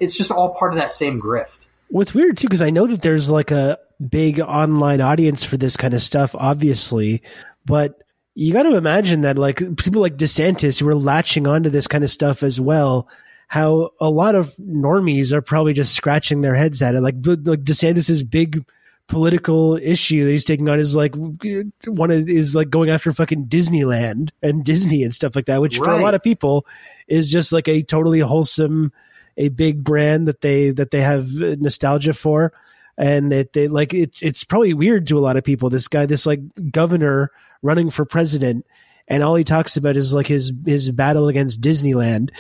it's 0.01 0.17
just 0.17 0.31
all 0.31 0.55
part 0.55 0.73
of 0.73 0.79
that 0.79 0.93
same 0.93 1.21
grift. 1.21 1.67
What's 1.89 2.15
weird 2.15 2.37
too, 2.37 2.47
because 2.47 2.63
I 2.63 2.71
know 2.71 2.87
that 2.87 3.03
there's 3.03 3.31
like 3.31 3.51
a 3.51 3.79
big 4.09 4.41
online 4.41 5.01
audience 5.01 5.45
for 5.45 5.57
this 5.57 5.77
kind 5.77 5.95
of 5.95 6.03
stuff, 6.03 6.35
obviously, 6.39 7.23
but 7.65 8.03
you 8.35 8.53
got 8.53 8.63
to 8.65 8.77
imagine 8.77 9.23
that 9.23 9.37
like 9.37 9.59
people 9.77 10.01
like 10.01 10.17
DeSantis 10.17 10.81
who 10.81 10.89
are 10.89 10.95
latching 10.95 11.49
onto 11.49 11.71
this 11.71 11.89
kind 11.89 12.05
of 12.05 12.11
stuff 12.11 12.43
as 12.43 12.61
well. 12.61 13.09
How 13.49 13.91
a 14.01 14.11
lot 14.11 14.35
of 14.35 14.55
normies 14.57 15.33
are 15.33 15.43
probably 15.43 15.73
just 15.73 15.95
scratching 15.95 16.43
their 16.43 16.55
heads 16.55 16.83
at 16.83 16.95
it. 16.95 17.01
Like, 17.01 17.17
like 17.17 17.65
DeSantis's 17.65 18.23
big 18.23 18.65
political 19.09 19.77
issue 19.77 20.25
that 20.25 20.31
he's 20.31 20.45
taking 20.45 20.69
on 20.69 20.79
is 20.79 20.95
like 20.95 21.15
one 21.17 22.11
is 22.11 22.55
like 22.55 22.71
going 22.71 22.91
after 22.91 23.13
fucking 23.13 23.47
Disneyland 23.47 24.31
and 24.43 24.65
Disney 24.65 25.03
and 25.03 25.13
stuff 25.13 25.35
like 25.35 25.47
that, 25.47 25.61
which 25.61 25.79
right. 25.79 25.87
for 25.87 25.93
a 25.93 26.03
lot 26.03 26.15
of 26.15 26.23
people 26.23 26.67
is 27.09 27.31
just 27.31 27.53
like 27.53 27.69
a 27.69 27.83
totally 27.83 28.21
wholesome, 28.21 28.93
a 29.37 29.49
big 29.49 29.83
brand 29.83 30.29
that 30.29 30.43
they 30.43 30.71
that 30.71 30.91
they 30.91 31.01
have 31.01 31.27
nostalgia 31.33 32.13
for, 32.13 32.53
and 32.97 33.33
that 33.33 33.55
they 33.55 33.67
like 33.67 33.95
it's 33.95 34.23
it's 34.23 34.45
probably 34.45 34.75
weird 34.75 35.07
to 35.09 35.19
a 35.19 35.21
lot 35.21 35.37
of 35.37 35.45
people. 35.45 35.71
This 35.71 35.89
guy, 35.89 36.07
this 36.07 36.27
like 36.27 36.41
governor 36.71 37.33
running 37.63 37.91
for 37.91 38.05
president 38.05 38.67
and 39.09 39.23
all 39.23 39.35
he 39.35 39.45
talks 39.45 39.77
about 39.77 39.97
is 39.97 40.15
like 40.15 40.27
his 40.27 40.53
his 40.65 40.91
battle 40.91 41.29
against 41.29 41.61
Disneyland, 41.61 42.31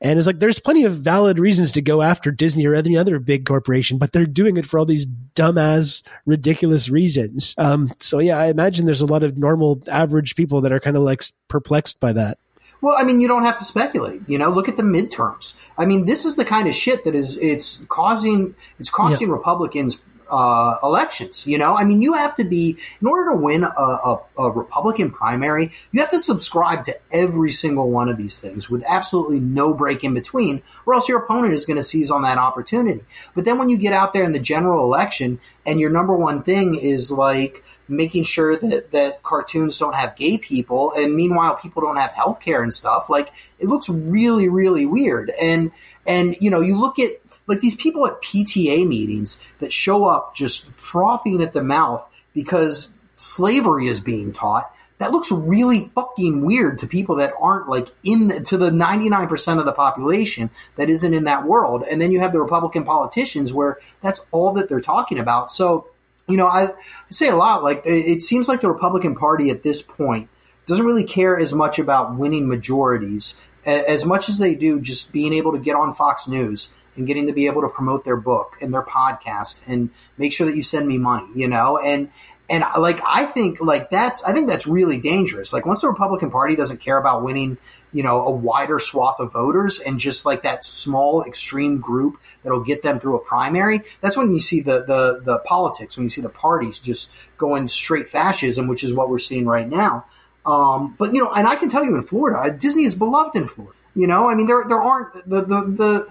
and 0.00 0.18
it's 0.18 0.26
like 0.26 0.38
there's 0.38 0.60
plenty 0.60 0.84
of 0.84 0.92
valid 0.92 1.38
reasons 1.38 1.72
to 1.72 1.82
go 1.82 2.00
after 2.00 2.30
Disney 2.30 2.66
or 2.66 2.74
any 2.74 2.96
other 2.96 3.18
big 3.18 3.44
corporation, 3.44 3.98
but 3.98 4.12
they're 4.12 4.26
doing 4.26 4.56
it 4.56 4.64
for 4.64 4.78
all 4.78 4.86
these 4.86 5.06
dumbass, 5.34 6.02
ridiculous 6.24 6.88
reasons. 6.88 7.54
Um, 7.58 7.90
so 8.00 8.20
yeah, 8.20 8.38
I 8.38 8.46
imagine 8.46 8.86
there's 8.86 9.00
a 9.00 9.06
lot 9.06 9.24
of 9.24 9.36
normal, 9.36 9.82
average 9.88 10.36
people 10.36 10.62
that 10.62 10.72
are 10.72 10.80
kind 10.80 10.96
of 10.96 11.02
like 11.02 11.22
perplexed 11.48 12.00
by 12.00 12.12
that. 12.14 12.38
Well, 12.80 12.96
I 12.98 13.04
mean, 13.04 13.20
you 13.20 13.28
don't 13.28 13.44
have 13.44 13.58
to 13.58 13.64
speculate. 13.64 14.22
You 14.26 14.38
know, 14.38 14.50
look 14.50 14.68
at 14.68 14.76
the 14.76 14.82
midterms. 14.82 15.54
I 15.78 15.86
mean, 15.86 16.06
this 16.06 16.24
is 16.24 16.34
the 16.34 16.44
kind 16.44 16.66
of 16.66 16.74
shit 16.74 17.04
that 17.04 17.14
is 17.14 17.38
it's 17.38 17.84
causing 17.88 18.54
it's 18.78 18.90
costing 18.90 19.28
yeah. 19.28 19.34
Republicans 19.34 20.02
uh, 20.32 20.78
elections. 20.82 21.46
You 21.46 21.58
know, 21.58 21.76
I 21.76 21.84
mean, 21.84 22.00
you 22.00 22.14
have 22.14 22.34
to 22.36 22.44
be 22.44 22.78
in 23.02 23.06
order 23.06 23.30
to 23.32 23.36
win 23.36 23.64
a, 23.64 23.68
a, 23.68 24.22
a, 24.38 24.50
Republican 24.50 25.10
primary, 25.10 25.70
you 25.92 26.00
have 26.00 26.10
to 26.10 26.18
subscribe 26.18 26.86
to 26.86 26.98
every 27.12 27.50
single 27.50 27.90
one 27.90 28.08
of 28.08 28.16
these 28.16 28.40
things 28.40 28.70
with 28.70 28.82
absolutely 28.88 29.40
no 29.40 29.74
break 29.74 30.02
in 30.02 30.14
between, 30.14 30.62
or 30.86 30.94
else 30.94 31.06
your 31.06 31.22
opponent 31.22 31.52
is 31.52 31.66
going 31.66 31.76
to 31.76 31.82
seize 31.82 32.10
on 32.10 32.22
that 32.22 32.38
opportunity. 32.38 33.04
But 33.34 33.44
then 33.44 33.58
when 33.58 33.68
you 33.68 33.76
get 33.76 33.92
out 33.92 34.14
there 34.14 34.24
in 34.24 34.32
the 34.32 34.40
general 34.40 34.84
election, 34.84 35.38
and 35.66 35.78
your 35.78 35.90
number 35.90 36.16
one 36.16 36.42
thing 36.42 36.76
is 36.76 37.12
like 37.12 37.62
making 37.86 38.24
sure 38.24 38.56
that 38.56 38.90
that 38.92 39.22
cartoons 39.22 39.76
don't 39.76 39.94
have 39.94 40.16
gay 40.16 40.38
people, 40.38 40.94
and 40.96 41.14
meanwhile 41.14 41.56
people 41.56 41.82
don't 41.82 41.98
have 41.98 42.12
health 42.12 42.40
care 42.40 42.62
and 42.62 42.72
stuff, 42.72 43.10
like 43.10 43.30
it 43.58 43.68
looks 43.68 43.90
really, 43.90 44.48
really 44.48 44.86
weird. 44.86 45.30
And 45.40 45.70
and 46.06 46.36
you 46.40 46.50
know, 46.50 46.60
you 46.60 46.78
look 46.80 46.98
at 46.98 47.10
like 47.46 47.60
these 47.60 47.74
people 47.74 48.06
at 48.06 48.20
PTA 48.22 48.86
meetings 48.86 49.38
that 49.60 49.72
show 49.72 50.04
up 50.04 50.34
just 50.34 50.70
frothing 50.70 51.42
at 51.42 51.52
the 51.52 51.62
mouth 51.62 52.08
because 52.32 52.94
slavery 53.16 53.88
is 53.88 54.00
being 54.00 54.32
taught. 54.32 54.70
That 54.98 55.10
looks 55.10 55.32
really 55.32 55.90
fucking 55.96 56.46
weird 56.46 56.78
to 56.78 56.86
people 56.86 57.16
that 57.16 57.32
aren't 57.40 57.68
like 57.68 57.88
in 58.04 58.44
to 58.44 58.56
the 58.56 58.70
99% 58.70 59.58
of 59.58 59.64
the 59.64 59.72
population 59.72 60.50
that 60.76 60.88
isn't 60.88 61.12
in 61.12 61.24
that 61.24 61.44
world. 61.44 61.84
And 61.90 62.00
then 62.00 62.12
you 62.12 62.20
have 62.20 62.32
the 62.32 62.40
Republican 62.40 62.84
politicians 62.84 63.52
where 63.52 63.78
that's 64.00 64.20
all 64.30 64.52
that 64.52 64.68
they're 64.68 64.80
talking 64.80 65.18
about. 65.18 65.50
So, 65.50 65.88
you 66.28 66.36
know, 66.36 66.46
I, 66.46 66.68
I 66.68 66.74
say 67.10 67.28
a 67.28 67.36
lot 67.36 67.64
like 67.64 67.82
it 67.84 68.22
seems 68.22 68.48
like 68.48 68.60
the 68.60 68.68
Republican 68.68 69.16
Party 69.16 69.50
at 69.50 69.64
this 69.64 69.82
point 69.82 70.28
doesn't 70.66 70.86
really 70.86 71.04
care 71.04 71.36
as 71.36 71.52
much 71.52 71.80
about 71.80 72.16
winning 72.16 72.48
majorities 72.48 73.40
as 73.64 74.04
much 74.04 74.28
as 74.28 74.38
they 74.38 74.54
do 74.54 74.80
just 74.80 75.12
being 75.12 75.32
able 75.32 75.52
to 75.52 75.58
get 75.58 75.76
on 75.76 75.94
Fox 75.94 76.28
News 76.28 76.70
and 76.96 77.06
getting 77.06 77.26
to 77.26 77.32
be 77.32 77.46
able 77.46 77.62
to 77.62 77.68
promote 77.68 78.04
their 78.04 78.16
book 78.16 78.56
and 78.60 78.72
their 78.72 78.82
podcast 78.82 79.60
and 79.66 79.90
make 80.18 80.32
sure 80.32 80.46
that 80.46 80.56
you 80.56 80.62
send 80.62 80.86
me 80.86 80.98
money, 80.98 81.28
you 81.34 81.48
know? 81.48 81.78
And, 81.78 82.10
and 82.50 82.64
like, 82.78 83.00
I 83.06 83.24
think 83.24 83.60
like 83.60 83.88
that's, 83.88 84.22
I 84.24 84.32
think 84.32 84.48
that's 84.48 84.66
really 84.66 85.00
dangerous. 85.00 85.52
Like 85.52 85.64
once 85.64 85.80
the 85.80 85.88
Republican 85.88 86.30
party 86.30 86.54
doesn't 86.54 86.80
care 86.80 86.98
about 86.98 87.22
winning, 87.22 87.56
you 87.92 88.02
know, 88.02 88.26
a 88.26 88.30
wider 88.30 88.78
swath 88.78 89.20
of 89.20 89.32
voters 89.32 89.78
and 89.80 89.98
just 89.98 90.26
like 90.26 90.42
that 90.42 90.64
small 90.64 91.22
extreme 91.24 91.78
group 91.78 92.18
that'll 92.42 92.60
get 92.60 92.82
them 92.82 93.00
through 93.00 93.16
a 93.16 93.20
primary, 93.20 93.82
that's 94.00 94.16
when 94.16 94.32
you 94.32 94.40
see 94.40 94.60
the, 94.60 94.84
the, 94.84 95.20
the 95.24 95.38
politics, 95.40 95.96
when 95.96 96.04
you 96.04 96.10
see 96.10 96.20
the 96.20 96.28
parties 96.28 96.78
just 96.78 97.10
going 97.38 97.68
straight 97.68 98.08
fascism, 98.08 98.66
which 98.66 98.84
is 98.84 98.92
what 98.92 99.08
we're 99.08 99.18
seeing 99.18 99.46
right 99.46 99.68
now. 99.68 100.04
Um, 100.44 100.94
but 100.98 101.14
you 101.14 101.22
know, 101.22 101.32
and 101.32 101.46
I 101.46 101.56
can 101.56 101.68
tell 101.68 101.84
you 101.84 101.94
in 101.94 102.02
Florida, 102.02 102.56
Disney 102.56 102.84
is 102.84 102.94
beloved 102.94 103.36
in 103.36 103.46
Florida. 103.46 103.76
You 103.94 104.06
know, 104.06 104.28
I 104.28 104.34
mean, 104.34 104.46
there 104.46 104.64
there 104.66 104.80
aren't 104.80 105.14
the 105.28 105.42
the, 105.42 105.60
the 105.76 106.08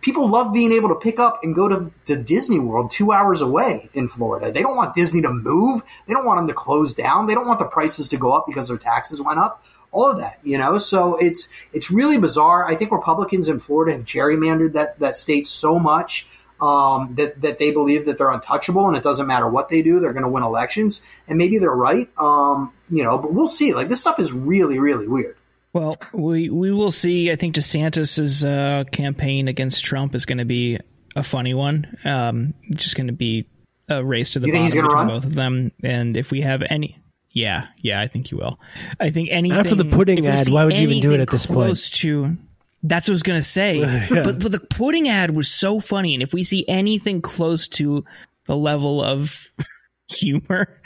people 0.00 0.28
love 0.28 0.52
being 0.52 0.72
able 0.72 0.88
to 0.88 0.94
pick 0.94 1.18
up 1.18 1.40
and 1.42 1.54
go 1.54 1.68
to, 1.68 1.92
to 2.06 2.22
Disney 2.22 2.58
World 2.58 2.90
two 2.90 3.12
hours 3.12 3.40
away 3.40 3.90
in 3.94 4.08
Florida. 4.08 4.50
They 4.52 4.62
don't 4.62 4.76
want 4.76 4.94
Disney 4.94 5.20
to 5.22 5.30
move. 5.30 5.82
They 6.06 6.14
don't 6.14 6.24
want 6.24 6.38
them 6.38 6.48
to 6.48 6.54
close 6.54 6.94
down. 6.94 7.26
They 7.26 7.34
don't 7.34 7.46
want 7.46 7.58
the 7.58 7.66
prices 7.66 8.08
to 8.08 8.16
go 8.16 8.32
up 8.32 8.46
because 8.46 8.68
their 8.68 8.78
taxes 8.78 9.20
went 9.20 9.38
up. 9.38 9.64
All 9.90 10.10
of 10.10 10.18
that, 10.18 10.38
you 10.42 10.56
know. 10.56 10.78
So 10.78 11.16
it's 11.18 11.50
it's 11.74 11.90
really 11.90 12.16
bizarre. 12.16 12.66
I 12.66 12.74
think 12.76 12.92
Republicans 12.92 13.48
in 13.48 13.60
Florida 13.60 13.92
have 13.92 14.06
gerrymandered 14.06 14.72
that 14.72 14.98
that 15.00 15.18
state 15.18 15.46
so 15.46 15.78
much 15.78 16.28
um, 16.62 17.14
that 17.16 17.42
that 17.42 17.58
they 17.58 17.72
believe 17.72 18.06
that 18.06 18.18
they're 18.18 18.30
untouchable 18.30 18.86
and 18.86 18.96
it 18.96 19.02
doesn't 19.02 19.26
matter 19.26 19.48
what 19.48 19.68
they 19.68 19.82
do, 19.82 19.98
they're 19.98 20.12
going 20.12 20.24
to 20.24 20.30
win 20.30 20.44
elections. 20.44 21.02
And 21.26 21.36
maybe 21.36 21.58
they're 21.58 21.74
right, 21.74 22.08
um, 22.18 22.72
you 22.88 23.02
know. 23.02 23.18
But 23.18 23.34
we'll 23.34 23.48
see. 23.48 23.74
Like 23.74 23.88
this 23.88 24.00
stuff 24.00 24.20
is 24.20 24.32
really 24.32 24.78
really 24.78 25.08
weird. 25.08 25.36
Well, 25.72 25.96
we 26.12 26.50
we 26.50 26.70
will 26.70 26.92
see. 26.92 27.32
I 27.32 27.36
think 27.36 27.56
DeSantis's 27.56 28.44
uh, 28.44 28.84
campaign 28.92 29.48
against 29.48 29.84
Trump 29.84 30.14
is 30.14 30.24
going 30.24 30.38
to 30.38 30.44
be 30.44 30.78
a 31.16 31.24
funny 31.24 31.52
one. 31.52 31.98
Um, 32.04 32.54
just 32.70 32.94
going 32.94 33.08
to 33.08 33.12
be 33.12 33.46
a 33.88 34.04
race 34.04 34.30
to 34.32 34.40
the 34.40 34.46
you 34.46 34.52
bottom 34.52 34.66
between 34.66 34.84
run? 34.86 35.08
both 35.08 35.24
of 35.24 35.34
them. 35.34 35.72
And 35.82 36.16
if 36.16 36.30
we 36.30 36.42
have 36.42 36.62
any, 36.62 36.98
yeah, 37.30 37.66
yeah, 37.78 38.00
I 38.00 38.06
think 38.06 38.30
you 38.30 38.38
will. 38.38 38.60
I 39.00 39.10
think 39.10 39.30
anything 39.32 39.58
after 39.58 39.74
the 39.74 39.84
pudding 39.84 40.24
ad. 40.26 40.48
Why 40.48 40.64
would 40.64 40.78
you 40.78 40.88
even 40.88 41.00
do 41.00 41.12
it 41.12 41.20
at 41.20 41.28
this 41.28 41.46
point? 41.46 41.76
To 41.76 42.36
that's 42.82 43.08
what 43.08 43.12
I 43.12 43.14
was 43.14 43.22
going 43.22 43.40
to 43.40 43.46
say. 43.46 43.78
yeah. 44.10 44.22
But 44.22 44.40
but 44.40 44.52
the 44.52 44.60
pudding 44.60 45.08
ad 45.08 45.34
was 45.34 45.48
so 45.48 45.80
funny, 45.80 46.14
and 46.14 46.22
if 46.22 46.32
we 46.34 46.44
see 46.44 46.64
anything 46.68 47.20
close 47.20 47.68
to 47.68 48.04
the 48.44 48.56
level 48.56 49.02
of 49.02 49.52
humor, 50.08 50.80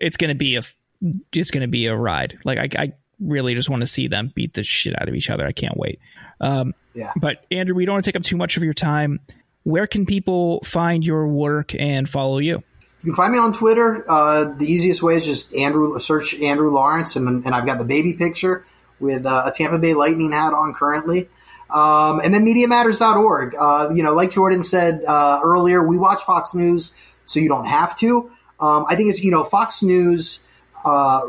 it's 0.00 0.16
going 0.16 0.30
to 0.30 0.34
be 0.34 0.56
a 0.56 0.62
it's 1.32 1.50
to 1.50 1.66
be 1.68 1.86
a 1.86 1.96
ride. 1.96 2.38
Like 2.44 2.58
I, 2.58 2.82
I 2.82 2.92
really 3.20 3.54
just 3.54 3.68
want 3.68 3.82
to 3.82 3.86
see 3.86 4.08
them 4.08 4.32
beat 4.34 4.54
the 4.54 4.64
shit 4.64 5.00
out 5.00 5.08
of 5.08 5.14
each 5.14 5.30
other. 5.30 5.46
I 5.46 5.52
can't 5.52 5.76
wait. 5.76 6.00
Um, 6.40 6.74
yeah. 6.94 7.12
But 7.16 7.44
Andrew, 7.50 7.74
we 7.74 7.84
don't 7.84 7.94
want 7.94 8.04
to 8.04 8.12
take 8.12 8.16
up 8.16 8.24
too 8.24 8.36
much 8.36 8.56
of 8.56 8.62
your 8.62 8.74
time. 8.74 9.20
Where 9.64 9.86
can 9.86 10.06
people 10.06 10.60
find 10.64 11.04
your 11.04 11.26
work 11.26 11.74
and 11.74 12.08
follow 12.08 12.38
you? 12.38 12.62
You 13.02 13.12
can 13.12 13.16
find 13.16 13.32
me 13.32 13.38
on 13.38 13.52
Twitter. 13.52 14.04
Uh, 14.10 14.54
the 14.54 14.64
easiest 14.64 15.02
way 15.02 15.16
is 15.16 15.26
just 15.26 15.54
Andrew 15.54 15.98
search 15.98 16.38
Andrew 16.40 16.70
Lawrence, 16.70 17.16
and, 17.16 17.44
and 17.44 17.54
I've 17.54 17.66
got 17.66 17.78
the 17.78 17.84
baby 17.84 18.14
picture 18.14 18.64
with 18.98 19.26
uh, 19.26 19.44
a 19.46 19.52
Tampa 19.52 19.78
Bay 19.78 19.92
Lightning 19.92 20.32
hat 20.32 20.54
on 20.54 20.72
currently. 20.72 21.28
Um, 21.74 22.20
and 22.20 22.32
then 22.32 22.44
MediaMatters.org. 22.46 23.56
Uh, 23.58 23.90
you 23.92 24.02
know, 24.02 24.14
like 24.14 24.30
Jordan 24.30 24.62
said 24.62 25.02
uh, 25.04 25.40
earlier, 25.42 25.86
we 25.86 25.98
watch 25.98 26.22
Fox 26.22 26.54
News, 26.54 26.94
so 27.26 27.40
you 27.40 27.48
don't 27.48 27.66
have 27.66 27.96
to. 27.96 28.30
Um, 28.60 28.86
I 28.88 28.94
think 28.94 29.10
it's 29.10 29.22
you 29.22 29.32
know 29.32 29.42
Fox 29.42 29.82
News 29.82 30.46
uh, 30.84 31.22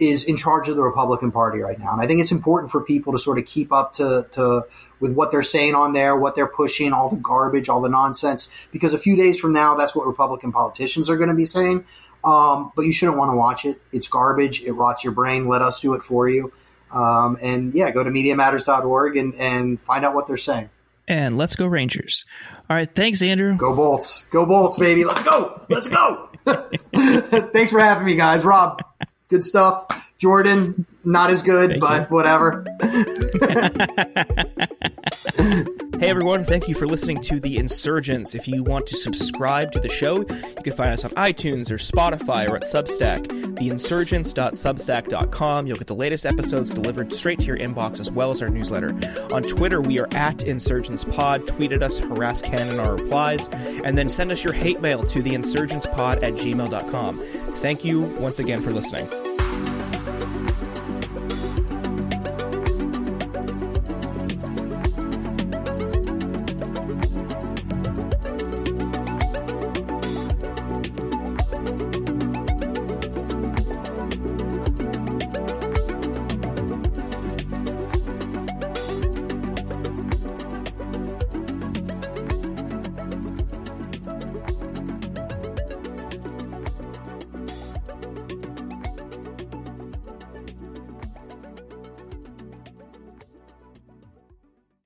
is 0.00 0.24
in 0.24 0.36
charge 0.36 0.68
of 0.68 0.74
the 0.74 0.82
Republican 0.82 1.30
Party 1.30 1.60
right 1.60 1.78
now. 1.78 1.92
And 1.92 2.00
I 2.00 2.06
think 2.08 2.20
it's 2.20 2.32
important 2.32 2.72
for 2.72 2.80
people 2.80 3.12
to 3.12 3.18
sort 3.18 3.38
of 3.38 3.46
keep 3.46 3.72
up 3.72 3.92
to, 3.94 4.26
to 4.32 4.64
with 4.98 5.12
what 5.12 5.30
they're 5.30 5.42
saying 5.42 5.76
on 5.76 5.92
there, 5.92 6.16
what 6.16 6.34
they're 6.34 6.48
pushing, 6.48 6.92
all 6.92 7.08
the 7.08 7.16
garbage, 7.16 7.68
all 7.68 7.80
the 7.80 7.88
nonsense, 7.88 8.52
because 8.72 8.94
a 8.94 8.98
few 8.98 9.16
days 9.16 9.38
from 9.38 9.52
now, 9.52 9.76
that's 9.76 9.94
what 9.94 10.06
Republican 10.06 10.50
politicians 10.50 11.08
are 11.08 11.16
going 11.16 11.28
to 11.28 11.34
be 11.34 11.44
saying. 11.44 11.84
Um, 12.24 12.72
but 12.74 12.82
you 12.82 12.92
shouldn't 12.92 13.18
want 13.18 13.30
to 13.30 13.36
watch 13.36 13.64
it. 13.64 13.80
It's 13.92 14.08
garbage. 14.08 14.62
It 14.62 14.72
rots 14.72 15.04
your 15.04 15.12
brain. 15.12 15.48
Let 15.48 15.62
us 15.62 15.80
do 15.80 15.94
it 15.94 16.02
for 16.02 16.28
you. 16.28 16.52
Um, 16.92 17.38
and 17.40 17.74
yeah, 17.74 17.90
go 17.90 18.04
to 18.04 18.10
MediaMatters.org 18.10 19.16
and, 19.16 19.34
and 19.36 19.80
find 19.80 20.04
out 20.04 20.14
what 20.14 20.26
they're 20.26 20.36
saying. 20.36 20.68
And 21.08 21.36
let's 21.36 21.56
go 21.56 21.66
Rangers. 21.66 22.24
All 22.70 22.76
right. 22.76 22.92
Thanks, 22.94 23.22
Andrew. 23.22 23.56
Go 23.56 23.74
Bolts. 23.74 24.24
Go 24.26 24.46
Bolts, 24.46 24.78
baby. 24.78 25.04
Let's 25.04 25.22
go. 25.22 25.60
Let's 25.68 25.88
go. 25.88 26.28
Thanks 26.94 27.72
for 27.72 27.80
having 27.80 28.04
me, 28.04 28.14
guys. 28.14 28.44
Rob, 28.44 28.80
good 29.28 29.44
stuff. 29.44 29.86
Jordan, 30.18 30.86
not 31.04 31.30
as 31.30 31.42
good, 31.42 31.70
Thank 31.70 31.80
but 31.80 32.00
you. 32.02 32.06
whatever. 32.14 32.64
hey 35.36 36.08
everyone, 36.08 36.44
thank 36.44 36.66
you 36.68 36.74
for 36.74 36.86
listening 36.86 37.20
to 37.22 37.38
The 37.38 37.58
Insurgents. 37.58 38.34
If 38.34 38.48
you 38.48 38.64
want 38.64 38.86
to 38.88 38.96
subscribe 38.96 39.70
to 39.72 39.80
the 39.80 39.88
show, 39.88 40.18
you 40.20 40.62
can 40.62 40.72
find 40.72 40.90
us 40.90 41.04
on 41.04 41.12
iTunes 41.12 41.70
or 41.70 41.76
Spotify 41.76 42.48
or 42.48 42.56
at 42.56 42.62
Substack, 42.62 43.26
theinsurgents.substack.com. 43.56 45.66
You'll 45.66 45.78
get 45.78 45.86
the 45.86 45.94
latest 45.94 46.26
episodes 46.26 46.72
delivered 46.72 47.12
straight 47.12 47.38
to 47.40 47.46
your 47.46 47.58
inbox 47.58 48.00
as 48.00 48.10
well 48.10 48.32
as 48.32 48.42
our 48.42 48.50
newsletter. 48.50 48.90
On 49.32 49.42
Twitter, 49.42 49.80
we 49.80 50.00
are 50.00 50.08
at 50.12 50.38
InsurgentsPod. 50.38 51.46
Tweet 51.46 51.72
at 51.72 51.82
us, 51.82 51.98
harass 51.98 52.40
Ken 52.42 52.68
in 52.68 52.80
our 52.80 52.96
replies, 52.96 53.48
and 53.48 53.96
then 53.96 54.08
send 54.08 54.32
us 54.32 54.42
your 54.42 54.54
hate 54.54 54.80
mail 54.80 55.04
to 55.04 55.22
theinsurgentspod 55.22 56.22
at 56.22 56.32
gmail.com. 56.34 57.20
Thank 57.56 57.84
you 57.84 58.00
once 58.02 58.38
again 58.40 58.62
for 58.62 58.72
listening. 58.72 59.31